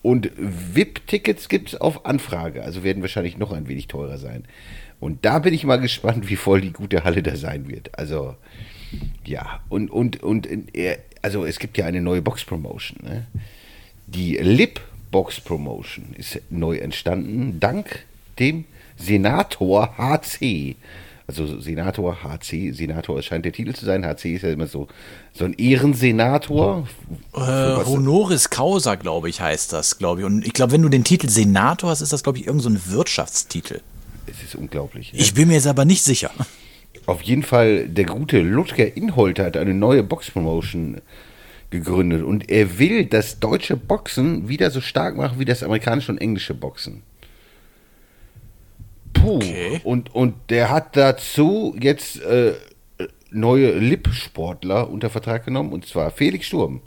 und 0.00 0.30
VIP-Tickets 0.36 1.50
gibt 1.50 1.68
es 1.68 1.80
auf 1.80 2.06
Anfrage, 2.06 2.62
also 2.62 2.82
werden 2.82 3.02
wahrscheinlich 3.02 3.36
noch 3.36 3.52
ein 3.52 3.68
wenig 3.68 3.88
teurer 3.88 4.16
sein. 4.16 4.44
Und 5.00 5.24
da 5.24 5.38
bin 5.38 5.52
ich 5.52 5.64
mal 5.64 5.76
gespannt, 5.76 6.30
wie 6.30 6.36
voll 6.36 6.62
die 6.62 6.72
gute 6.72 7.04
Halle 7.04 7.22
da 7.22 7.36
sein 7.36 7.68
wird. 7.68 7.98
Also, 7.98 8.36
ja, 9.24 9.60
und, 9.68 9.90
und, 9.90 10.22
und, 10.22 10.46
äh, 10.74 10.98
also 11.20 11.44
es 11.44 11.58
gibt 11.58 11.76
ja 11.76 11.84
eine 11.84 12.00
neue 12.00 12.22
Box-Promotion, 12.22 13.00
ne? 13.02 13.26
Die 14.14 14.36
Lip 14.36 14.80
Box 15.10 15.40
Promotion 15.40 16.14
ist 16.16 16.40
neu 16.50 16.78
entstanden, 16.78 17.58
dank 17.60 18.04
dem 18.38 18.64
Senator 18.96 19.96
HC. 19.96 20.76
Also 21.26 21.60
Senator, 21.60 22.22
HC, 22.22 22.72
Senator 22.72 23.20
scheint 23.20 23.44
der 23.44 23.52
Titel 23.52 23.74
zu 23.74 23.84
sein. 23.84 24.02
HC 24.02 24.36
ist 24.36 24.42
ja 24.42 24.50
immer 24.50 24.66
so, 24.66 24.88
so 25.34 25.44
ein 25.44 25.52
Ehrensenator. 25.52 26.88
Äh, 27.34 27.38
Honoris 27.38 28.48
Causa, 28.48 28.94
glaube 28.94 29.28
ich, 29.28 29.42
heißt 29.42 29.74
das, 29.74 29.98
glaube 29.98 30.20
ich. 30.22 30.26
Und 30.26 30.46
ich 30.46 30.54
glaube, 30.54 30.72
wenn 30.72 30.80
du 30.80 30.88
den 30.88 31.04
Titel 31.04 31.28
Senator 31.28 31.90
hast, 31.90 32.00
ist 32.00 32.14
das, 32.14 32.22
glaube 32.22 32.38
ich, 32.38 32.46
irgendein 32.46 32.78
so 32.78 32.78
ein 32.78 32.92
Wirtschaftstitel. 32.96 33.82
Es 34.26 34.42
ist 34.42 34.54
unglaublich. 34.54 35.12
ne? 35.12 35.18
Ich 35.18 35.34
bin 35.34 35.48
mir 35.48 35.54
jetzt 35.54 35.66
aber 35.66 35.84
nicht 35.84 36.02
sicher. 36.02 36.30
Auf 37.04 37.20
jeden 37.20 37.42
Fall, 37.42 37.88
der 37.88 38.06
gute 38.06 38.40
Ludger 38.40 38.96
Inholt 38.96 39.38
hat 39.38 39.58
eine 39.58 39.74
neue 39.74 40.02
Box-Promotion 40.02 41.02
gegründet 41.70 42.22
und 42.22 42.50
er 42.50 42.78
will 42.78 43.04
das 43.06 43.40
deutsche 43.40 43.76
Boxen 43.76 44.48
wieder 44.48 44.70
so 44.70 44.80
stark 44.80 45.16
machen 45.16 45.38
wie 45.38 45.44
das 45.44 45.62
amerikanische 45.62 46.12
und 46.12 46.18
englische 46.18 46.54
Boxen. 46.54 47.02
Puh. 49.12 49.36
Okay. 49.36 49.80
Und, 49.84 50.14
und 50.14 50.34
der 50.48 50.70
hat 50.70 50.96
dazu 50.96 51.76
jetzt 51.78 52.20
äh, 52.22 52.54
neue 53.30 53.78
Lip-Sportler 53.78 54.90
unter 54.90 55.10
Vertrag 55.10 55.44
genommen 55.44 55.72
und 55.72 55.86
zwar 55.86 56.10
Felix 56.10 56.46
Sturm. 56.46 56.80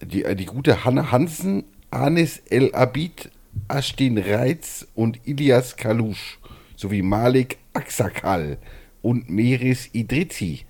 Die, 0.00 0.24
äh, 0.24 0.36
die 0.36 0.46
gute 0.46 0.84
Hanna 0.84 1.10
Hansen, 1.10 1.64
Anis 1.90 2.42
El 2.50 2.74
Abid, 2.74 3.30
Astin 3.66 4.18
Reitz 4.18 4.86
und 4.94 5.26
Ilias 5.26 5.76
Kalusch 5.76 6.38
sowie 6.76 7.02
Malik 7.02 7.58
Aksakal 7.72 8.58
und 9.02 9.28
Meris 9.28 9.90
Idrizi. 9.92 10.67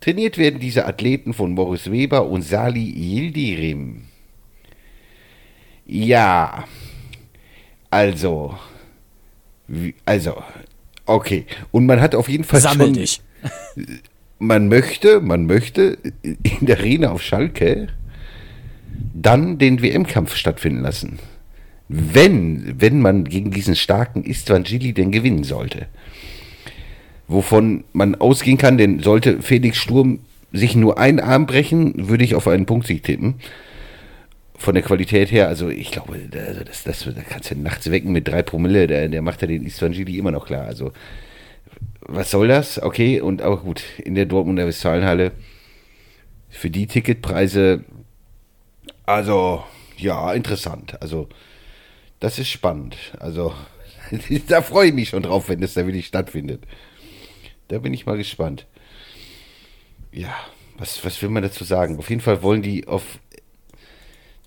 Trainiert 0.00 0.38
werden 0.38 0.60
diese 0.60 0.86
Athleten 0.86 1.34
von 1.34 1.54
Boris 1.54 1.90
Weber 1.90 2.26
und 2.26 2.42
Sali 2.42 2.90
Yildirim. 2.90 4.04
Ja, 5.86 6.64
also, 7.90 8.56
also, 10.04 10.42
okay. 11.04 11.44
Und 11.70 11.86
man 11.86 12.00
hat 12.00 12.14
auf 12.14 12.28
jeden 12.28 12.44
Fall 12.44 12.60
Sammel 12.60 12.86
schon, 12.86 12.94
dich. 12.94 13.20
man 14.38 14.68
möchte, 14.68 15.20
man 15.20 15.46
möchte 15.46 15.98
in 16.22 16.66
der 16.66 16.78
Arena 16.78 17.10
auf 17.10 17.22
Schalke 17.22 17.88
dann 19.12 19.58
den 19.58 19.82
WM-Kampf 19.82 20.34
stattfinden 20.34 20.80
lassen. 20.80 21.18
Wenn, 21.88 22.80
wenn 22.80 23.00
man 23.00 23.24
gegen 23.24 23.50
diesen 23.50 23.74
starken 23.74 24.22
Istvan 24.22 24.62
Gili 24.62 24.92
denn 24.92 25.10
gewinnen 25.10 25.44
sollte. 25.44 25.88
Wovon 27.30 27.84
man 27.92 28.16
ausgehen 28.16 28.58
kann, 28.58 28.76
denn 28.76 28.98
sollte 28.98 29.40
Felix 29.40 29.76
Sturm 29.76 30.18
sich 30.50 30.74
nur 30.74 30.98
einen 30.98 31.20
Arm 31.20 31.46
brechen, 31.46 32.08
würde 32.08 32.24
ich 32.24 32.34
auf 32.34 32.48
einen 32.48 32.66
Punktsieg 32.66 33.04
tippen. 33.04 33.36
Von 34.56 34.74
der 34.74 34.82
Qualität 34.82 35.30
her, 35.30 35.46
also 35.46 35.68
ich 35.68 35.92
glaube, 35.92 36.18
also 36.34 36.64
das, 36.64 36.82
das, 36.82 37.04
da 37.04 37.22
kannst 37.22 37.52
du 37.52 37.54
nachts 37.54 37.88
wecken 37.88 38.10
mit 38.10 38.26
drei 38.26 38.42
Promille, 38.42 38.88
der, 38.88 39.08
der 39.08 39.22
macht 39.22 39.42
ja 39.42 39.46
den 39.46 39.64
Istvan 39.64 39.92
Gili 39.92 40.18
immer 40.18 40.32
noch 40.32 40.44
klar. 40.44 40.64
Also 40.64 40.90
was 42.00 42.32
soll 42.32 42.48
das? 42.48 42.82
Okay, 42.82 43.20
und 43.20 43.42
aber 43.42 43.58
gut, 43.58 43.84
in 44.04 44.16
der 44.16 44.26
Dortmunder 44.26 44.66
Westfalenhalle 44.66 45.30
für 46.48 46.68
die 46.68 46.88
Ticketpreise, 46.88 47.84
also 49.06 49.62
ja, 49.96 50.32
interessant. 50.32 51.00
Also 51.00 51.28
das 52.18 52.40
ist 52.40 52.48
spannend. 52.48 52.96
Also 53.20 53.54
da 54.48 54.62
freue 54.62 54.88
ich 54.88 54.94
mich 54.94 55.10
schon 55.10 55.22
drauf, 55.22 55.48
wenn 55.48 55.60
das 55.60 55.74
da 55.74 55.86
wirklich 55.86 56.08
stattfindet. 56.08 56.64
Da 57.70 57.78
bin 57.78 57.94
ich 57.94 58.04
mal 58.04 58.16
gespannt. 58.16 58.66
Ja, 60.10 60.34
was, 60.76 61.04
was 61.04 61.22
will 61.22 61.28
man 61.28 61.44
dazu 61.44 61.62
sagen? 61.62 61.98
Auf 61.98 62.10
jeden 62.10 62.20
Fall 62.20 62.42
wollen 62.42 62.62
die 62.62 62.88
auf 62.88 63.20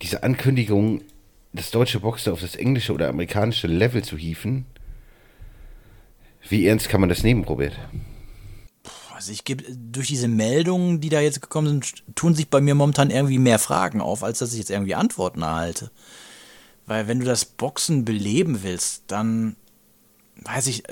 diese 0.01 0.24
Ankündigung, 0.24 1.01
das 1.53 1.71
deutsche 1.71 2.01
Boxen 2.01 2.34
auf 2.34 2.41
das 2.41 2.57
englische 2.57 2.91
oder 2.91 3.07
amerikanische 3.07 3.67
Level 3.67 4.03
zu 4.03 4.17
hieven. 4.17 4.65
Wie 6.49 6.67
ernst 6.67 6.89
kann 6.89 6.99
man 6.99 7.07
das 7.07 7.24
nehmen, 7.24 7.45
Robert? 7.45 7.80
Also 9.15 9.32
ich 9.32 9.45
gebe 9.45 9.63
durch 9.74 10.07
diese 10.07 10.28
Meldungen, 10.28 10.99
die 10.99 11.07
da 11.07 11.21
jetzt 11.21 11.41
gekommen 11.41 11.67
sind, 11.67 12.03
tun 12.15 12.36
sich 12.36 12.49
bei 12.49 12.59
mir 12.59 12.76
momentan 12.76 13.09
irgendwie 13.09 13.39
mehr 13.39 13.59
Fragen 13.59 14.01
auf, 14.01 14.21
als 14.21 14.39
dass 14.39 14.51
ich 14.51 14.59
jetzt 14.59 14.71
irgendwie 14.71 14.95
Antworten 14.95 15.43
erhalte. 15.43 15.91
Weil 16.88 17.07
wenn 17.07 17.21
du 17.21 17.26
das 17.26 17.45
Boxen 17.45 18.03
beleben 18.03 18.63
willst, 18.63 19.03
dann 19.07 19.55
weiß 20.46 20.68
ich, 20.68 20.84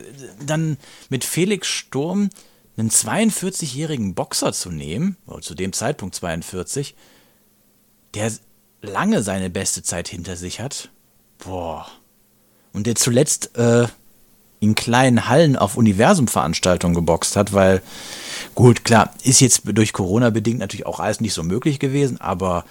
dann 0.45 0.78
mit 1.10 1.24
Felix 1.24 1.68
Sturm 1.68 2.30
einen 2.78 2.89
42-jährigen 2.89 4.16
Boxer 4.16 4.54
zu 4.54 4.72
nehmen, 4.72 5.18
zu 5.41 5.56
dem 5.56 5.74
Zeitpunkt 5.74 6.16
42, 6.16 6.95
der 8.14 8.32
lange 8.82 9.24
seine 9.24 9.49
beste 9.49 9.84
Zeit 9.84 10.08
hinter 10.08 10.36
sich 10.36 10.60
hat, 10.60 10.89
boah. 11.39 11.88
Und 12.74 12.88
der 12.88 12.95
zuletzt 12.95 13.58
äh, 13.58 13.88
in 14.60 14.76
kleinen 14.76 15.28
Hallen 15.28 15.56
auf 15.56 15.76
Universum-Veranstaltungen 15.76 16.95
geboxt 16.95 17.36
hat, 17.36 17.52
weil, 17.52 17.82
gut, 18.56 18.86
klar, 18.86 19.14
ist 19.24 19.41
jetzt 19.41 19.64
durch 19.66 19.91
Corona 19.91 20.30
bedingt 20.30 20.60
natürlich 20.60 20.86
auch 20.86 20.99
alles 20.99 21.20
nicht 21.20 21.34
so 21.34 21.43
möglich 21.43 21.80
gewesen, 21.80 22.22
aber 22.22 22.64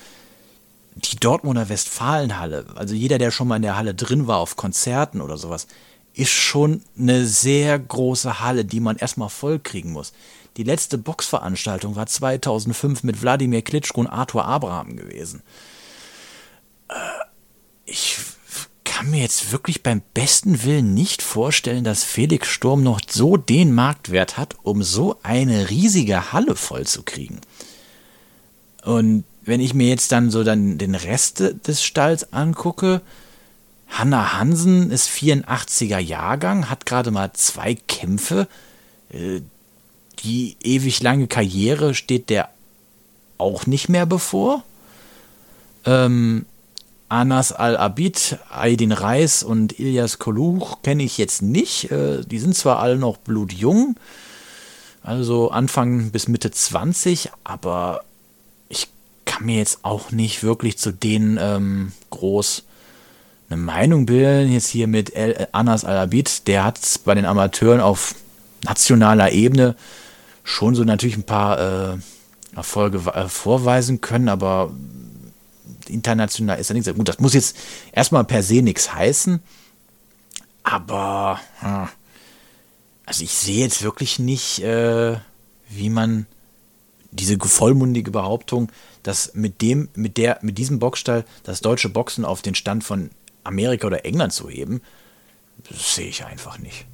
die 0.95 1.16
Dortmunder 1.16 1.68
Westfalenhalle, 1.68 2.66
also 2.74 2.95
jeder, 2.95 3.18
der 3.18 3.31
schon 3.31 3.49
mal 3.49 3.57
in 3.57 3.62
der 3.62 3.76
Halle 3.76 3.95
drin 3.95 4.26
war 4.26 4.39
auf 4.39 4.57
Konzerten 4.57 5.20
oder 5.20 5.37
sowas, 5.37 5.66
ist 6.14 6.32
schon 6.32 6.82
eine 6.98 7.26
sehr 7.26 7.78
große 7.78 8.40
Halle, 8.40 8.64
die 8.64 8.80
man 8.80 8.96
erstmal 8.96 9.28
voll 9.28 9.58
kriegen 9.58 9.92
muss. 9.92 10.12
Die 10.56 10.64
letzte 10.64 10.98
Boxveranstaltung 10.98 11.96
war 11.96 12.06
2005 12.06 13.04
mit 13.04 13.22
Wladimir 13.22 13.62
Klitschko 13.62 14.00
und 14.00 14.06
Arthur 14.08 14.44
Abraham 14.44 14.96
gewesen. 14.96 15.42
Äh, 16.88 16.94
Ich 17.86 18.18
kann 18.84 19.11
mir 19.11 19.22
jetzt 19.22 19.50
wirklich 19.50 19.82
beim 19.82 20.02
besten 20.14 20.62
Willen 20.64 20.92
nicht 20.92 21.22
vorstellen, 21.22 21.84
dass 21.84 22.04
Felix 22.04 22.48
Sturm 22.48 22.82
noch 22.82 23.00
so 23.08 23.36
den 23.36 23.72
Marktwert 23.72 24.36
hat, 24.36 24.56
um 24.62 24.82
so 24.82 25.16
eine 25.22 25.70
riesige 25.70 26.32
Halle 26.32 26.54
voll 26.54 26.86
zu 26.86 27.02
kriegen. 27.02 27.40
Und 28.84 29.24
wenn 29.42 29.61
ich 29.61 29.72
mir 29.74 29.88
jetzt 29.88 30.12
dann 30.12 30.30
so 30.30 30.44
dann 30.44 30.76
den 30.76 30.94
Rest 30.94 31.42
des 31.66 31.82
Stalls 31.82 32.32
angucke, 32.32 33.00
Hanna 33.91 34.38
Hansen 34.38 34.91
ist 34.91 35.09
84er 35.09 35.99
Jahrgang, 35.99 36.70
hat 36.70 36.86
gerade 36.86 37.11
mal 37.11 37.32
zwei 37.34 37.74
Kämpfe. 37.74 38.49
Äh, 39.12 39.41
Die 40.22 40.57
ewig 40.62 41.03
lange 41.03 41.26
Karriere 41.28 41.95
steht 41.95 42.28
der 42.30 42.51
auch 43.38 43.66
nicht 43.66 43.88
mehr 43.88 44.07
bevor. 44.07 44.62
Ähm, 45.86 46.45
Anas 47.09 47.53
Al-Abid, 47.53 48.38
Aydin 48.51 48.93
Reis 48.93 49.43
und 49.43 49.78
Ilyas 49.80 50.18
Koluch 50.18 50.82
kenne 50.82 51.03
ich 51.03 51.18
jetzt 51.18 51.43
nicht. 51.43 51.91
Äh, 51.91 52.22
Die 52.24 52.38
sind 52.38 52.55
zwar 52.55 52.78
alle 52.78 52.97
noch 52.97 53.16
blutjung, 53.16 53.97
also 55.03 55.51
Anfang 55.51 56.11
bis 56.11 56.28
Mitte 56.28 56.51
20, 56.51 57.30
aber 57.43 58.05
ich 58.68 58.88
kann 59.24 59.47
mir 59.47 59.57
jetzt 59.57 59.80
auch 59.82 60.12
nicht 60.12 60.43
wirklich 60.43 60.76
zu 60.78 60.93
denen 60.93 61.38
ähm, 61.41 61.93
groß 62.11 62.64
eine 63.51 63.61
Meinung 63.61 64.07
bilden. 64.07 64.53
Jetzt 64.53 64.68
hier 64.68 64.86
mit 64.86 65.14
El 65.14 65.48
Anas 65.53 65.84
Al-Abid, 65.84 66.46
der 66.46 66.64
hat 66.64 66.78
bei 67.05 67.14
den 67.14 67.26
Amateuren 67.26 67.80
auf 67.80 68.14
nationaler 68.64 69.32
Ebene 69.32 69.76
schon 70.44 70.74
so 70.74 70.84
natürlich 70.84 71.16
ein 71.16 71.24
paar 71.24 71.94
äh, 71.94 71.98
Erfolge 72.55 72.98
äh, 73.12 73.28
vorweisen 73.28 74.01
können, 74.01 74.28
aber 74.28 74.72
international 75.88 76.59
ist 76.59 76.68
ja 76.68 76.74
nichts. 76.74 76.92
Gut, 76.94 77.09
das 77.09 77.18
muss 77.18 77.34
jetzt 77.34 77.57
erstmal 77.92 78.24
per 78.24 78.42
se 78.42 78.62
nichts 78.62 78.94
heißen, 78.94 79.40
aber 80.62 81.40
also 83.07 83.24
ich 83.24 83.32
sehe 83.32 83.64
jetzt 83.64 83.82
wirklich 83.82 84.18
nicht, 84.18 84.62
äh, 84.62 85.16
wie 85.68 85.90
man 85.90 86.26
diese 87.11 87.38
vollmundige 87.38 88.12
Behauptung, 88.12 88.70
dass 89.03 89.34
mit 89.34 89.62
dem, 89.62 89.88
mit 89.94 90.16
der, 90.16 90.38
mit 90.42 90.59
diesem 90.59 90.78
Boxstall 90.78 91.24
das 91.42 91.61
deutsche 91.61 91.88
Boxen 91.88 92.24
auf 92.24 92.42
den 92.42 92.55
Stand 92.55 92.84
von 92.84 93.11
Amerika 93.45 93.86
oder 93.86 94.05
England 94.05 94.32
zu 94.32 94.49
heben, 94.49 94.82
sehe 95.70 96.09
ich 96.09 96.24
einfach 96.24 96.59
nicht. 96.59 96.86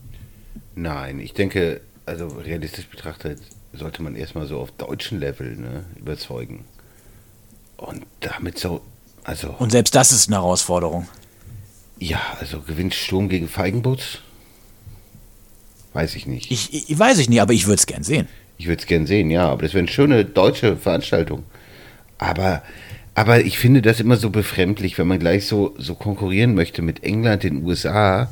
Nein, 0.75 1.21
ich 1.21 1.33
denke, 1.35 1.81
also 2.05 2.27
realistisch 2.29 2.87
betrachtet, 2.87 3.41
sollte 3.73 4.03
man 4.03 4.15
erstmal 4.17 4.47
so 4.47 4.59
auf 4.61 4.71
deutschen 4.73 5.21
Level 5.21 5.57
ne, 5.57 5.85
überzeugen. 5.97 6.65
Und 7.77 8.05
damit 8.21 8.59
so, 8.59 8.81
also, 9.25 9.55
Und 9.59 9.71
selbst 9.71 9.95
das 9.95 10.13
ist 10.13 10.29
eine 10.29 10.37
Herausforderung. 10.37 11.09
ja, 11.99 12.21
also 12.41 12.61
gewinnt 12.61 12.95
Sturm 12.95 13.29
gegen 13.29 13.49
Feigenbutz? 13.49 14.19
Weiß 15.93 16.15
ich 16.15 16.27
nicht. 16.27 16.51
Ich, 16.51 16.73
Ich, 16.73 16.91
ich 16.91 16.99
weiß 16.99 17.19
ich 17.19 17.29
nicht, 17.29 17.41
aber 17.41 17.53
ich 17.53 17.67
würde 17.67 17.77
es 17.79 17.87
gern 17.87 18.03
sehen. 18.03 18.29
würde 18.59 18.81
es 18.81 18.87
gern 18.87 19.07
sehen, 19.07 19.31
ja, 19.31 19.49
aber 19.49 19.63
das 19.63 19.73
wäre 19.73 19.81
eine 19.81 19.89
schöne 19.89 20.25
deutsche 20.25 20.77
Veranstaltung. 20.77 21.45
Aber, 22.19 22.63
aber 23.17 23.41
ich 23.41 23.59
finde 23.59 23.81
das 23.81 23.99
immer 23.99 24.19
so 24.19 24.29
befremdlich, 24.29 24.99
wenn 24.99 25.07
man 25.07 25.19
gleich 25.19 25.47
so, 25.47 25.75
so 25.79 25.95
konkurrieren 25.95 26.55
möchte 26.55 26.83
mit 26.83 27.03
England, 27.03 27.45
den 27.45 27.65
USA. 27.65 28.31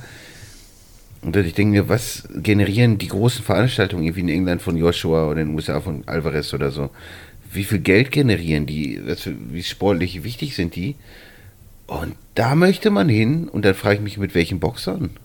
Und 1.23 1.35
ich 1.37 1.55
denke 1.55 1.71
mir, 1.71 1.89
was 1.89 2.29
generieren 2.35 2.99
die 2.99 3.09
großen 3.09 3.43
Veranstaltungen 3.43 4.05
irgendwie 4.05 4.21
in 4.21 4.29
England 4.29 4.61
von 4.61 4.77
Joshua 4.77 5.27
oder 5.31 5.41
in 5.41 5.49
den 5.49 5.57
USA 5.57 5.81
von 5.81 6.03
Alvarez 6.05 6.53
oder 6.53 6.71
so? 6.71 6.91
Wie 7.51 7.65
viel 7.65 7.79
Geld 7.79 8.11
generieren 8.11 8.67
die? 8.67 9.01
Wie 9.51 9.63
sportlich 9.63 10.23
wichtig 10.23 10.55
sind 10.55 10.77
die? 10.77 10.97
Und 11.87 12.15
da 12.35 12.55
möchte 12.55 12.91
man 12.91 13.09
hin 13.09 13.49
und 13.49 13.65
dann 13.65 13.75
frage 13.75 13.95
ich 13.95 14.03
mich, 14.03 14.19
mit 14.19 14.35
welchen 14.35 14.61
Boxern? 14.61 15.17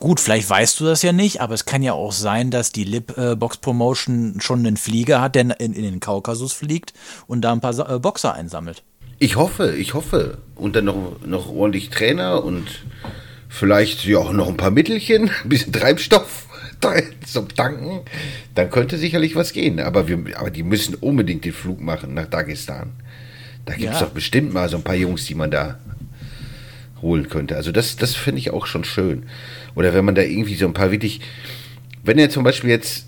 Gut, 0.00 0.18
vielleicht 0.18 0.48
weißt 0.48 0.80
du 0.80 0.86
das 0.86 1.02
ja 1.02 1.12
nicht, 1.12 1.40
aber 1.42 1.54
es 1.54 1.66
kann 1.66 1.82
ja 1.82 1.92
auch 1.92 2.12
sein, 2.12 2.50
dass 2.50 2.72
die 2.72 2.84
Lip-Box-Promotion 2.84 4.40
schon 4.40 4.60
einen 4.60 4.76
Flieger 4.78 5.20
hat, 5.20 5.34
der 5.34 5.60
in, 5.60 5.72
in 5.74 5.82
den 5.82 6.00
Kaukasus 6.00 6.52
fliegt 6.54 6.92
und 7.26 7.42
da 7.42 7.52
ein 7.52 7.60
paar 7.60 7.74
Sa- 7.74 7.94
äh, 7.94 7.98
Boxer 7.98 8.32
einsammelt. 8.34 8.82
Ich 9.18 9.36
hoffe, 9.36 9.76
ich 9.76 9.92
hoffe. 9.92 10.38
Und 10.56 10.74
dann 10.76 10.86
noch, 10.86 11.16
noch 11.26 11.50
ordentlich 11.50 11.90
Trainer 11.90 12.42
und 12.42 12.66
vielleicht 13.48 14.04
ja 14.06 14.18
auch 14.18 14.32
noch 14.32 14.48
ein 14.48 14.56
paar 14.56 14.70
Mittelchen, 14.70 15.30
ein 15.44 15.48
bisschen 15.50 15.72
Treibstoff 15.72 16.46
zum 17.26 17.48
Tanken. 17.54 18.00
Dann 18.54 18.70
könnte 18.70 18.96
sicherlich 18.96 19.36
was 19.36 19.52
gehen. 19.52 19.80
Aber, 19.80 20.08
wir, 20.08 20.18
aber 20.38 20.50
die 20.50 20.62
müssen 20.62 20.94
unbedingt 20.94 21.44
den 21.44 21.52
Flug 21.52 21.78
machen 21.80 22.14
nach 22.14 22.26
Dagestan. 22.26 22.92
Da 23.66 23.74
gibt 23.74 23.92
es 23.92 24.00
Ja. 24.00 24.06
doch 24.06 24.12
bestimmt 24.12 24.54
mal 24.54 24.70
so 24.70 24.78
ein 24.78 24.82
paar 24.82 24.94
Jungs, 24.94 25.26
die 25.26 25.34
man 25.34 25.50
da 25.50 25.78
holen 27.02 27.28
könnte. 27.28 27.56
Also 27.56 27.72
das, 27.72 27.96
das 27.96 28.14
finde 28.14 28.38
ich 28.40 28.50
auch 28.50 28.66
schon 28.66 28.84
schön. 28.84 29.24
Oder 29.74 29.94
wenn 29.94 30.04
man 30.04 30.14
da 30.14 30.22
irgendwie 30.22 30.54
so 30.54 30.66
ein 30.66 30.74
paar 30.74 30.90
wirklich, 30.90 31.20
wenn 32.02 32.18
er 32.18 32.30
zum 32.30 32.44
Beispiel 32.44 32.70
jetzt 32.70 33.06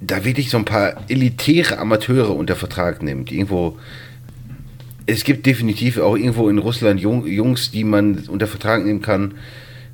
da 0.00 0.24
wirklich 0.24 0.50
so 0.50 0.58
ein 0.58 0.64
paar 0.64 1.04
elitäre 1.08 1.78
Amateure 1.78 2.36
unter 2.36 2.56
Vertrag 2.56 3.02
nimmt, 3.02 3.32
irgendwo 3.32 3.78
es 5.06 5.22
gibt 5.22 5.46
definitiv 5.46 5.98
auch 5.98 6.16
irgendwo 6.16 6.48
in 6.48 6.58
Russland 6.58 7.00
Jung, 7.00 7.26
Jungs, 7.26 7.70
die 7.70 7.84
man 7.84 8.24
unter 8.28 8.48
Vertrag 8.48 8.84
nehmen 8.84 9.02
kann, 9.02 9.34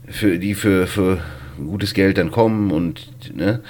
für 0.09 0.39
die 0.39 0.55
für, 0.55 0.87
für 0.87 1.19
gutes 1.59 1.93
Geld 1.95 2.19
dann 2.19 2.31
kommen 2.31 2.71
und 2.71 3.11
ne, 3.35 3.61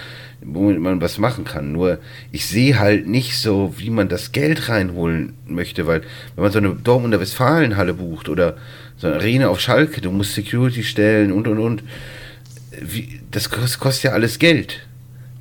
womit 0.41 0.79
man 0.79 1.01
was 1.01 1.19
machen 1.19 1.45
kann. 1.45 1.73
Nur 1.73 1.99
ich 2.31 2.47
sehe 2.47 2.79
halt 2.79 3.09
nicht 3.09 3.37
so, 3.37 3.75
wie 3.77 3.91
man 3.91 4.09
das 4.09 4.33
Geld 4.33 4.69
reinholen 4.69 5.35
möchte, 5.47 5.87
weil 5.87 6.03
wenn 6.35 6.45
man 6.45 6.53
so 6.53 6.59
eine 6.59 6.75
Dortmunder 6.75 7.21
Westfalenhalle 7.21 7.95
bucht 7.95 8.29
oder 8.29 8.57
so 9.03 9.09
eine 9.09 9.17
Arena 9.17 9.49
auf 9.49 9.59
Schalke, 9.59 10.01
du 10.01 10.13
musst 10.13 10.35
Security 10.35 10.85
stellen 10.85 11.33
und 11.33 11.49
und 11.49 11.59
und. 11.59 11.83
Wie, 12.81 13.21
das 13.33 13.51
kostet, 13.51 14.05
ja 14.05 14.13
alles 14.13 14.39
Geld. 14.39 14.87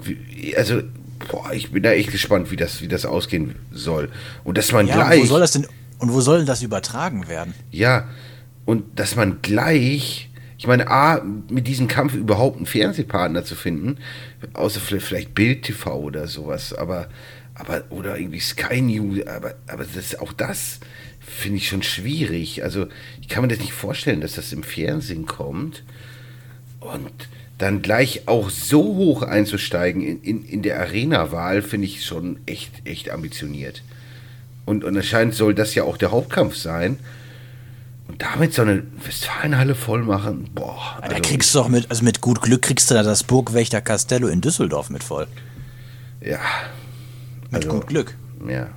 Wie, 0.04 0.58
also, 0.58 0.82
boah, 1.30 1.54
ich 1.54 1.72
bin 1.72 1.84
da 1.84 1.92
echt 1.92 2.12
gespannt, 2.12 2.50
wie 2.50 2.56
das, 2.56 2.82
wie 2.82 2.88
das 2.88 3.06
ausgehen 3.06 3.54
soll. 3.72 4.10
Und 4.44 4.58
dass 4.58 4.72
man 4.72 4.88
Ja, 4.88 4.96
gleich. 4.96 5.22
wo 5.22 5.26
soll 5.26 5.42
das 5.42 5.52
denn 5.52 5.68
und 6.00 6.12
wo 6.12 6.22
soll 6.22 6.40
denn 6.40 6.48
das 6.48 6.64
übertragen 6.64 7.28
werden? 7.28 7.54
Ja, 7.70 8.10
und 8.66 9.00
dass 9.00 9.16
man 9.16 9.44
gleich, 9.44 10.32
ich 10.58 10.66
meine, 10.66 10.90
A, 10.90 11.22
mit 11.48 11.68
diesem 11.68 11.88
Kampf 11.88 12.16
überhaupt 12.16 12.58
einen 12.58 12.66
Fernsehpartner 12.66 13.46
zu 13.46 13.54
finden, 13.54 13.98
außer 14.54 14.80
vielleicht, 14.80 15.06
vielleicht 15.06 15.36
Bild 15.36 15.62
TV 15.62 16.00
oder 16.00 16.28
sowas, 16.28 16.74
aber, 16.74 17.10
aber, 17.54 17.84
oder 17.92 18.18
irgendwie 18.18 18.40
Sky 18.40 18.82
News, 18.82 19.28
aber, 19.28 19.54
aber 19.68 19.86
das, 19.94 20.18
auch 20.18 20.34
das 20.34 20.80
finde 21.32 21.58
ich 21.58 21.68
schon 21.70 21.84
schwierig. 21.84 22.64
Also, 22.64 22.88
ich 23.22 23.28
kann 23.28 23.42
mir 23.42 23.48
das 23.48 23.60
nicht 23.60 23.74
vorstellen, 23.74 24.22
dass 24.22 24.34
das 24.34 24.54
im 24.54 24.64
Fernsehen 24.64 25.26
kommt 25.26 25.84
und 26.80 27.12
dann 27.58 27.82
gleich 27.82 28.28
auch 28.28 28.50
so 28.50 28.82
hoch 28.84 29.22
einzusteigen 29.22 30.02
in, 30.02 30.22
in, 30.24 30.46
in 30.46 30.62
der 30.64 30.80
Arena-Wahl, 30.80 31.62
finde 31.62 31.86
ich 31.88 32.04
schon 32.06 32.40
echt, 32.48 32.72
echt 32.86 33.12
ambitioniert. 33.12 33.84
Und, 34.66 34.84
und 34.84 34.96
anscheinend 34.98 35.36
soll 35.36 35.54
das 35.54 35.76
ja 35.76 35.84
auch 35.84 35.98
der 35.98 36.12
Hauptkampf 36.12 36.56
sein. 36.56 36.98
Und 38.08 38.22
damit 38.22 38.54
so 38.54 38.64
eine 38.64 38.84
Westfalenhalle 39.06 39.74
voll 39.76 40.04
machen, 40.04 40.50
boah. 40.54 41.00
Ja, 41.02 41.08
da 41.10 41.20
kriegst 41.20 41.54
du 41.56 41.60
doch 41.60 41.70
mit, 41.70 41.90
also 41.90 42.04
mit 42.04 42.20
gut 42.20 42.42
Glück 42.42 42.64
kriegst 42.64 42.90
du 42.92 42.96
da 42.96 43.04
das 43.04 43.24
Burgwächter 43.24 43.80
Castello 43.80 44.28
in 44.28 44.42
Düsseldorf 44.42 44.90
mit 44.90 45.04
voll. 45.04 45.28
Ja, 46.20 46.40
Mit 47.52 47.64
Also- 47.66 47.70
gut 47.78 47.88
Glück. 47.88 48.16
ja. 48.48 48.70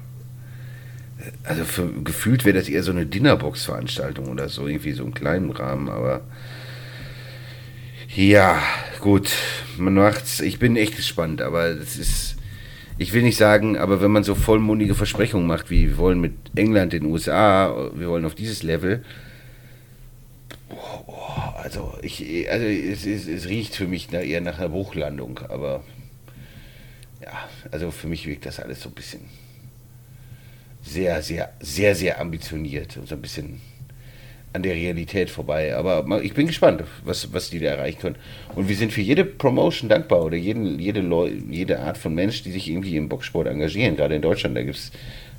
Also 1.43 1.65
für, 1.65 1.91
gefühlt 2.03 2.45
wäre 2.45 2.59
das 2.59 2.69
eher 2.69 2.83
so 2.83 2.91
eine 2.91 3.07
Dinnerbox-Veranstaltung 3.07 4.29
oder 4.29 4.49
so, 4.49 4.67
irgendwie 4.67 4.93
so 4.93 5.05
einen 5.05 5.15
kleinen 5.15 5.51
Rahmen, 5.51 5.89
aber 5.89 6.23
ja, 8.15 8.63
gut, 9.01 9.31
man 9.77 9.95
macht's. 9.95 10.41
Ich 10.41 10.59
bin 10.59 10.77
echt 10.77 10.97
gespannt, 10.97 11.43
aber 11.43 11.75
das 11.75 11.97
ist, 11.97 12.37
ich 12.97 13.13
will 13.13 13.23
nicht 13.23 13.37
sagen, 13.37 13.77
aber 13.77 14.01
wenn 14.01 14.13
man 14.13 14.23
so 14.23 14.35
vollmundige 14.35 14.95
Versprechungen 14.95 15.47
macht, 15.47 15.71
wie 15.71 15.89
wir 15.89 15.99
wollen 15.99 16.21
mit 16.21 16.35
England, 16.55 16.93
den 16.93 17.07
USA, 17.07 17.91
wir 17.95 18.09
wollen 18.09 18.25
auf 18.25 18.35
dieses 18.35 18.63
Level, 18.63 19.05
boah, 20.69 21.03
boah, 21.07 21.61
also 21.63 21.99
ich, 22.03 22.49
also 22.51 22.67
es, 22.67 23.05
es, 23.05 23.27
es 23.27 23.49
riecht 23.49 23.75
für 23.75 23.87
mich 23.87 24.13
eher 24.13 24.41
nach 24.41 24.59
einer 24.59 24.69
Bruchlandung, 24.69 25.41
aber 25.49 25.83
ja, 27.21 27.33
also 27.73 27.91
für 27.91 28.07
mich 28.07 28.27
wirkt 28.27 28.47
das 28.47 28.61
alles 28.61 28.81
so 28.81 28.91
ein 28.91 28.95
bisschen 28.95 29.23
sehr, 30.85 31.23
sehr, 31.23 31.53
sehr, 31.61 31.95
sehr 31.95 32.21
ambitioniert 32.21 32.97
und 32.97 33.09
so 33.09 33.15
ein 33.15 33.23
bisschen 33.23 33.61
an 34.53 34.63
der 34.63 34.75
Realität 34.75 35.31
vorbei. 35.31 35.75
Aber 35.75 36.23
ich 36.23 36.35
bin 36.35 36.47
gespannt, 36.47 36.85
was, 37.05 37.33
was 37.33 37.51
die 37.51 37.59
da 37.59 37.71
erreichen 37.71 38.01
können. 38.01 38.17
Und 38.55 38.69
wir 38.69 38.77
sind 38.77 38.93
für 38.93 39.01
jede 39.01 39.25
Promotion 39.25 39.89
dankbar 39.89 40.23
oder 40.23 40.37
jeden, 40.37 40.79
jede, 40.79 41.01
Leu 41.01 41.31
jede 41.51 41.81
Art 41.81 41.99
von 41.99 42.15
Mensch, 42.15 42.43
die 42.43 42.53
sich 42.53 42.71
irgendwie 42.71 42.97
im 42.97 43.09
Boxsport 43.09 43.49
engagieren. 43.49 43.97
Gerade 43.97 44.15
in 44.15 44.23
Deutschland, 44.23 44.57
da 44.57 44.63
gibt 44.63 44.77
es 44.77 44.93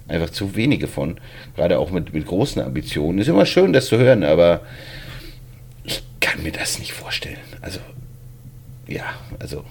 einfach 0.08 0.32
zu 0.32 0.56
wenige 0.56 0.88
von. 0.88 1.18
Gerade 1.56 1.80
auch 1.80 1.91
mit, 1.91 2.14
mit 2.14 2.26
großen 2.26 2.62
Ambitionen. 2.62 3.20
Ist 3.20 3.30
immer 3.30 3.46
schön, 3.46 3.72
das 3.72 3.86
zu 3.86 3.98
hören, 3.98 4.24
aber 4.24 4.62
ich 5.86 6.04
kann 6.20 6.43
mir 6.43 6.52
das 6.52 6.80
nicht 6.80 6.91
vorstellen. 6.91 7.38
Also, 7.62 7.80
ja, 8.88 9.06
also 9.39 9.64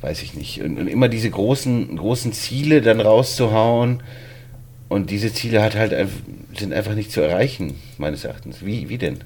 weiß 0.00 0.22
ich 0.22 0.32
nicht. 0.32 0.62
Und, 0.62 0.78
und 0.78 0.88
immer 0.88 1.08
diese 1.08 1.28
großen, 1.28 1.94
großen 1.94 2.32
Ziele 2.32 2.80
dann 2.80 3.00
rauszuhauen. 3.00 4.02
Und 4.88 5.10
diese 5.10 5.32
Ziele 5.32 5.62
hat 5.62 5.74
halt 5.74 5.92
sind 6.56 6.72
einfach 6.72 6.94
nicht 6.94 7.10
zu 7.10 7.20
erreichen, 7.20 7.74
meines 7.98 8.24
Erachtens. 8.24 8.64
Wie, 8.64 8.88
wie 8.88 8.98
denn? 8.98 9.18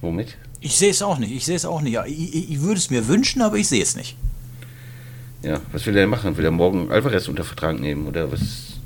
Womit? 0.00 0.36
Ich 0.60 0.76
sehe 0.76 0.90
es 0.90 1.02
auch 1.02 1.18
nicht, 1.18 1.32
ich 1.32 1.44
sehe 1.44 1.56
es 1.56 1.64
auch 1.64 1.80
nicht. 1.80 1.98
Ich, 2.06 2.50
ich 2.50 2.60
würde 2.60 2.78
es 2.78 2.90
mir 2.90 3.08
wünschen, 3.08 3.42
aber 3.42 3.56
ich 3.56 3.68
sehe 3.68 3.82
es 3.82 3.96
nicht. 3.96 4.16
Ja, 5.42 5.60
was 5.72 5.86
will 5.86 5.96
er 5.96 6.02
denn 6.02 6.10
machen? 6.10 6.36
Will 6.36 6.44
er 6.44 6.50
morgen 6.50 6.90
Alvarez 6.90 7.28
unter 7.28 7.44
Vertrag 7.44 7.80
nehmen 7.80 8.06
oder 8.06 8.30
was? 8.30 8.78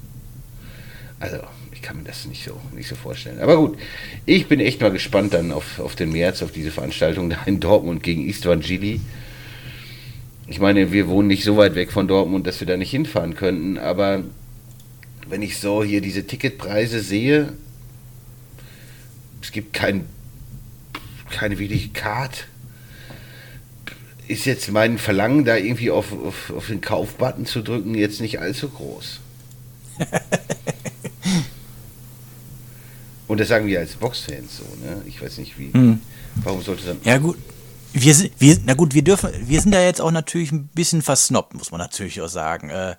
Also, 1.18 1.38
ich 1.72 1.82
kann 1.82 1.96
mir 1.98 2.04
das 2.04 2.26
nicht 2.26 2.44
so, 2.44 2.60
nicht 2.74 2.88
so 2.88 2.94
vorstellen. 2.94 3.40
Aber 3.40 3.56
gut, 3.56 3.76
ich 4.24 4.46
bin 4.46 4.60
echt 4.60 4.80
mal 4.80 4.92
gespannt 4.92 5.34
dann 5.34 5.52
auf, 5.52 5.80
auf 5.80 5.96
den 5.96 6.12
März, 6.12 6.42
auf 6.42 6.52
diese 6.52 6.70
Veranstaltung 6.70 7.28
da 7.28 7.38
in 7.46 7.60
Dortmund 7.60 8.02
gegen 8.02 8.28
Istvan 8.28 8.60
Gili. 8.60 9.00
Ich 10.46 10.60
meine, 10.60 10.92
wir 10.92 11.08
wohnen 11.08 11.28
nicht 11.28 11.44
so 11.44 11.56
weit 11.56 11.74
weg 11.74 11.90
von 11.90 12.06
Dortmund, 12.06 12.46
dass 12.46 12.60
wir 12.60 12.66
da 12.66 12.76
nicht 12.76 12.90
hinfahren 12.90 13.34
könnten, 13.34 13.78
aber 13.78 14.22
wenn 15.28 15.42
ich 15.42 15.58
so 15.58 15.82
hier 15.82 16.00
diese 16.00 16.26
Ticketpreise 16.26 17.00
sehe, 17.00 17.52
es 19.42 19.52
gibt 19.52 19.72
kein, 19.72 20.06
keine 21.30 21.58
wirkliche 21.58 21.90
Card 21.90 22.46
ist 24.26 24.46
jetzt 24.46 24.70
mein 24.70 24.98
Verlangen, 24.98 25.44
da 25.44 25.56
irgendwie 25.56 25.90
auf, 25.90 26.12
auf, 26.12 26.50
auf 26.56 26.68
den 26.68 26.80
Kaufbutton 26.80 27.44
zu 27.46 27.62
drücken, 27.62 27.94
jetzt 27.94 28.20
nicht 28.20 28.40
allzu 28.40 28.68
groß. 28.68 29.20
Und 33.28 33.40
das 33.40 33.48
sagen 33.48 33.66
wir 33.66 33.80
als 33.80 33.96
Boxfans 33.96 34.58
so, 34.58 34.64
ne? 34.84 35.02
Ich 35.06 35.20
weiß 35.20 35.38
nicht 35.38 35.58
wie. 35.58 35.72
Warum 36.36 36.62
sollte 36.62 36.84
dann. 36.86 36.98
Ja 37.04 37.18
gut. 37.18 37.36
Wir 37.92 38.14
sind, 38.14 38.32
wir, 38.38 38.58
na 38.64 38.74
gut, 38.74 38.92
wir 38.92 39.02
dürfen, 39.02 39.30
wir 39.46 39.60
sind 39.60 39.72
da 39.72 39.80
jetzt 39.80 40.00
auch 40.00 40.10
natürlich 40.10 40.50
ein 40.50 40.66
bisschen 40.68 41.00
versnobbt, 41.00 41.54
muss 41.54 41.70
man 41.70 41.80
natürlich 41.80 42.20
auch 42.20 42.28
sagen. 42.28 42.68
Äh, 42.70 42.96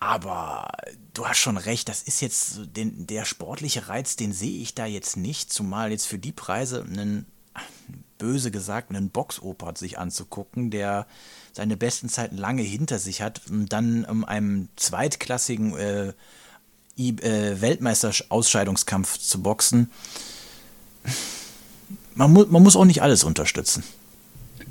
aber 0.00 0.68
du 1.12 1.26
hast 1.26 1.38
schon 1.38 1.58
recht, 1.58 1.88
das 1.88 2.02
ist 2.02 2.20
jetzt 2.20 2.60
den, 2.74 3.06
der 3.06 3.26
sportliche 3.26 3.88
Reiz, 3.88 4.16
den 4.16 4.32
sehe 4.32 4.60
ich 4.60 4.74
da 4.74 4.86
jetzt 4.86 5.16
nicht, 5.16 5.52
zumal 5.52 5.90
jetzt 5.90 6.06
für 6.06 6.18
die 6.18 6.32
Preise 6.32 6.82
einen, 6.82 7.26
böse 8.18 8.50
gesagt, 8.50 8.90
einen 8.90 9.10
Boxoper 9.10 9.74
sich 9.76 9.98
anzugucken, 9.98 10.70
der 10.70 11.06
seine 11.52 11.76
besten 11.76 12.08
Zeiten 12.08 12.36
lange 12.36 12.62
hinter 12.62 12.98
sich 12.98 13.22
hat 13.22 13.42
und 13.50 13.72
dann 13.72 14.04
um 14.04 14.24
einem 14.24 14.68
zweitklassigen 14.76 15.76
äh, 15.76 16.12
äh, 16.96 17.60
Weltmeister-Ausscheidungskampf 17.60 19.18
zu 19.18 19.42
boxen. 19.42 19.90
Man, 22.14 22.32
mu 22.32 22.44
man 22.46 22.62
muss 22.62 22.76
auch 22.76 22.84
nicht 22.84 23.02
alles 23.02 23.24
unterstützen. 23.24 23.82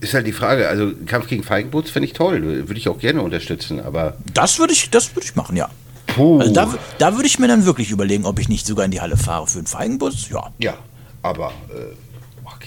Ist 0.02 0.14
halt 0.14 0.26
die 0.28 0.32
Frage, 0.34 0.70
also 0.70 0.92
Kampf 1.06 1.28
gegen 1.28 1.44
Feigenbutz 1.44 1.90
finde 1.90 2.08
ich 2.08 2.14
toll, 2.14 2.42
würde 2.42 2.78
ich 2.78 2.88
auch 2.88 3.00
gerne 3.00 3.22
unterstützen, 3.22 3.82
aber. 3.82 4.16
Das 4.34 4.58
würde 4.60 4.72
ich, 4.74 4.90
das 4.90 5.14
würde 5.16 5.26
ich 5.26 5.36
machen, 5.36 5.58
ja. 5.58 5.70
Puh. 6.08 6.40
Also 6.40 6.54
da, 6.54 6.74
da 6.98 7.14
würde 7.16 7.28
ich 7.28 7.38
mir 7.40 7.48
dann 7.48 7.66
wirklich 7.66 7.92
überlegen, 7.92 8.26
ob 8.26 8.40
ich 8.40 8.50
nicht 8.50 8.66
sogar 8.66 8.86
in 8.86 8.92
die 8.92 9.02
Halle 9.02 9.18
fahre 9.18 9.48
für 9.48 9.60
einen 9.60 9.68
Feigenbus. 9.68 10.30
Ja. 10.30 10.52
ja, 10.60 10.78
aber. 11.22 11.52
Äh, 11.70 11.96
boah, 12.44 12.58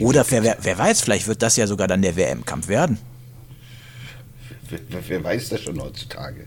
Oder 0.00 0.24
wer, 0.30 0.56
wer, 0.60 0.78
weiß, 0.78 1.00
vielleicht 1.00 1.26
wird 1.26 1.42
das 1.42 1.56
ja 1.56 1.66
sogar 1.66 1.88
dann 1.88 2.02
der 2.02 2.16
WM-Kampf 2.16 2.68
werden. 2.68 2.98
Wer, 4.68 4.80
wer- 5.08 5.24
weiß 5.24 5.50
das 5.50 5.60
schon 5.62 5.80
heutzutage? 5.80 6.46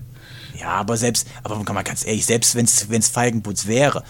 Ja, 0.59 0.69
aber 0.69 0.97
selbst, 0.97 1.27
aber 1.43 1.57
mal 1.73 1.83
ganz 1.83 2.05
ehrlich, 2.05 2.25
selbst 2.25 2.55
wenn 2.55 2.65
es 2.65 3.09
Feigenputz 3.09 3.67
wäre, 3.67 4.03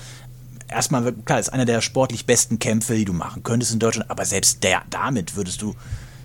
erstmal, 0.68 1.14
klar, 1.14 1.40
ist 1.40 1.50
einer 1.50 1.66
der 1.66 1.82
sportlich 1.82 2.26
besten 2.26 2.60
Kämpfe, 2.60 2.96
die 2.96 3.06
du 3.06 3.14
machen 3.14 3.44
könntest 3.44 3.74
in 3.74 3.80
Deutschland, 3.80 4.10
aber 4.10 4.26
selbst 4.26 4.64
der, 4.64 4.84
damit 4.90 5.36
würdest 5.36 5.62
du 5.62 5.76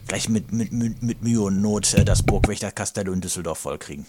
vielleicht 0.06 0.28
mit, 0.28 0.52
mit, 0.52 0.72
mit, 0.72 1.02
mit 1.02 1.22
Mühe 1.22 1.40
und 1.40 1.60
Not 1.60 1.94
äh, 1.94 2.04
das 2.04 2.22
Burgwächter 2.22 2.70
Castello 2.70 3.12
in 3.12 3.20
Düsseldorf 3.20 3.58
vollkriegen. 3.58 4.06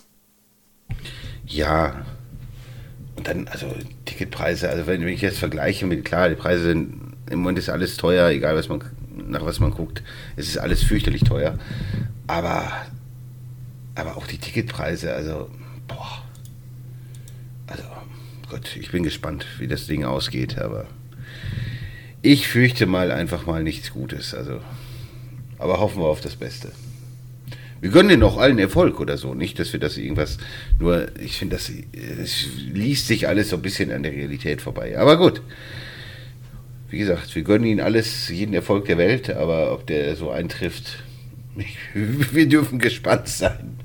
Ja. 1.46 2.06
Und 3.16 3.28
dann, 3.28 3.48
also 3.48 3.68
Ticketpreise, 4.06 4.70
also 4.70 4.88
wenn 4.88 5.08
ich 5.08 5.22
jetzt 5.22 5.38
vergleiche 5.38 5.86
mit, 5.86 6.06
klar, 6.06 6.30
die 6.30 6.36
Preise 6.36 6.64
sind, 6.64 7.14
im 7.30 7.40
Moment 7.40 7.60
ist 7.60 7.70
alles 7.70 7.98
teuer, 7.98 8.30
egal 8.30 8.56
was 8.56 8.68
man 8.68 8.84
nach 9.28 9.46
was 9.46 9.60
man 9.60 9.72
guckt. 9.72 10.04
Es 10.36 10.48
ist 10.48 10.58
alles 10.58 10.84
fürchterlich 10.84 11.24
teuer. 11.24 11.58
Aber, 12.28 12.72
aber 13.96 14.18
auch 14.18 14.28
die 14.28 14.38
Ticketpreise, 14.38 15.14
also, 15.14 15.50
boah. 15.88 16.24
Also, 17.68 17.84
Gott, 18.52 18.76
ich 18.76 18.91
bin 18.91 19.04
gespannt, 19.04 19.45
wie 19.60 19.68
das 19.70 19.88
Ding 19.88 20.04
ausgeht, 20.04 20.58
aber 20.58 20.86
ich 22.22 22.49
fürchte 22.49 22.86
mal 22.86 23.10
einfach 23.10 23.45
mal 23.45 23.64
nichts 23.64 23.93
Gutes. 23.93 24.34
Also, 24.34 24.60
aber 25.58 25.80
hoffen 25.80 26.02
wir 26.02 26.08
auf 26.08 26.20
das 26.20 26.36
Beste. 26.36 26.74
Wir 27.80 27.91
gönnen 27.91 28.10
denen 28.10 28.24
auch 28.24 28.38
allen 28.38 28.60
Erfolg 28.60 28.99
oder 28.99 29.18
so. 29.18 29.34
Nicht, 29.34 29.58
dass 29.58 29.72
wir 29.72 29.80
das 29.80 29.95
irgendwas, 29.95 30.38
nur 30.80 31.08
ich 31.18 31.38
finde, 31.38 31.56
das 31.56 31.72
es 31.93 32.45
liest 32.58 33.08
sich 33.08 33.30
alles 33.30 33.52
so 33.52 33.56
ein 33.56 33.62
bisschen 33.62 33.89
an 33.89 34.04
der 34.04 34.12
Realität 34.12 34.62
vorbei. 34.62 34.99
Aber 34.99 35.16
gut. 35.18 35.41
Wie 36.89 36.97
gesagt, 36.97 37.34
wir 37.34 37.43
gönnen 37.43 37.68
ihnen 37.68 37.80
alles, 37.80 38.28
jeden 38.28 38.54
Erfolg 38.54 38.84
der 38.84 38.97
Welt, 38.97 39.30
aber 39.30 39.72
ob 39.72 39.88
der 39.88 40.18
so 40.18 40.30
eintrifft, 40.30 41.02
wir 41.93 42.49
dürfen 42.49 42.80
gespannt 42.80 43.30
sein. 43.30 43.78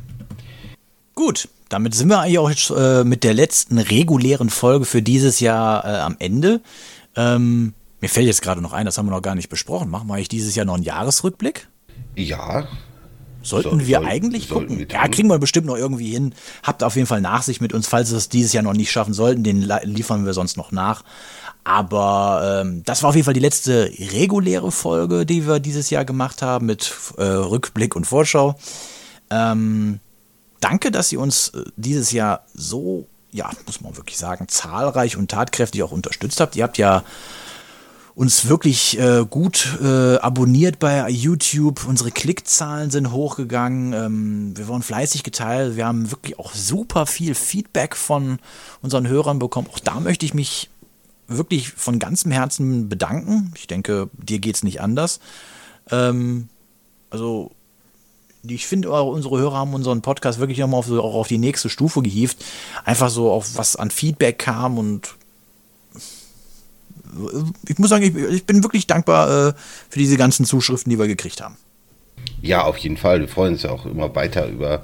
Gut, 1.15 1.49
damit 1.69 1.95
sind 1.95 2.09
wir 2.09 2.21
eigentlich 2.21 2.39
auch 2.39 2.51
jetzt, 2.51 2.71
äh, 2.71 3.05
mit 3.05 3.25
der 3.25 3.35
letzten 3.35 3.79
regulären 3.79 4.51
Folge 4.51 4.85
für 4.85 5.03
dieses 5.03 5.41
Jahr 5.41 5.85
äh, 5.85 5.99
am 6.01 6.17
Ende. 6.19 6.61
Ähm, 7.17 7.75
mir 8.01 8.09
fällt 8.09 8.27
jetzt 8.27 8.43
gerade 8.43 8.61
noch 8.61 8.73
ein, 8.73 8.85
das 8.87 8.99
haben 8.99 9.07
wir 9.07 9.11
noch 9.13 9.23
gar 9.23 9.35
nicht 9.35 9.49
besprochen. 9.49 9.91
Machen 9.91 10.07
wir 10.09 10.15
eigentlich 10.15 10.29
dieses 10.29 10.55
Jahr 10.55 10.67
noch 10.67 10.75
einen 10.75 10.83
Jahresrückblick? 10.85 11.69
Ja. 12.15 12.67
Sollten 13.43 13.81
So- 13.81 13.87
wir 13.87 13.99
soll- 13.99 14.07
eigentlich 14.07 14.49
sollten 14.49 14.69
gucken? 14.79 14.87
Ja, 14.91 15.09
kriegen 15.09 15.29
wir 15.29 15.39
bestimmt 15.39 15.67
noch 15.67 15.77
irgendwie 15.77 16.11
hin. 16.11 16.35
Habt 16.63 16.83
auf 16.83 16.97
jeden 16.97 17.07
Fall 17.07 17.21
Nachsicht 17.21 17.61
mit 17.61 17.73
uns, 17.73 17.87
falls 17.87 18.11
wir 18.11 18.19
es 18.19 18.29
dieses 18.29 18.53
Jahr 18.53 18.63
noch 18.65 18.73
nicht 18.75 18.91
schaffen 18.91 19.15
sollten. 19.15 19.45
Den 19.45 19.63
liefern 19.85 20.27
wir 20.27 20.35
sonst 20.35 20.57
noch 20.57 20.73
nach. 20.73 21.05
Aber 21.65 22.61
ähm, 22.65 22.83
das 22.85 23.03
war 23.03 23.11
auf 23.11 23.17
jeden 23.17 23.25
Fall 23.25 23.35
die 23.35 23.41
letzte 23.41 23.91
reguläre 24.13 24.71
Folge, 24.71 25.27
die 25.27 25.47
wir 25.47 25.59
dieses 25.59 25.91
Jahr 25.91 26.05
gemacht 26.05 26.43
haben 26.43 26.67
mit 26.67 26.93
äh, 27.19 27.23
Rückblick 27.25 27.97
und 27.97 28.07
Vorschau. 28.07 28.57
Ähm, 29.31 29.99
danke, 30.61 30.91
dass 30.91 31.13
ihr 31.13 31.21
uns 31.21 31.49
äh, 31.49 31.65
dieses 31.77 32.13
Jahr 32.13 32.45
so, 32.55 33.07
ja, 33.31 33.51
muss 33.67 33.81
man 33.81 33.97
wirklich 33.97 34.19
sagen, 34.19 34.49
zahlreich 34.49 35.17
und 35.17 35.31
tatkräftig 35.31 35.83
auch 35.83 35.93
unterstützt 35.93 36.41
habt. 36.41 36.57
Ihr 36.57 36.65
habt 36.65 36.79
ja 36.79 37.05
uns 38.17 38.49
wirklich 38.49 38.99
äh, 38.99 39.27
gut 39.29 39.79
äh, 39.83 40.17
abonniert 40.17 40.79
bei 40.79 41.07
YouTube. 41.11 41.87
Unsere 41.87 42.11
Klickzahlen 42.11 42.91
sind 42.91 43.13
hochgegangen. 43.13 43.93
Ähm, 43.93 44.57
wir 44.57 44.69
wurden 44.69 44.83
fleißig 44.83 45.23
geteilt. 45.23 45.77
Wir 45.77 45.87
haben 45.87 46.11
wirklich 46.11 46.39
auch 46.39 46.55
super 46.55 47.05
viel 47.05 47.35
Feedback 47.35 47.95
von 47.95 48.39
unseren 48.81 49.07
Hörern 49.07 49.39
bekommen. 49.39 49.69
Auch 49.71 49.81
da 49.81 50.01
möchte 50.01 50.25
ich 50.25 50.33
mich 50.33 50.71
wirklich 51.29 51.73
von 51.73 51.99
ganzem 51.99 52.31
Herzen 52.33 52.89
bedanken. 52.89 53.53
Ich 53.55 53.67
denke, 53.67 54.09
dir 54.15 54.39
geht's 54.39 54.63
nicht 54.63 54.81
anders. 54.81 55.21
Ähm, 55.91 56.49
also 57.11 57.51
ich 58.49 58.67
finde, 58.67 58.91
unsere 58.91 59.39
Hörer 59.39 59.57
haben 59.57 59.75
unseren 59.75 60.03
Podcast 60.03 60.39
wirklich 60.39 60.59
nochmal 60.59 60.81
auf, 60.81 60.91
auch 60.91 61.15
auf 61.15 61.29
die 61.29 61.39
nächste 61.39 61.69
Stufe 61.69 62.03
gehievt. 62.03 62.45
Einfach 62.85 63.11
so 63.11 63.31
auf 63.31 63.57
was 63.57 63.77
an 63.77 63.91
Feedback 63.91 64.39
kam 64.39 64.79
und 64.79 65.17
ich 67.69 67.79
muss 67.79 67.91
sagen, 67.91 68.05
ich, 68.05 68.15
ich 68.15 68.47
bin 68.47 68.63
wirklich 68.63 68.87
dankbar 68.87 69.49
äh, 69.49 69.53
für 69.89 69.99
diese 69.99 70.17
ganzen 70.17 70.45
Zuschriften, 70.45 70.91
die 70.91 70.99
wir 70.99 71.07
gekriegt 71.07 71.41
haben. 71.41 71.57
Ja, 72.43 72.65
auf 72.65 72.77
jeden 72.79 72.97
Fall. 72.97 73.21
Wir 73.21 73.29
freuen 73.29 73.55
uns 73.55 73.63
ja 73.63 73.71
auch 73.71 73.87
immer 73.87 74.15
weiter 74.15 74.49
über 74.49 74.83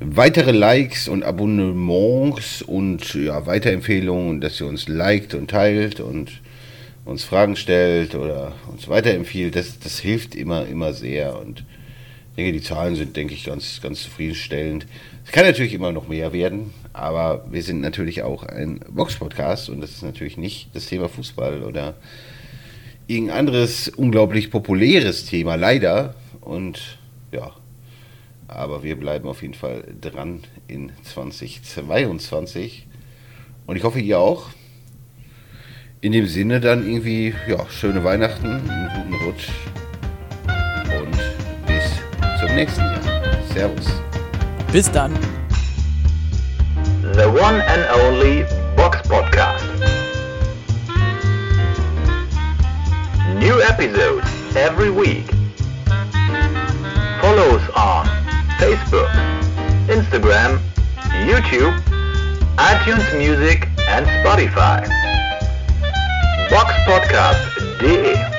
weitere 0.00 0.52
Likes 0.52 1.08
und 1.08 1.22
Abonnements 1.22 2.62
und 2.62 3.14
ja, 3.14 3.46
Weiterempfehlungen, 3.46 4.40
dass 4.40 4.60
ihr 4.60 4.66
uns 4.66 4.88
liked 4.88 5.34
und 5.34 5.50
teilt 5.50 6.00
und 6.00 6.40
uns 7.04 7.24
Fragen 7.24 7.56
stellt 7.56 8.14
oder 8.14 8.52
uns 8.70 8.88
weiterempfiehlt. 8.88 9.54
Das, 9.56 9.78
das 9.78 9.98
hilft 9.98 10.34
immer, 10.34 10.66
immer 10.66 10.92
sehr. 10.92 11.38
Und 11.38 11.64
denke, 12.36 12.52
die 12.52 12.62
Zahlen 12.62 12.96
sind, 12.96 13.16
denke 13.16 13.34
ich, 13.34 13.44
ganz, 13.44 13.80
ganz 13.80 14.02
zufriedenstellend. 14.02 14.86
Es 15.24 15.32
kann 15.32 15.44
natürlich 15.44 15.74
immer 15.74 15.92
noch 15.92 16.08
mehr 16.08 16.32
werden, 16.32 16.72
aber 16.92 17.44
wir 17.50 17.62
sind 17.62 17.80
natürlich 17.80 18.22
auch 18.22 18.42
ein 18.42 18.80
Box-Podcast 18.88 19.70
und 19.70 19.80
das 19.80 19.90
ist 19.90 20.02
natürlich 20.02 20.36
nicht 20.36 20.74
das 20.74 20.86
Thema 20.86 21.08
Fußball 21.08 21.62
oder 21.62 21.94
irgendein 23.06 23.38
anderes 23.38 23.88
unglaublich 23.88 24.50
populäres 24.50 25.26
Thema, 25.26 25.54
leider. 25.56 26.14
Und 26.40 26.98
ja, 27.32 27.52
aber 28.48 28.82
wir 28.82 28.96
bleiben 28.96 29.28
auf 29.28 29.42
jeden 29.42 29.54
Fall 29.54 29.84
dran 30.00 30.44
in 30.68 30.92
2022. 31.02 32.86
Und 33.66 33.76
ich 33.76 33.84
hoffe, 33.84 34.00
ihr 34.00 34.18
auch. 34.18 34.50
In 36.00 36.12
dem 36.12 36.26
Sinne 36.26 36.60
dann 36.60 36.86
irgendwie, 36.86 37.34
ja, 37.48 37.66
schöne 37.70 38.04
Weihnachten, 38.04 38.46
einen 38.46 38.90
guten 38.94 39.24
Rutsch 39.24 39.48
nächsten 42.54 42.80
Jahr. 42.82 43.00
Servus. 43.52 43.86
Bis 44.72 44.90
dann. 44.90 45.12
The 47.14 47.28
one 47.28 47.60
and 47.60 47.84
only 48.02 48.44
Box 48.76 48.98
Podcast. 49.08 49.64
New 53.38 53.60
episodes 53.62 54.26
every 54.56 54.90
week. 54.90 55.30
Follow 57.20 57.56
us 57.56 57.68
on 57.76 58.06
Facebook, 58.58 59.10
Instagram, 59.88 60.58
YouTube, 61.26 61.74
iTunes 62.56 63.06
Music 63.18 63.68
and 63.88 64.06
Spotify. 64.06 64.86
Boxpodcast.de 66.50 68.33